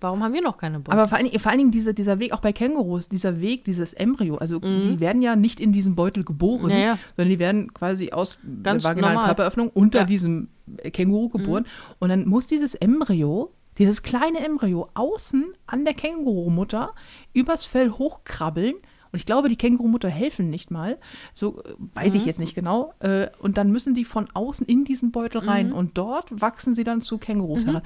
warum 0.00 0.22
haben 0.22 0.32
wir 0.32 0.42
noch 0.42 0.56
keine 0.56 0.78
Beutel? 0.78 0.98
Aber 0.98 1.08
vor 1.08 1.18
allen, 1.18 1.26
Dingen- 1.28 1.40
vor 1.40 1.50
allen 1.50 1.58
Dingen 1.58 1.70
diese, 1.72 1.92
dieser 1.92 2.18
Weg, 2.20 2.32
auch 2.32 2.40
bei 2.40 2.52
Kängurus, 2.52 3.08
dieser 3.08 3.40
Weg, 3.40 3.64
dieses 3.64 3.92
Embryo, 3.94 4.36
also 4.36 4.60
die 4.60 5.00
werden 5.00 5.22
ja 5.22 5.34
nicht 5.36 5.58
in 5.60 5.72
diesem 5.72 5.96
Beutel 5.96 6.22
geboren, 6.24 6.66
Mhm. 6.66 6.70
Ja, 6.70 6.78
ja. 6.78 6.98
sondern 7.16 7.30
die 7.30 7.38
werden 7.40 7.74
quasi 7.74 8.12
aus 8.12 8.38
Ganz 8.62 8.82
der 8.82 8.90
vaginalen 8.90 9.14
normal. 9.14 9.26
Körperöffnung 9.34 9.68
unter 9.70 9.98
Ja. 9.98 10.04
Mhm. 10.04 10.08
diesem 10.08 10.48
Känguru 10.92 11.28
geboren. 11.28 11.66
Und 11.98 12.08
dann 12.10 12.26
muss 12.28 12.46
dieses 12.46 12.74
Embryo, 12.76 13.52
dieses 13.78 14.02
kleine 14.02 14.44
Embryo, 14.44 14.88
außen 14.94 15.44
an 15.66 15.84
der 15.84 15.94
Kängurumutter 15.94 16.94
übers 17.32 17.64
Fell 17.64 17.90
hochkrabbeln. 17.90 18.74
Und 19.12 19.18
ich 19.20 19.26
glaube, 19.26 19.48
die 19.48 19.56
Kängurumutter 19.56 20.08
helfen 20.08 20.50
nicht 20.50 20.70
mal. 20.70 20.98
So 21.32 21.62
äh, 21.62 21.74
weiß 21.94 22.14
Mhm. 22.14 22.20
ich 22.20 22.26
jetzt 22.26 22.38
nicht 22.38 22.54
genau. 22.54 22.92
Äh, 23.00 23.28
Und 23.38 23.56
dann 23.56 23.70
müssen 23.70 23.94
die 23.94 24.04
von 24.04 24.28
außen 24.34 24.66
in 24.66 24.84
diesen 24.84 25.10
Beutel 25.12 25.42
Mhm. 25.42 25.48
rein. 25.48 25.72
Und 25.72 25.96
dort 25.98 26.40
wachsen 26.40 26.72
sie 26.74 26.84
dann 26.84 27.00
zu 27.00 27.18
Kängurus 27.18 27.66
heran. 27.66 27.82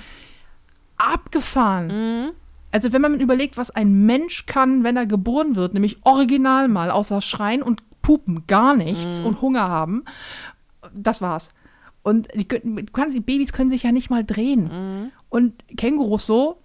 Abgefahren. 0.96 1.86
Mhm. 2.26 2.30
Also 2.72 2.92
wenn 2.92 3.02
man 3.02 3.18
überlegt, 3.20 3.56
was 3.56 3.70
ein 3.70 4.06
Mensch 4.06 4.46
kann, 4.46 4.84
wenn 4.84 4.96
er 4.96 5.06
geboren 5.06 5.56
wird, 5.56 5.74
nämlich 5.74 5.98
original 6.04 6.68
mal, 6.68 6.90
außer 6.90 7.20
Schreien 7.20 7.62
und 7.62 7.82
Pupen, 8.02 8.44
gar 8.46 8.76
nichts 8.76 9.20
und 9.20 9.40
Hunger 9.42 9.68
haben, 9.68 10.04
das 10.94 11.20
war's. 11.20 11.52
Und 12.02 12.28
die, 12.34 12.48
du 12.48 12.84
kannst, 12.92 13.14
die 13.14 13.20
Babys 13.20 13.52
können 13.52 13.70
sich 13.70 13.82
ja 13.82 13.92
nicht 13.92 14.10
mal 14.10 14.24
drehen. 14.24 15.10
Und 15.28 15.54
Kängurus 15.76 16.26
so, 16.26 16.60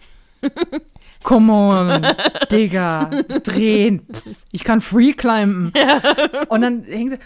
come 1.24 1.52
on, 1.52 2.06
Digga, 2.52 3.10
drehen. 3.44 4.06
Ich 4.52 4.64
kann 4.64 4.82
free 4.82 5.14
climben. 5.14 5.74
Und 6.50 6.62
dann 6.62 6.84
hängen 6.84 7.10
sie, 7.10 7.20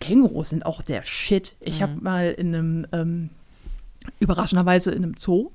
Kängurus 0.00 0.50
sind 0.50 0.66
auch 0.66 0.82
der 0.82 1.04
Shit. 1.04 1.54
Ich 1.60 1.82
habe 1.82 2.00
mal 2.00 2.30
in 2.30 2.54
einem, 2.54 2.86
ähm, 2.92 3.30
überraschenderweise 4.20 4.90
in 4.92 5.04
einem 5.04 5.16
Zoo, 5.16 5.50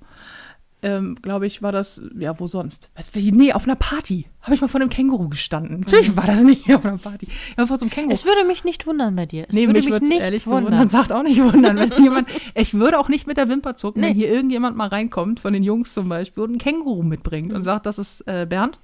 ähm, 0.83 1.17
glaube 1.21 1.47
ich, 1.47 1.61
war 1.61 1.71
das, 1.71 2.03
ja, 2.17 2.39
wo 2.39 2.47
sonst? 2.47 2.91
Was, 2.95 3.11
nee, 3.15 3.53
auf 3.53 3.63
einer 3.65 3.75
Party. 3.75 4.27
Habe 4.41 4.55
ich 4.55 4.61
mal 4.61 4.67
vor 4.67 4.81
einem 4.81 4.89
Känguru 4.89 5.29
gestanden. 5.29 5.79
Natürlich 5.81 6.15
war 6.17 6.25
das 6.25 6.43
nicht 6.43 6.69
auf 6.75 6.85
einer 6.85 6.97
Party. 6.97 7.27
Ich 7.51 7.57
war 7.57 7.65
vor 7.67 7.77
so 7.77 7.85
einem 7.85 7.89
Känguru. 7.91 8.13
es 8.13 8.25
würde 8.25 8.45
mich 8.45 8.63
nicht 8.63 8.85
wundern 8.85 9.15
bei 9.15 9.25
dir. 9.25 9.45
Es 9.47 9.53
Nee, 9.55 9.67
würde 9.67 9.79
mich 9.79 9.89
würde 9.89 10.03
es 10.03 10.09
nicht 10.09 10.21
ehrlich 10.21 10.45
wundern. 10.45 10.65
wundern. 10.73 10.87
Sagt 10.89 11.11
auch 11.11 11.23
nicht 11.23 11.41
wundern, 11.41 11.77
wenn 11.77 11.91
jemand. 12.03 12.27
Ich 12.53 12.73
würde 12.73 12.99
auch 12.99 13.09
nicht 13.09 13.25
mit 13.25 13.37
der 13.37 13.47
Wimper 13.49 13.75
zucken, 13.75 14.01
wenn 14.01 14.09
Nee. 14.09 14.15
hier 14.19 14.29
irgendjemand 14.29 14.75
mal 14.77 14.87
reinkommt, 14.89 15.39
von 15.39 15.53
den 15.53 15.63
Jungs 15.63 15.93
zum 15.93 16.09
Beispiel, 16.09 16.43
und 16.43 16.53
ein 16.53 16.57
Känguru 16.57 17.03
mitbringt 17.03 17.49
Mhm. 17.49 17.55
und 17.55 17.63
sagt, 17.63 17.85
das 17.85 17.97
ist 17.97 18.27
äh, 18.27 18.45
Bernd. 18.49 18.79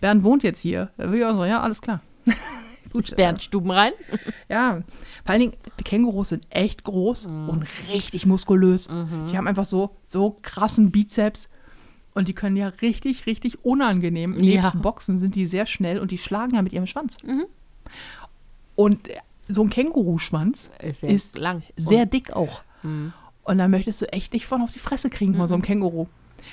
Bernd 0.00 0.22
wohnt 0.24 0.42
jetzt 0.42 0.60
hier. 0.60 0.90
Da 0.98 1.04
würde 1.04 1.18
ich 1.18 1.24
auch 1.24 1.36
sagen, 1.36 1.50
ja, 1.50 1.60
alles 1.62 1.80
klar. 1.80 2.00
Ist 2.94 3.16
Bernd 3.16 3.42
Stubenrein? 3.42 3.92
Ja, 4.48 4.80
vor 5.24 5.30
allen 5.30 5.40
Dingen, 5.40 5.52
die 5.78 5.84
Kängurus 5.84 6.30
sind 6.30 6.46
echt 6.50 6.84
groß 6.84 7.26
Mhm. 7.28 7.48
und 7.48 7.66
richtig 7.88 8.26
muskulös. 8.26 8.88
Die 8.88 9.36
haben 9.36 9.46
einfach 9.46 9.64
so, 9.64 9.90
so 10.04 10.38
krassen 10.42 10.90
Bizeps. 10.90 11.48
Und 12.12 12.26
die 12.26 12.34
können 12.34 12.56
ja 12.56 12.66
richtig, 12.68 13.26
richtig 13.26 13.64
unangenehm. 13.64 14.34
Ja. 14.34 14.40
Nebst 14.62 14.82
Boxen 14.82 15.18
sind 15.18 15.36
die 15.36 15.46
sehr 15.46 15.64
schnell 15.66 16.00
und 16.00 16.10
die 16.10 16.18
schlagen 16.18 16.56
ja 16.56 16.62
mit 16.62 16.72
ihrem 16.72 16.86
Schwanz. 16.86 17.18
Mhm. 17.22 17.44
Und 18.74 19.08
äh, 19.08 19.16
so 19.48 19.62
ein 19.62 19.70
Känguruschwanz 19.70 20.70
Ist 20.80 21.02
ist, 21.02 21.32
sehr 21.32 21.42
lang. 21.42 21.62
sehr 21.76 22.06
dick 22.06 22.32
auch. 22.32 22.62
Und 22.82 23.58
da 23.58 23.68
möchtest 23.68 24.00
du 24.02 24.06
echt 24.12 24.32
nicht 24.32 24.46
von 24.46 24.62
auf 24.62 24.72
die 24.72 24.78
Fresse 24.78 25.10
kriegen 25.10 25.34
von 25.34 25.46
so 25.46 25.54
einem 25.54 25.62
Känguru. 25.62 26.06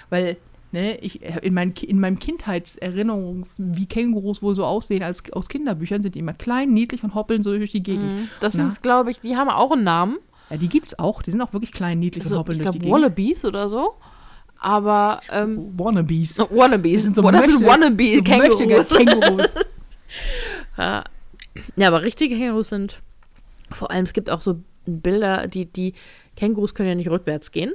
Weil, 0.09 0.37
ne, 0.71 0.97
ich, 0.99 1.21
in, 1.21 1.53
mein, 1.53 1.71
in 1.73 1.99
meinem 1.99 2.19
Kindheitserinnerungs, 2.19 3.55
wie 3.59 3.85
Kängurus 3.85 4.41
wohl 4.41 4.55
so 4.55 4.65
aussehen 4.65 5.03
als 5.03 5.31
aus 5.33 5.49
Kinderbüchern, 5.49 6.01
sind 6.01 6.15
die 6.15 6.19
immer 6.19 6.33
klein, 6.33 6.73
niedlich 6.73 7.03
und 7.03 7.15
hoppeln 7.15 7.43
so 7.43 7.55
durch 7.57 7.71
die 7.71 7.83
Gegend. 7.83 8.29
Das 8.39 8.53
Na. 8.53 8.63
sind, 8.65 8.81
glaube 8.81 9.11
ich, 9.11 9.19
die 9.21 9.35
haben 9.35 9.49
auch 9.49 9.71
einen 9.71 9.83
Namen. 9.83 10.17
Ja, 10.49 10.57
die 10.57 10.69
gibt's 10.69 10.97
auch. 10.97 11.21
Die 11.21 11.31
sind 11.31 11.41
auch 11.41 11.53
wirklich 11.53 11.71
klein, 11.73 11.99
niedlich 11.99 12.23
und 12.23 12.31
Also, 12.31 12.39
hoppeln 12.39 12.57
ich 12.57 12.63
durch 12.63 12.73
die 12.73 12.79
glaube, 12.79 12.91
Gegend. 13.01 13.03
Wallabies 13.03 13.45
oder 13.45 13.69
so. 13.69 13.95
Aber, 14.59 15.21
ähm, 15.31 15.73
Wannabes. 15.77 16.39
Wannabes. 16.49 16.91
Die 16.91 16.97
sind 16.97 17.15
so 17.15 17.21
das 17.21 17.41
sind 17.45 17.59
möchte- 17.61 17.65
Wannabe 17.67 18.15
so 18.15 18.21
Kängurus. 18.21 18.87
Kängurus. 18.89 19.55
Ja, 20.77 21.03
Ja, 21.75 21.87
aber 21.87 22.01
richtige 22.03 22.35
Kängurus 22.37 22.69
sind, 22.69 23.01
vor 23.71 23.91
allem, 23.91 24.03
es 24.03 24.13
gibt 24.13 24.29
auch 24.29 24.41
so 24.41 24.61
Bilder, 24.85 25.47
die, 25.47 25.65
die 25.65 25.93
Kängurus 26.35 26.73
können 26.73 26.89
ja 26.89 26.95
nicht 26.95 27.09
rückwärts 27.09 27.51
gehen. 27.51 27.73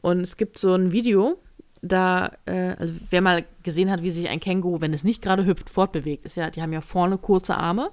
Und 0.00 0.20
es 0.22 0.36
gibt 0.36 0.56
so 0.58 0.74
ein 0.74 0.92
Video, 0.92 1.38
da, 1.82 2.30
äh, 2.46 2.74
also 2.78 2.94
wer 3.10 3.20
mal 3.20 3.44
gesehen 3.64 3.90
hat, 3.90 4.02
wie 4.02 4.10
sich 4.12 4.28
ein 4.28 4.40
Känguru, 4.40 4.80
wenn 4.80 4.94
es 4.94 5.04
nicht 5.04 5.20
gerade 5.20 5.44
hüpft, 5.44 5.68
fortbewegt, 5.68 6.24
ist 6.24 6.36
ja, 6.36 6.48
die 6.50 6.62
haben 6.62 6.72
ja 6.72 6.80
vorne 6.80 7.18
kurze 7.18 7.56
Arme 7.56 7.90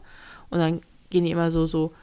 und 0.50 0.60
dann 0.60 0.82
gehen 1.10 1.26
die 1.26 1.32
immer 1.32 1.50
so, 1.50 1.66
so 1.66 1.94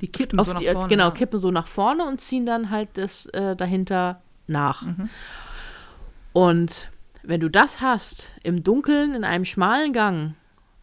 Die 0.00 0.08
kippen 0.08 0.42
so 0.42 0.52
nach 0.52 0.60
die, 0.60 0.68
vorne. 0.68 0.88
genau, 0.88 1.10
kippen 1.10 1.40
so 1.40 1.50
nach 1.50 1.66
vorne 1.66 2.06
und 2.06 2.20
ziehen 2.20 2.46
dann 2.46 2.70
halt 2.70 2.90
das 2.94 3.26
äh, 3.26 3.56
dahinter 3.56 4.20
nach. 4.46 4.82
Mhm. 4.82 5.08
Und 6.32 6.90
wenn 7.22 7.40
du 7.40 7.48
das 7.48 7.80
hast, 7.80 8.30
im 8.42 8.62
Dunkeln, 8.62 9.14
in 9.14 9.24
einem 9.24 9.44
schmalen 9.44 9.92
Gang, 9.92 10.34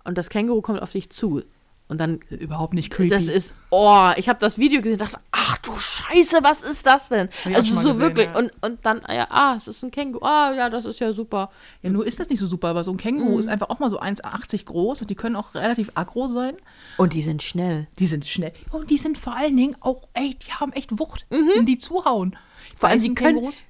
und 0.03 0.18
das 0.18 0.30
Känguru 0.30 0.62
kommt 0.62 0.82
auf 0.82 0.91
dich 0.91 1.09
zu, 1.09 1.43
und 1.91 1.97
dann, 1.99 2.19
Überhaupt 2.29 2.73
nicht 2.73 2.89
creepy. 2.91 3.09
das 3.09 3.25
ist, 3.27 3.53
oh, 3.69 4.09
ich 4.15 4.29
habe 4.29 4.39
das 4.39 4.57
Video 4.57 4.81
gesehen 4.81 4.93
und 4.93 5.01
dachte, 5.01 5.19
ach 5.31 5.57
du 5.57 5.71
Scheiße, 5.77 6.39
was 6.41 6.63
ist 6.63 6.85
das 6.87 7.09
denn? 7.09 7.27
auch 7.45 7.55
Also 7.55 7.75
so 7.75 7.89
gesehen, 7.89 7.99
wirklich, 7.99 8.27
ja. 8.27 8.37
und, 8.39 8.51
und 8.61 8.79
dann, 8.85 9.01
ja, 9.09 9.27
ah, 9.29 9.55
es 9.57 9.67
ist 9.67 9.83
ein 9.83 9.91
Känguru, 9.91 10.25
ah, 10.25 10.53
ja, 10.55 10.69
das 10.69 10.85
ist 10.85 10.99
ja 11.01 11.11
super. 11.13 11.51
ja, 11.81 11.89
nur 11.89 12.07
ist 12.07 12.19
das 12.19 12.29
nicht 12.29 12.39
so 12.39 12.47
super, 12.47 12.69
aber 12.69 12.83
so 12.83 12.91
ein 12.91 12.95
Mhm. 12.95 12.99
Känguru 12.99 13.37
ist 13.39 13.49
einfach 13.49 13.69
auch 13.69 13.79
mal 13.79 13.89
so 13.89 13.99
1,80 13.99 14.65
groß 14.65 15.01
und 15.01 15.09
die 15.09 15.15
können 15.15 15.35
auch 15.35 15.53
relativ 15.53 15.91
aggro 15.95 16.27
sein. 16.29 16.55
Und 16.97 17.13
die 17.13 17.21
sind 17.21 17.43
schnell. 17.43 17.87
Die 17.99 18.07
sind 18.07 18.25
schnell. 18.25 18.53
Und 18.71 18.89
die 18.89 18.97
sind 18.97 19.17
vor 19.17 19.35
allen 19.35 19.57
Dingen 19.57 19.75
auch, 19.81 20.07
ey, 20.13 20.35
die 20.47 20.53
haben 20.53 20.71
echt 20.71 20.97
Wucht, 20.97 21.25
wenn 21.29 21.65
die 21.65 21.77
zuhauen. 21.77 22.29
Mhm. 22.29 22.77
Vor 22.77 22.89
allem, 22.89 22.99
die 22.99 23.09
Beißen 23.09 23.15
können- 23.15 23.35
Kängurus? 23.35 23.63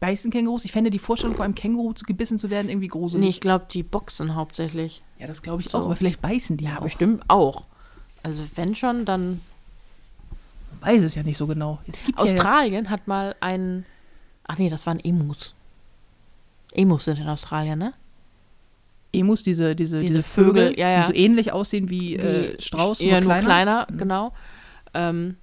Beißen 0.00 0.30
Kängurus? 0.30 0.64
Ich 0.64 0.72
fände 0.72 0.90
die 0.90 0.98
Vorstellung, 0.98 1.36
vor 1.36 1.44
einem 1.44 1.54
Känguru 1.54 1.92
zu 1.92 2.04
gebissen 2.04 2.38
zu 2.38 2.48
werden, 2.50 2.68
irgendwie 2.70 2.88
gruselig. 2.88 3.22
Nee, 3.22 3.28
ich 3.30 3.40
glaube, 3.40 3.66
die 3.70 3.82
boxen 3.82 4.34
hauptsächlich. 4.34 5.02
Ja, 5.18 5.26
das 5.26 5.42
glaube 5.42 5.60
ich 5.62 5.68
So. 5.70 5.78
auch, 5.78 5.84
aber 5.84 5.96
vielleicht 5.96 6.22
beißen 6.22 6.56
die 6.56 6.64
Ja, 6.64 6.78
auch. 6.78 6.82
bestimmt 6.82 7.22
auch. 7.28 7.64
Also 8.22 8.42
wenn 8.56 8.74
schon, 8.74 9.04
dann 9.04 9.40
Weiß 10.80 11.02
es 11.02 11.14
ja 11.14 11.22
nicht 11.22 11.36
so 11.36 11.46
genau. 11.46 11.78
Gibt 11.84 12.08
ja, 12.08 12.14
Australien 12.16 12.88
hat 12.88 13.06
mal 13.06 13.34
einen. 13.40 13.84
Ach 14.44 14.56
nee, 14.56 14.70
das 14.70 14.86
waren 14.86 14.98
Emus. 15.00 15.54
Emus 16.72 17.04
sind 17.04 17.18
in 17.18 17.28
Australien, 17.28 17.78
ne? 17.78 17.92
Emus, 19.12 19.42
diese, 19.42 19.76
diese, 19.76 20.00
Diese 20.00 20.14
diese 20.14 20.22
Vögel, 20.22 20.68
Vögel, 20.68 20.78
ja, 20.80 20.88
ja. 20.90 21.00
die 21.00 21.06
so 21.08 21.12
ähnlich 21.12 21.52
aussehen 21.52 21.90
wie, 21.90 22.14
äh, 22.16 22.56
Wie- 22.56 22.62
Strauß, 22.62 23.00
ja, 23.00 23.20
nur 23.20 23.34
kleiner. 23.34 23.86
genau. 23.94 24.32
Ähm, 24.94 25.36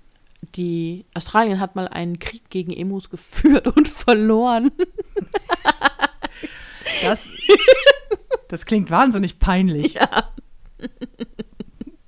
die 0.55 1.05
Australien 1.13 1.59
hat 1.59 1.75
mal 1.75 1.87
einen 1.87 2.19
Krieg 2.19 2.49
gegen 2.49 2.71
Emus 2.71 3.09
geführt 3.09 3.67
und 3.75 3.87
verloren. 3.87 4.71
Das, 7.03 7.29
das 8.47 8.65
klingt 8.65 8.89
wahnsinnig 8.91 9.39
peinlich. 9.39 9.93
Ja. 9.95 10.31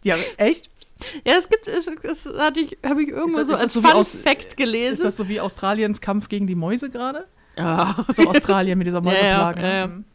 Ja, 0.03 0.15
echt? 0.37 0.69
Ja, 1.25 1.33
es 1.37 1.49
gibt, 1.49 1.67
es, 1.67 1.89
hatte 2.37 2.59
ich, 2.61 2.77
habe 2.85 3.03
ich 3.03 3.09
irgendwo 3.09 3.37
das- 3.37 3.47
so 3.47 3.53
ist 3.53 3.59
als 3.61 3.73
das 3.73 3.73
so 3.73 3.81
Fun 3.81 3.91
aus- 3.91 4.15
Fact 4.15 4.45
Ist 4.45 4.57
gelesen. 4.57 5.03
das 5.03 5.17
so 5.17 5.27
wie 5.29 5.39
Australiens 5.39 6.01
Kampf 6.01 6.29
gegen 6.29 6.47
die 6.47 6.55
Mäuse 6.55 6.89
gerade? 6.89 7.25
ja. 7.57 8.05
So 8.09 8.23
Australien 8.23 8.77
mit 8.77 8.87
dieser 8.87 8.99
Ja, 9.03 9.11
ja, 9.11 9.11
Mäuseplage. 9.51 9.61
ja, 9.61 9.73
ja. 9.73 9.87
Mhm. 9.87 10.05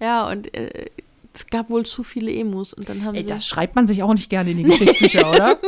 Ja, 0.00 0.28
und 0.28 0.54
äh, 0.54 0.86
es 1.32 1.46
gab 1.46 1.70
wohl 1.70 1.86
zu 1.86 2.02
viele 2.02 2.32
Emus 2.32 2.72
und 2.74 2.88
dann 2.88 3.04
haben 3.04 3.14
Ey, 3.14 3.22
sie. 3.22 3.28
das 3.28 3.46
schreibt 3.46 3.74
man 3.76 3.86
sich 3.86 4.02
auch 4.02 4.12
nicht 4.14 4.28
gerne 4.28 4.50
in 4.50 4.58
die 4.58 4.62
Geschichtsbücher, 4.64 5.30
oder? 5.30 5.58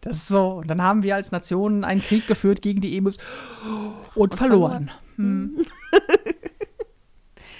Das 0.00 0.16
ist 0.16 0.28
so. 0.28 0.54
Und 0.54 0.68
dann 0.68 0.82
haben 0.82 1.02
wir 1.02 1.14
als 1.14 1.32
Nation 1.32 1.84
einen 1.84 2.02
Krieg 2.02 2.26
geführt 2.26 2.62
gegen 2.62 2.80
die 2.80 2.96
Emus 2.96 3.18
und, 4.14 4.34
verloren. 4.34 4.90
Hm. 5.16 5.64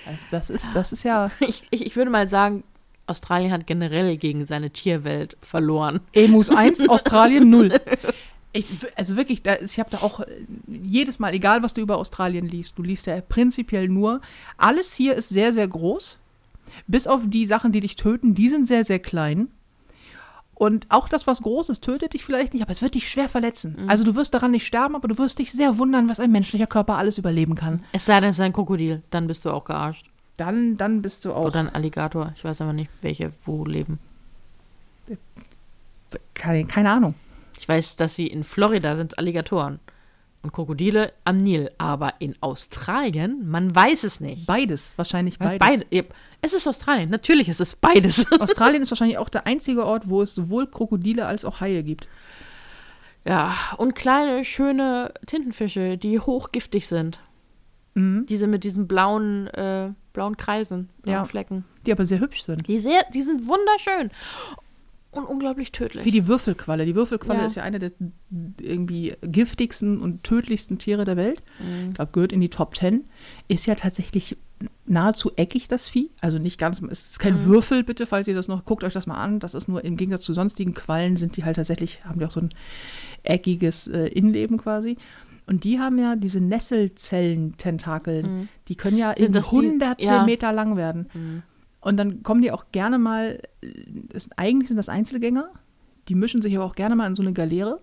Also 0.07 0.24
das, 0.30 0.49
ist, 0.49 0.70
das 0.72 0.93
ist 0.93 1.03
ja 1.03 1.30
ich, 1.41 1.64
ich, 1.70 1.84
ich 1.84 1.97
würde 1.97 2.11
mal 2.11 2.28
sagen, 2.28 2.64
Australien 3.07 3.53
hat 3.53 3.66
generell 3.66 4.16
gegen 4.16 4.47
seine 4.47 4.70
Tierwelt 4.70 5.36
verloren. 5.43 6.01
Emus 6.12 6.51
1, 6.51 6.89
Australien 6.89 7.51
0. 7.51 7.74
Ich, 8.53 8.66
also 8.97 9.16
wirklich, 9.16 9.43
da, 9.43 9.57
ich 9.57 9.78
habe 9.78 9.91
da 9.91 9.99
auch 9.99 10.20
äh, 10.20 10.26
jedes 10.66 11.18
Mal, 11.18 11.34
egal 11.34 11.62
was 11.62 11.74
du 11.74 11.80
über 11.80 11.99
Australien 11.99 12.47
liest, 12.47 12.78
du 12.78 12.82
liest 12.82 13.07
ja 13.07 13.20
prinzipiell 13.20 13.89
nur, 13.89 14.20
alles 14.57 14.95
hier 14.95 15.14
ist 15.14 15.28
sehr, 15.28 15.53
sehr 15.53 15.68
groß. 15.68 16.18
Bis 16.86 17.07
auf 17.07 17.22
die 17.24 17.47
Sachen, 17.47 17.72
die 17.72 17.80
dich 17.80 17.97
töten, 17.97 18.34
die 18.34 18.49
sind 18.49 18.66
sehr, 18.66 18.84
sehr 18.84 18.99
klein. 18.99 19.49
Und 20.59 20.86
auch 20.88 21.09
das, 21.09 21.28
was 21.28 21.42
groß 21.42 21.68
ist, 21.68 21.84
tötet 21.84 22.14
dich 22.14 22.24
vielleicht 22.24 22.52
nicht, 22.52 22.62
aber 22.62 22.72
es 22.72 22.82
wird 22.82 22.96
dich 22.96 23.09
schwer 23.09 23.28
verletzen. 23.28 23.84
Also 23.86 24.02
du 24.02 24.16
wirst 24.16 24.34
daran 24.34 24.50
nicht 24.50 24.66
sterben, 24.66 24.96
aber 24.96 25.06
du 25.06 25.16
wirst 25.16 25.38
dich 25.38 25.52
sehr 25.52 25.78
wundern, 25.78 26.09
was 26.09 26.18
ein 26.18 26.32
menschlicher 26.32 26.66
Körper 26.66 26.98
alles 26.98 27.16
überleben 27.16 27.54
kann. 27.54 27.84
Es 27.92 28.06
sei 28.06 28.18
denn, 28.18 28.30
es 28.30 28.38
ist 28.38 28.44
ein 28.44 28.52
Krokodil, 28.52 29.02
dann 29.11 29.28
bist 29.28 29.44
du 29.44 29.50
auch 29.50 29.64
gearscht. 29.64 30.11
Dann, 30.36 30.76
dann 30.76 31.00
bist 31.00 31.24
du 31.24 31.32
auch. 31.32 31.44
Oder 31.44 31.61
ein 31.61 31.68
Alligator. 31.72 32.32
Ich 32.34 32.42
weiß 32.42 32.61
aber 32.61 32.72
nicht, 32.72 32.90
welche 33.02 33.32
wo 33.44 33.64
leben. 33.64 34.00
Keine, 36.34 36.64
keine 36.64 36.90
Ahnung. 36.90 37.14
Ich 37.61 37.68
weiß, 37.68 37.94
dass 37.94 38.16
sie 38.16 38.26
in 38.26 38.42
Florida 38.42 38.96
sind 38.96 39.16
Alligatoren 39.16 39.78
und 40.42 40.52
Krokodile 40.52 41.12
am 41.24 41.36
Nil, 41.36 41.70
aber 41.78 42.14
in 42.18 42.34
Australien, 42.40 43.48
man 43.48 43.72
weiß 43.72 44.02
es 44.02 44.18
nicht. 44.18 44.44
Beides, 44.46 44.92
wahrscheinlich 44.96 45.38
beides. 45.38 45.59
Beide. 45.61 46.06
Es 46.41 46.53
ist 46.53 46.66
Australien, 46.68 47.11
natürlich 47.11 47.49
ist 47.49 47.61
es 47.61 47.74
beides. 47.76 48.26
Australien 48.41 48.82
ist 48.82 48.91
wahrscheinlich 48.91 49.18
auch 49.18 49.28
der 49.28 49.47
einzige 49.47 49.84
Ort, 49.84 50.09
wo 50.09 50.22
es 50.22 50.34
sowohl 50.34 50.66
Krokodile 50.68 51.26
als 51.26 51.45
auch 51.45 51.61
Haie 51.61 51.82
gibt. 51.82 52.09
Ja, 53.26 53.55
und 53.76 53.95
kleine, 53.95 54.45
schöne 54.45 55.12
Tintenfische, 55.26 55.99
die 55.99 56.18
hochgiftig 56.20 56.86
sind. 56.86 57.18
Mhm. 57.95 58.24
Diese 58.28 58.47
mit 58.47 58.64
diesen 58.64 58.86
blauen, 58.86 59.49
äh, 59.49 59.91
blauen 60.12 60.36
Kreisen, 60.36 60.89
blauen 61.03 61.16
Ja. 61.16 61.24
Flecken. 61.24 61.64
Die 61.86 61.93
aber 61.93 62.07
sehr 62.07 62.20
hübsch 62.20 62.43
sind. 62.45 62.66
Die, 62.68 62.78
sehr, 62.78 63.03
die 63.12 63.22
sind 63.22 63.47
wunderschön 63.47 64.11
und 65.11 65.24
unglaublich 65.24 65.72
tödlich. 65.72 66.05
Wie 66.05 66.11
die 66.11 66.26
Würfelqualle. 66.28 66.86
Die 66.86 66.95
Würfelqualle 66.95 67.41
Ja. 67.41 67.47
ist 67.47 67.57
ja 67.57 67.64
eine 67.64 67.78
der 67.78 67.91
irgendwie 68.61 69.14
giftigsten 69.22 70.01
und 70.01 70.22
tödlichsten 70.22 70.78
Tiere 70.78 71.05
der 71.05 71.16
Welt. 71.16 71.43
Mhm. 71.59 71.89
Ich 71.89 71.95
glaube, 71.97 72.12
gehört 72.12 72.32
in 72.32 72.41
die 72.41 72.51
Top 72.51 72.74
Ten. 72.74 73.05
Ist 73.49 73.66
ja 73.66 73.74
tatsächlich 73.74 74.36
nahezu 74.86 75.32
eckig, 75.36 75.68
das 75.68 75.88
Vieh. 75.88 76.11
Also 76.20 76.38
nicht 76.38 76.59
ganz, 76.59 76.82
es 76.82 77.11
ist 77.11 77.18
kein 77.20 77.42
Mhm. 77.42 77.46
Würfel, 77.46 77.84
bitte, 77.84 78.06
falls 78.06 78.28
ihr 78.28 78.34
das 78.34 78.48
noch, 78.48 78.64
guckt 78.64 78.84
euch 78.84 78.92
das 78.92 79.06
mal 79.06 79.16
an. 79.22 79.40
Das 79.40 79.54
ist 79.54 79.68
nur 79.68 79.84
im 79.84 79.96
Gegensatz 79.96 80.22
zu 80.22 80.34
sonstigen 80.34 80.74
Quallen 80.74 81.16
sind 81.16 81.36
die 81.36 81.44
halt 81.44 81.56
tatsächlich, 81.56 82.04
haben 82.04 82.18
die 82.18 82.26
auch 82.26 82.30
so 82.30 82.40
ein 82.40 82.50
eckiges 83.22 83.86
äh, 83.88 84.06
Innenleben 84.09 84.59
quasi. 84.59 84.96
Und 85.46 85.64
die 85.64 85.78
haben 85.78 85.98
ja 85.98 86.16
diese 86.16 86.40
Nesselzellen-Tentakeln. 86.40 88.48
Die 88.68 88.74
können 88.74 88.98
ja 88.98 89.11
Mhm. 89.11 89.14
Sind 89.22 89.36
in 89.36 89.50
hunderte 89.50 90.06
ja. 90.06 90.24
Meter 90.24 90.52
lang 90.52 90.76
werden. 90.76 91.09
Mhm. 91.14 91.42
Und 91.80 91.96
dann 91.96 92.22
kommen 92.22 92.42
die 92.42 92.50
auch 92.50 92.66
gerne 92.72 92.98
mal, 92.98 93.40
ist, 94.12 94.38
eigentlich 94.38 94.68
sind 94.68 94.76
das 94.76 94.88
Einzelgänger, 94.88 95.48
die 96.09 96.14
mischen 96.14 96.42
sich 96.42 96.56
aber 96.56 96.64
auch 96.64 96.74
gerne 96.74 96.96
mal 96.96 97.06
in 97.06 97.14
so 97.14 97.22
eine 97.22 97.32
Galeere 97.32 97.80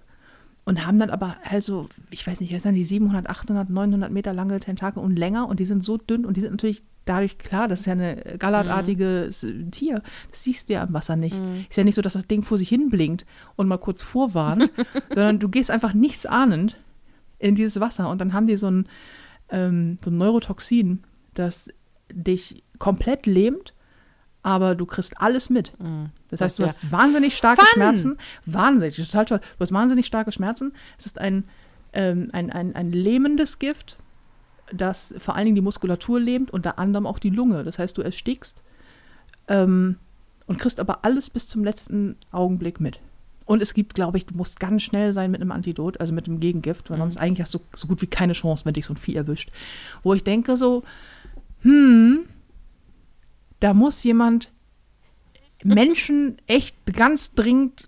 und 0.66 0.86
haben 0.86 0.98
dann 0.98 1.12
aber 1.12 1.38
halt 1.44 1.64
so, 1.64 1.88
ich 2.10 2.26
weiß 2.26 2.42
nicht, 2.42 2.54
was 2.54 2.64
sind 2.64 2.74
die 2.74 2.84
700, 2.84 3.30
800, 3.30 3.70
900 3.70 4.12
Meter 4.12 4.34
lange 4.34 4.60
Tentakel 4.60 5.02
und 5.02 5.16
länger 5.16 5.48
und 5.48 5.60
die 5.60 5.66
sind 5.66 5.84
so 5.84 5.98
dünn 5.98 6.26
und 6.26 6.38
die 6.38 6.42
sind 6.42 6.52
natürlich 6.52 6.84
dadurch 7.06 7.38
klar, 7.38 7.68
das 7.68 7.82
ist 7.82 7.86
ja 7.86 7.94
ein 7.94 8.40
gallertartiges 8.40 9.46
Tier, 9.70 10.02
das 10.32 10.44
siehst 10.44 10.68
du 10.70 10.74
ja 10.74 10.84
im 10.84 10.94
Wasser 10.94 11.16
nicht. 11.16 11.36
Ist 11.70 11.78
ja 11.78 11.84
nicht 11.84 11.94
so, 11.94 12.02
dass 12.02 12.14
das 12.14 12.26
Ding 12.26 12.42
vor 12.42 12.58
sich 12.58 12.68
hin 12.68 12.90
blinkt 12.90 13.28
und 13.56 13.68
mal 13.68 13.78
kurz 13.78 14.02
vorwarnt, 14.02 14.72
sondern 15.14 15.38
du 15.40 15.50
gehst 15.50 15.70
einfach 15.70 15.94
nichts 15.94 16.26
ahnend 16.26 16.78
in 17.38 17.54
dieses 17.54 17.80
Wasser 17.80 18.10
und 18.10 18.20
dann 18.20 18.34
haben 18.34 18.48
die 18.48 18.58
so 18.58 18.72
ein, 18.72 18.88
ähm, 19.50 20.00
so 20.04 20.10
ein 20.10 20.18
Neurotoxin, 20.18 21.04
das 21.36 21.70
dich 22.12 22.64
komplett 22.80 23.28
lähmt, 23.28 23.75
aber 24.46 24.76
du 24.76 24.86
kriegst 24.86 25.20
alles 25.20 25.50
mit. 25.50 25.74
Das 26.30 26.40
heißt, 26.40 26.60
du 26.60 26.64
ist 26.66 26.84
hast 26.84 26.92
wahnsinnig 26.92 27.36
starke 27.36 27.62
Fun. 27.62 27.74
Schmerzen. 27.74 28.18
Wahnsinnig, 28.46 28.96
total 28.96 29.26
toll. 29.26 29.40
Du 29.40 29.62
hast 29.62 29.72
wahnsinnig 29.72 30.06
starke 30.06 30.32
Schmerzen. 30.32 30.72
Es 31.00 31.08
ist 31.08 31.18
ein, 31.20 31.46
ähm, 31.94 32.30
ein, 32.32 32.52
ein, 32.52 32.76
ein 32.76 32.92
lähmendes 32.92 33.58
Gift, 33.58 33.98
das 34.72 35.16
vor 35.18 35.36
allen 35.36 35.46
Dingen 35.46 35.56
die 35.56 35.64
Muskulatur 35.64 36.20
lähmt, 36.20 36.52
unter 36.52 36.78
anderem 36.78 37.08
auch 37.08 37.18
die 37.18 37.32
Lunge. 37.32 37.64
Das 37.64 37.80
heißt, 37.80 37.98
du 37.98 38.04
erstickst 38.04 38.62
ähm, 39.48 39.98
und 40.46 40.60
kriegst 40.60 40.80
aber 40.80 41.04
alles 41.04 41.32
bis 41.32 41.48
zum 41.48 41.64
letzten 41.64 42.16
Augenblick 42.32 42.80
mit. 42.80 43.00
Und 43.48 43.64
es 43.64 43.74
gibt, 43.74 43.96
glaube 43.96 44.20
ich, 44.20 44.28
du 44.28 44.38
musst 44.38 44.60
ganz 44.60 44.84
schnell 44.84 45.12
sein 45.12 45.32
mit 45.32 45.42
einem 45.42 45.52
Antidot, 45.52 46.00
also 46.00 46.14
mit 46.14 46.28
einem 46.28 46.40
Gegengift, 46.40 46.92
weil 46.92 47.00
sonst 47.00 47.18
eigentlich 47.18 47.42
hast 47.42 47.54
du 47.56 47.62
so 47.74 47.88
gut 47.88 48.04
wie 48.04 48.08
keine 48.08 48.34
Chance, 48.34 48.64
wenn 48.66 48.74
dich 48.76 48.86
so 48.86 48.94
ein 48.94 48.98
Vieh 48.98 49.16
erwischt. 49.16 49.50
Wo 50.04 50.14
ich 50.14 50.24
denke 50.24 50.56
so, 50.56 50.84
hm, 51.62 52.26
da 53.66 53.74
muss 53.74 54.04
jemand 54.04 54.52
Menschen 55.64 56.38
echt 56.46 56.94
ganz 56.94 57.34
dringend 57.34 57.88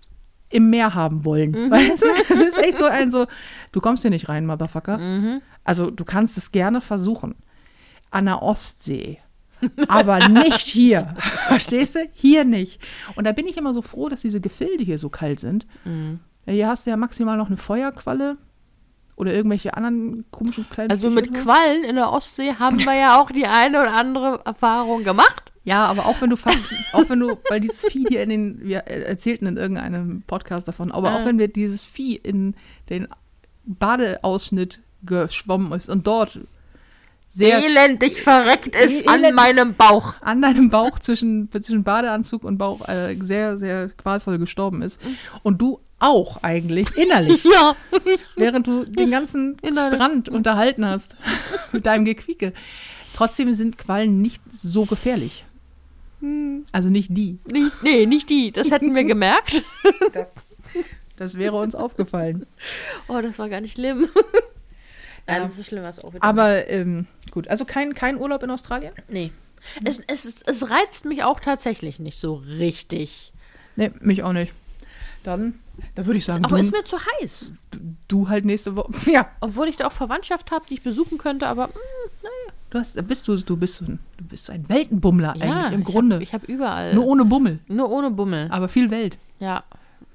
im 0.50 0.70
Meer 0.70 0.94
haben 0.94 1.24
wollen. 1.24 1.54
Weißt 1.70 2.02
du? 2.02 2.06
Es 2.28 2.40
ist 2.40 2.58
echt 2.58 2.78
so 2.78 2.86
ein 2.86 3.12
so, 3.12 3.26
du 3.70 3.80
kommst 3.80 4.02
hier 4.02 4.10
nicht 4.10 4.28
rein, 4.28 4.44
Motherfucker. 4.44 5.40
Also 5.62 5.92
du 5.92 6.04
kannst 6.04 6.36
es 6.36 6.50
gerne 6.50 6.80
versuchen. 6.80 7.36
An 8.10 8.24
der 8.24 8.42
Ostsee. 8.42 9.20
Aber 9.86 10.28
nicht 10.28 10.66
hier. 10.66 11.14
Verstehst 11.46 11.94
du? 11.94 12.08
Hier 12.12 12.44
nicht. 12.44 12.80
Und 13.14 13.24
da 13.24 13.30
bin 13.30 13.46
ich 13.46 13.56
immer 13.56 13.72
so 13.72 13.80
froh, 13.82 14.08
dass 14.08 14.22
diese 14.22 14.40
Gefilde 14.40 14.82
hier 14.82 14.98
so 14.98 15.10
kalt 15.10 15.38
sind. 15.38 15.64
Ja, 16.46 16.52
Hier 16.52 16.66
hast 16.66 16.86
du 16.86 16.90
ja 16.90 16.96
maximal 16.96 17.36
noch 17.36 17.46
eine 17.46 17.56
Feuerqualle 17.56 18.36
oder 19.14 19.32
irgendwelche 19.32 19.76
anderen 19.76 20.24
komischen 20.32 20.68
kleinen 20.70 20.90
Also 20.90 21.10
Fische 21.10 21.30
mit. 21.30 21.34
Quallen 21.34 21.84
in 21.84 21.94
der 21.96 22.10
Ostsee 22.10 22.54
haben 22.54 22.78
wir 22.78 22.94
ja 22.94 23.20
auch 23.20 23.30
die 23.30 23.46
eine 23.46 23.80
oder 23.80 23.92
andere 23.92 24.40
Erfahrung 24.44 25.04
gemacht. 25.04 25.47
Ja, 25.68 25.86
aber 25.86 26.06
auch 26.06 26.20
wenn 26.20 26.30
du 26.30 26.36
fast, 26.36 26.72
auch 26.92 27.08
wenn 27.08 27.20
du, 27.20 27.36
weil 27.50 27.60
dieses 27.60 27.84
Vieh 27.86 28.04
hier 28.08 28.22
in 28.22 28.30
den, 28.30 28.60
wir 28.64 28.78
erzählten 28.86 29.46
in 29.46 29.56
irgendeinem 29.56 30.22
Podcast 30.26 30.66
davon, 30.66 30.90
aber 30.92 31.14
auch 31.14 31.20
Ah. 31.20 31.24
wenn 31.26 31.38
wir 31.38 31.48
dieses 31.48 31.84
Vieh 31.84 32.14
in 32.16 32.54
den 32.90 33.06
Badeausschnitt 33.64 34.80
geschwommen 35.04 35.72
ist 35.72 35.88
und 35.88 36.06
dort 36.06 36.40
sehr 37.30 37.62
Elendig 37.62 38.20
verreckt 38.22 38.74
ist 38.74 39.06
an 39.08 39.22
Elend- 39.22 39.36
meinem 39.36 39.74
Bauch. 39.74 40.14
an 40.22 40.40
deinem 40.42 40.70
Bauch 40.70 40.98
zwischen, 40.98 41.50
zwischen 41.52 41.84
Badeanzug 41.84 42.42
und 42.44 42.58
Bauch 42.58 42.88
äh, 42.88 43.16
sehr, 43.20 43.58
sehr 43.58 43.88
qualvoll 43.90 44.38
gestorben 44.38 44.82
ist 44.82 45.00
und 45.42 45.60
du 45.60 45.80
auch 46.00 46.42
eigentlich 46.42 46.96
innerlich, 46.96 47.44
Ja. 47.52 47.76
während 48.36 48.66
du 48.66 48.84
den 48.84 49.10
ganzen 49.10 49.56
innerlich. 49.62 49.94
Strand 49.94 50.28
unterhalten 50.28 50.86
hast 50.86 51.16
mit 51.72 51.86
deinem 51.86 52.04
Gequieke. 52.04 52.52
Trotzdem 53.14 53.52
sind 53.52 53.78
Quallen 53.78 54.22
nicht 54.22 54.42
so 54.50 54.84
gefährlich. 54.86 55.44
Also 56.72 56.90
nicht 56.90 57.16
die. 57.16 57.38
Nicht, 57.50 57.82
nee, 57.82 58.06
nicht 58.06 58.28
die. 58.28 58.50
Das 58.50 58.70
hätten 58.70 58.94
wir 58.94 59.04
gemerkt. 59.04 59.62
Das, 60.12 60.58
das 61.16 61.36
wäre 61.36 61.56
uns 61.56 61.74
aufgefallen. 61.74 62.46
Oh, 63.08 63.20
das 63.20 63.38
war 63.38 63.48
gar 63.48 63.60
nicht 63.60 63.74
schlimm. 63.74 64.08
Nein, 65.26 65.42
das 65.42 65.52
ist 65.52 65.56
so 65.58 65.62
schlimm 65.64 65.82
war 65.82 65.90
es 65.90 66.02
auch 66.02 66.12
wieder. 66.14 66.24
Aber 66.24 66.68
ähm, 66.68 67.06
gut, 67.30 67.48
also 67.48 67.64
kein, 67.64 67.94
kein 67.94 68.16
Urlaub 68.18 68.42
in 68.42 68.50
Australien? 68.50 68.92
nee. 69.08 69.32
Es, 69.84 70.00
es, 70.06 70.36
es 70.46 70.70
reizt 70.70 71.04
mich 71.04 71.24
auch 71.24 71.40
tatsächlich 71.40 71.98
nicht 71.98 72.20
so 72.20 72.34
richtig. 72.34 73.32
Nee, 73.74 73.90
mich 74.00 74.22
auch 74.22 74.32
nicht. 74.32 74.52
Dann, 75.24 75.58
da 75.96 76.06
würde 76.06 76.18
ich 76.18 76.24
sagen, 76.24 76.44
Aber 76.44 76.56
du, 76.56 76.62
ist 76.62 76.70
mir 76.72 76.84
zu 76.84 76.96
heiß. 77.20 77.50
du 78.06 78.28
halt 78.28 78.44
nächste 78.44 78.76
Woche. 78.76 78.92
Ja, 79.10 79.28
Obwohl 79.40 79.68
ich 79.68 79.76
da 79.76 79.88
auch 79.88 79.92
Verwandtschaft 79.92 80.50
habe, 80.52 80.64
die 80.68 80.74
ich 80.74 80.82
besuchen 80.82 81.18
könnte, 81.18 81.48
aber 81.48 81.68
mm, 81.68 82.17
du 82.70 82.78
hast, 82.78 83.06
bist 83.08 83.26
du, 83.28 83.36
du 83.36 83.56
bist 83.56 83.82
ein, 83.82 83.98
du 84.16 84.24
bist 84.24 84.50
ein 84.50 84.68
Weltenbummler 84.68 85.34
ja, 85.36 85.42
eigentlich 85.60 85.72
im 85.72 85.84
Grunde. 85.84 86.16
Hab, 86.16 86.22
ich 86.22 86.32
habe 86.34 86.46
überall. 86.46 86.94
Nur 86.94 87.06
ohne 87.06 87.24
Bummel, 87.24 87.60
nur 87.68 87.90
ohne 87.90 88.10
Bummel. 88.10 88.48
aber 88.50 88.68
viel 88.68 88.90
Welt. 88.90 89.18
Ja. 89.40 89.64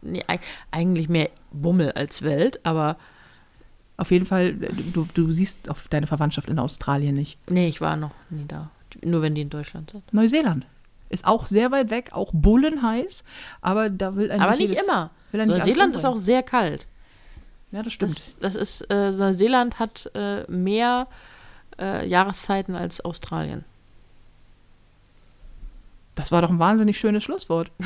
Nee, 0.01 0.23
eig- 0.27 0.39
eigentlich 0.71 1.07
mehr 1.09 1.29
Bummel 1.51 1.91
als 1.93 2.21
Welt, 2.23 2.59
aber 2.65 2.97
Auf 3.95 4.09
jeden 4.11 4.25
Fall, 4.25 4.53
du, 4.53 5.07
du 5.13 5.31
siehst 5.31 5.69
auf 5.69 5.87
deine 5.87 6.07
Verwandtschaft 6.07 6.49
in 6.49 6.57
Australien 6.59 7.15
nicht. 7.15 7.37
nee, 7.49 7.67
ich 7.67 7.79
war 7.79 7.95
noch 7.95 8.11
nie 8.29 8.45
da. 8.47 8.69
Nur 9.03 9.21
wenn 9.21 9.35
die 9.35 9.41
in 9.41 9.49
Deutschland 9.49 9.91
sind. 9.91 10.11
Neuseeland 10.13 10.65
ist 11.09 11.25
auch 11.25 11.45
sehr 11.45 11.71
weit 11.71 11.89
weg, 11.91 12.09
auch 12.11 12.31
bullenheiß, 12.33 13.23
aber 13.61 13.89
da 13.91 14.15
will 14.15 14.31
ein 14.31 14.41
aber 14.41 14.55
nicht 14.55 14.69
jedes- 14.71 14.83
immer. 14.83 15.11
er 15.31 15.45
Neuseeland 15.45 15.95
ist 15.95 16.05
auch 16.05 16.17
sehr 16.17 16.41
kalt. 16.43 16.87
Ja, 17.71 17.81
das 17.83 17.93
stimmt. 17.93 18.15
Das, 18.15 18.35
das 18.39 18.55
ist, 18.55 18.81
äh, 18.89 19.11
Neuseeland 19.11 19.79
hat 19.79 20.09
äh, 20.15 20.43
mehr 20.51 21.07
äh, 21.79 22.07
Jahreszeiten 22.07 22.75
als 22.75 23.01
Australien. 23.01 23.63
Das 26.15 26.31
war 26.31 26.41
doch 26.41 26.49
ein 26.49 26.59
wahnsinnig 26.59 26.99
schönes 26.99 27.23
Schlusswort. 27.23 27.71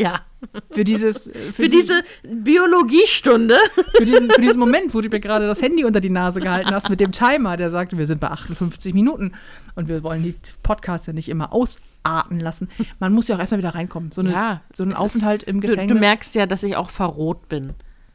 Ja. 0.00 0.22
Für 0.70 0.84
dieses. 0.84 1.24
Für, 1.30 1.52
für 1.52 1.68
diese 1.68 2.02
Biologiestunde. 2.22 3.56
Für 3.96 4.04
diesen, 4.06 4.30
für 4.30 4.40
diesen 4.40 4.58
Moment, 4.58 4.94
wo 4.94 5.02
du 5.02 5.10
mir 5.10 5.20
gerade 5.20 5.46
das 5.46 5.60
Handy 5.60 5.84
unter 5.84 6.00
die 6.00 6.08
Nase 6.08 6.40
gehalten 6.40 6.70
hast 6.70 6.88
mit 6.88 7.00
dem 7.00 7.12
Timer, 7.12 7.58
der 7.58 7.68
sagte, 7.68 7.98
wir 7.98 8.06
sind 8.06 8.18
bei 8.18 8.28
58 8.28 8.94
Minuten 8.94 9.32
und 9.74 9.88
wir 9.88 10.02
wollen 10.02 10.22
die 10.22 10.34
Podcasts 10.62 11.06
ja 11.06 11.12
nicht 11.12 11.28
immer 11.28 11.52
ausarten 11.52 12.40
lassen. 12.40 12.70
Man 12.98 13.12
muss 13.12 13.28
ja 13.28 13.36
auch 13.36 13.40
erstmal 13.40 13.58
wieder 13.58 13.74
reinkommen. 13.74 14.12
So, 14.12 14.22
eine, 14.22 14.32
ja, 14.32 14.60
so 14.72 14.84
ein 14.84 14.94
Aufenthalt 14.94 15.42
ist, 15.42 15.48
im 15.50 15.60
Gefängnis. 15.60 15.88
Du, 15.88 15.94
du 15.94 16.00
merkst 16.00 16.34
ja, 16.34 16.46
dass 16.46 16.62
ich 16.62 16.76
auch 16.76 16.88
verroht 16.88 17.50
bin. 17.50 17.74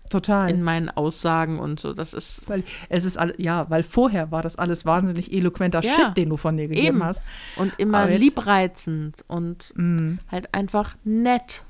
Total. 0.10 0.50
In 0.50 0.62
meinen 0.62 0.90
Aussagen 0.90 1.60
und 1.60 1.80
so. 1.80 1.94
Das 1.94 2.14
ist. 2.14 2.48
Weil 2.48 2.64
es 2.90 3.06
ist 3.06 3.18
all, 3.18 3.34
ja, 3.38 3.70
weil 3.70 3.84
vorher 3.84 4.32
war 4.32 4.42
das 4.42 4.58
alles 4.58 4.86
wahnsinnig 4.86 5.32
eloquenter 5.32 5.82
ja, 5.82 5.92
Shit, 5.92 6.18
den 6.18 6.30
du 6.30 6.38
von 6.38 6.58
dir 6.58 6.68
gegeben 6.68 6.98
eben. 6.98 7.04
hast. 7.04 7.24
Und 7.56 7.74
immer 7.78 8.08
liebreizend 8.08 9.24
und 9.28 9.74
mm. 9.76 10.20
halt 10.32 10.54
einfach 10.54 10.96
nett. 11.04 11.64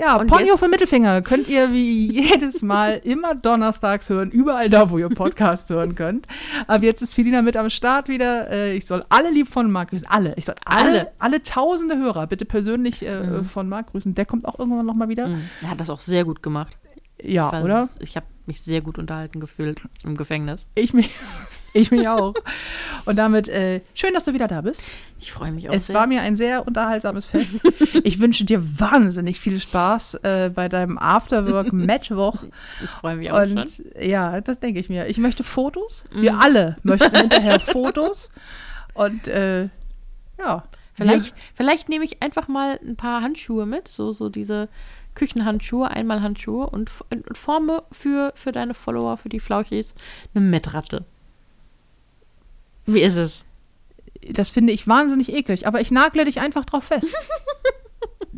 Ja, 0.00 0.16
und 0.16 0.28
Ponyo 0.28 0.56
für 0.56 0.68
Mittelfinger 0.68 1.20
könnt 1.20 1.46
ihr 1.48 1.72
wie 1.72 2.10
jedes 2.22 2.62
Mal 2.62 3.02
immer 3.04 3.34
donnerstags 3.34 4.08
hören, 4.08 4.30
überall 4.30 4.70
da, 4.70 4.90
wo 4.90 4.96
ihr 4.96 5.10
Podcast 5.10 5.68
hören 5.68 5.94
könnt. 5.94 6.26
Aber 6.66 6.82
jetzt 6.84 7.02
ist 7.02 7.14
Felina 7.14 7.42
mit 7.42 7.54
am 7.54 7.68
Start 7.68 8.08
wieder. 8.08 8.50
Äh, 8.50 8.72
ich 8.72 8.86
soll 8.86 9.04
alle 9.10 9.30
lieb 9.30 9.48
von 9.48 9.70
Marc 9.70 9.90
grüßen. 9.90 10.08
Alle. 10.08 10.32
Ich 10.36 10.46
soll 10.46 10.54
alle, 10.64 10.88
alle, 10.88 11.12
alle 11.18 11.42
tausende 11.42 11.98
Hörer 11.98 12.26
bitte 12.28 12.46
persönlich 12.46 13.04
äh, 13.04 13.20
mhm. 13.20 13.44
von 13.44 13.68
Marc 13.68 13.90
grüßen. 13.90 14.14
Der 14.14 14.24
kommt 14.24 14.46
auch 14.46 14.58
irgendwann 14.58 14.86
nochmal 14.86 15.10
wieder. 15.10 15.28
Mhm. 15.28 15.50
Er 15.62 15.70
hat 15.70 15.80
das 15.80 15.90
auch 15.90 16.00
sehr 16.00 16.24
gut 16.24 16.42
gemacht. 16.42 16.78
Ja, 17.22 17.58
ich 17.58 17.64
oder? 17.64 17.88
Ich 17.98 18.16
habe 18.16 18.26
mich 18.50 18.62
sehr 18.62 18.80
gut 18.80 18.98
unterhalten 18.98 19.38
gefühlt 19.38 19.80
im 20.02 20.16
Gefängnis. 20.16 20.66
Ich 20.74 20.92
mich. 20.92 21.10
Ich 21.72 21.92
mich 21.92 22.08
auch. 22.08 22.34
Und 23.04 23.14
damit 23.14 23.48
äh, 23.48 23.82
schön, 23.94 24.12
dass 24.12 24.24
du 24.24 24.34
wieder 24.34 24.48
da 24.48 24.60
bist. 24.60 24.82
Ich 25.20 25.30
freue 25.30 25.52
mich 25.52 25.68
auch. 25.68 25.72
Es 25.72 25.86
sehr. 25.86 25.94
war 25.94 26.08
mir 26.08 26.20
ein 26.20 26.34
sehr 26.34 26.66
unterhaltsames 26.66 27.26
Fest. 27.26 27.60
ich 28.02 28.18
wünsche 28.18 28.44
dir 28.44 28.60
wahnsinnig 28.80 29.38
viel 29.38 29.60
Spaß 29.60 30.14
äh, 30.24 30.50
bei 30.52 30.68
deinem 30.68 30.98
Afterwork 30.98 31.72
Mittwoch. 31.72 32.42
Ich 32.82 32.90
freue 32.90 33.14
mich 33.14 33.30
auch 33.30 33.42
Und, 33.42 33.70
schon. 33.70 33.84
Ja, 34.00 34.40
das 34.40 34.58
denke 34.58 34.80
ich 34.80 34.88
mir. 34.88 35.06
Ich 35.06 35.18
möchte 35.18 35.44
Fotos. 35.44 36.02
Mhm. 36.12 36.22
Wir 36.22 36.40
alle 36.40 36.76
möchten 36.82 37.16
hinterher 37.16 37.60
Fotos. 37.60 38.30
Und 38.94 39.28
äh, 39.28 39.68
ja. 40.40 40.64
Vielleicht, 40.94 41.36
vielleicht 41.54 41.88
nehme 41.88 42.04
ich 42.04 42.20
einfach 42.20 42.48
mal 42.48 42.80
ein 42.82 42.96
paar 42.96 43.22
Handschuhe 43.22 43.64
mit, 43.64 43.86
so, 43.86 44.12
so 44.12 44.28
diese 44.28 44.68
Küchenhandschuhe, 45.14 45.90
Einmalhandschuhe 45.90 46.68
und, 46.68 46.90
und 47.10 47.36
forme 47.36 47.82
für, 47.92 48.32
für 48.34 48.52
deine 48.52 48.74
Follower, 48.74 49.16
für 49.16 49.28
die 49.28 49.40
Flauchis, 49.40 49.94
eine 50.34 50.44
Mettratte. 50.44 51.04
Wie 52.86 53.00
ist 53.00 53.16
es? 53.16 53.44
Das 54.32 54.50
finde 54.50 54.72
ich 54.72 54.86
wahnsinnig 54.86 55.32
eklig, 55.32 55.66
aber 55.66 55.80
ich 55.80 55.90
nagle 55.90 56.24
dich 56.24 56.40
einfach 56.40 56.64
drauf 56.64 56.84
fest. 56.84 57.14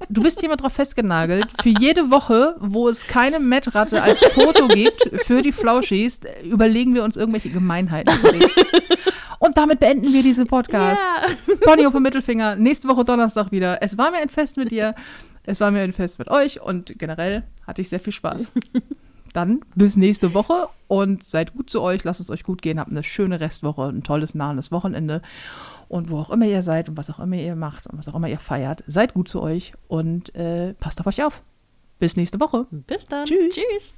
Du 0.08 0.22
bist 0.22 0.40
hier 0.40 0.54
drauf 0.56 0.72
festgenagelt. 0.72 1.48
Für 1.62 1.68
jede 1.68 2.10
Woche, 2.10 2.56
wo 2.58 2.88
es 2.88 3.06
keine 3.06 3.38
Mettratte 3.38 4.02
als 4.02 4.20
Foto 4.20 4.68
gibt 4.68 5.10
für 5.24 5.42
die 5.42 5.52
Flauschis, 5.52 6.20
überlegen 6.44 6.94
wir 6.94 7.04
uns 7.04 7.16
irgendwelche 7.16 7.50
Gemeinheiten. 7.50 8.12
Und 9.38 9.56
damit 9.56 9.80
beenden 9.80 10.12
wir 10.12 10.22
diesen 10.22 10.46
Podcast. 10.46 11.04
Yeah. 11.04 11.56
Pony 11.62 11.86
auf 11.86 11.92
dem 11.92 12.02
Mittelfinger. 12.02 12.56
Nächste 12.56 12.88
Woche 12.88 13.04
Donnerstag 13.04 13.50
wieder. 13.50 13.82
Es 13.82 13.98
war 13.98 14.10
mir 14.12 14.18
ein 14.18 14.28
Fest 14.28 14.56
mit 14.56 14.70
dir. 14.70 14.94
Es 15.44 15.60
war 15.60 15.70
mir 15.70 15.82
ein 15.82 15.92
Fest 15.92 16.18
mit 16.18 16.28
euch 16.28 16.60
und 16.60 16.98
generell 16.98 17.44
hatte 17.66 17.82
ich 17.82 17.88
sehr 17.88 18.00
viel 18.00 18.12
Spaß. 18.12 18.50
Dann 19.32 19.60
bis 19.74 19.96
nächste 19.96 20.34
Woche 20.34 20.68
und 20.88 21.24
seid 21.24 21.54
gut 21.54 21.70
zu 21.70 21.80
euch, 21.80 22.04
lasst 22.04 22.20
es 22.20 22.30
euch 22.30 22.42
gut 22.42 22.60
gehen, 22.60 22.78
habt 22.78 22.90
eine 22.90 23.02
schöne 23.02 23.40
Restwoche, 23.40 23.84
ein 23.84 24.02
tolles, 24.02 24.34
nahes 24.34 24.70
Wochenende. 24.70 25.22
Und 25.88 26.10
wo 26.10 26.18
auch 26.18 26.30
immer 26.30 26.46
ihr 26.46 26.62
seid 26.62 26.88
und 26.88 26.98
was 26.98 27.10
auch 27.10 27.18
immer 27.18 27.36
ihr 27.36 27.56
macht 27.56 27.86
und 27.86 27.98
was 27.98 28.08
auch 28.08 28.14
immer 28.14 28.28
ihr 28.28 28.38
feiert, 28.38 28.84
seid 28.86 29.14
gut 29.14 29.28
zu 29.28 29.40
euch 29.40 29.72
und 29.88 30.34
äh, 30.34 30.74
passt 30.74 31.00
auf 31.00 31.06
euch 31.06 31.24
auf. 31.24 31.42
Bis 31.98 32.16
nächste 32.16 32.40
Woche. 32.40 32.66
Bis 32.70 33.06
dann. 33.06 33.24
Tschüss. 33.24 33.54
Tschüss. 33.54 33.94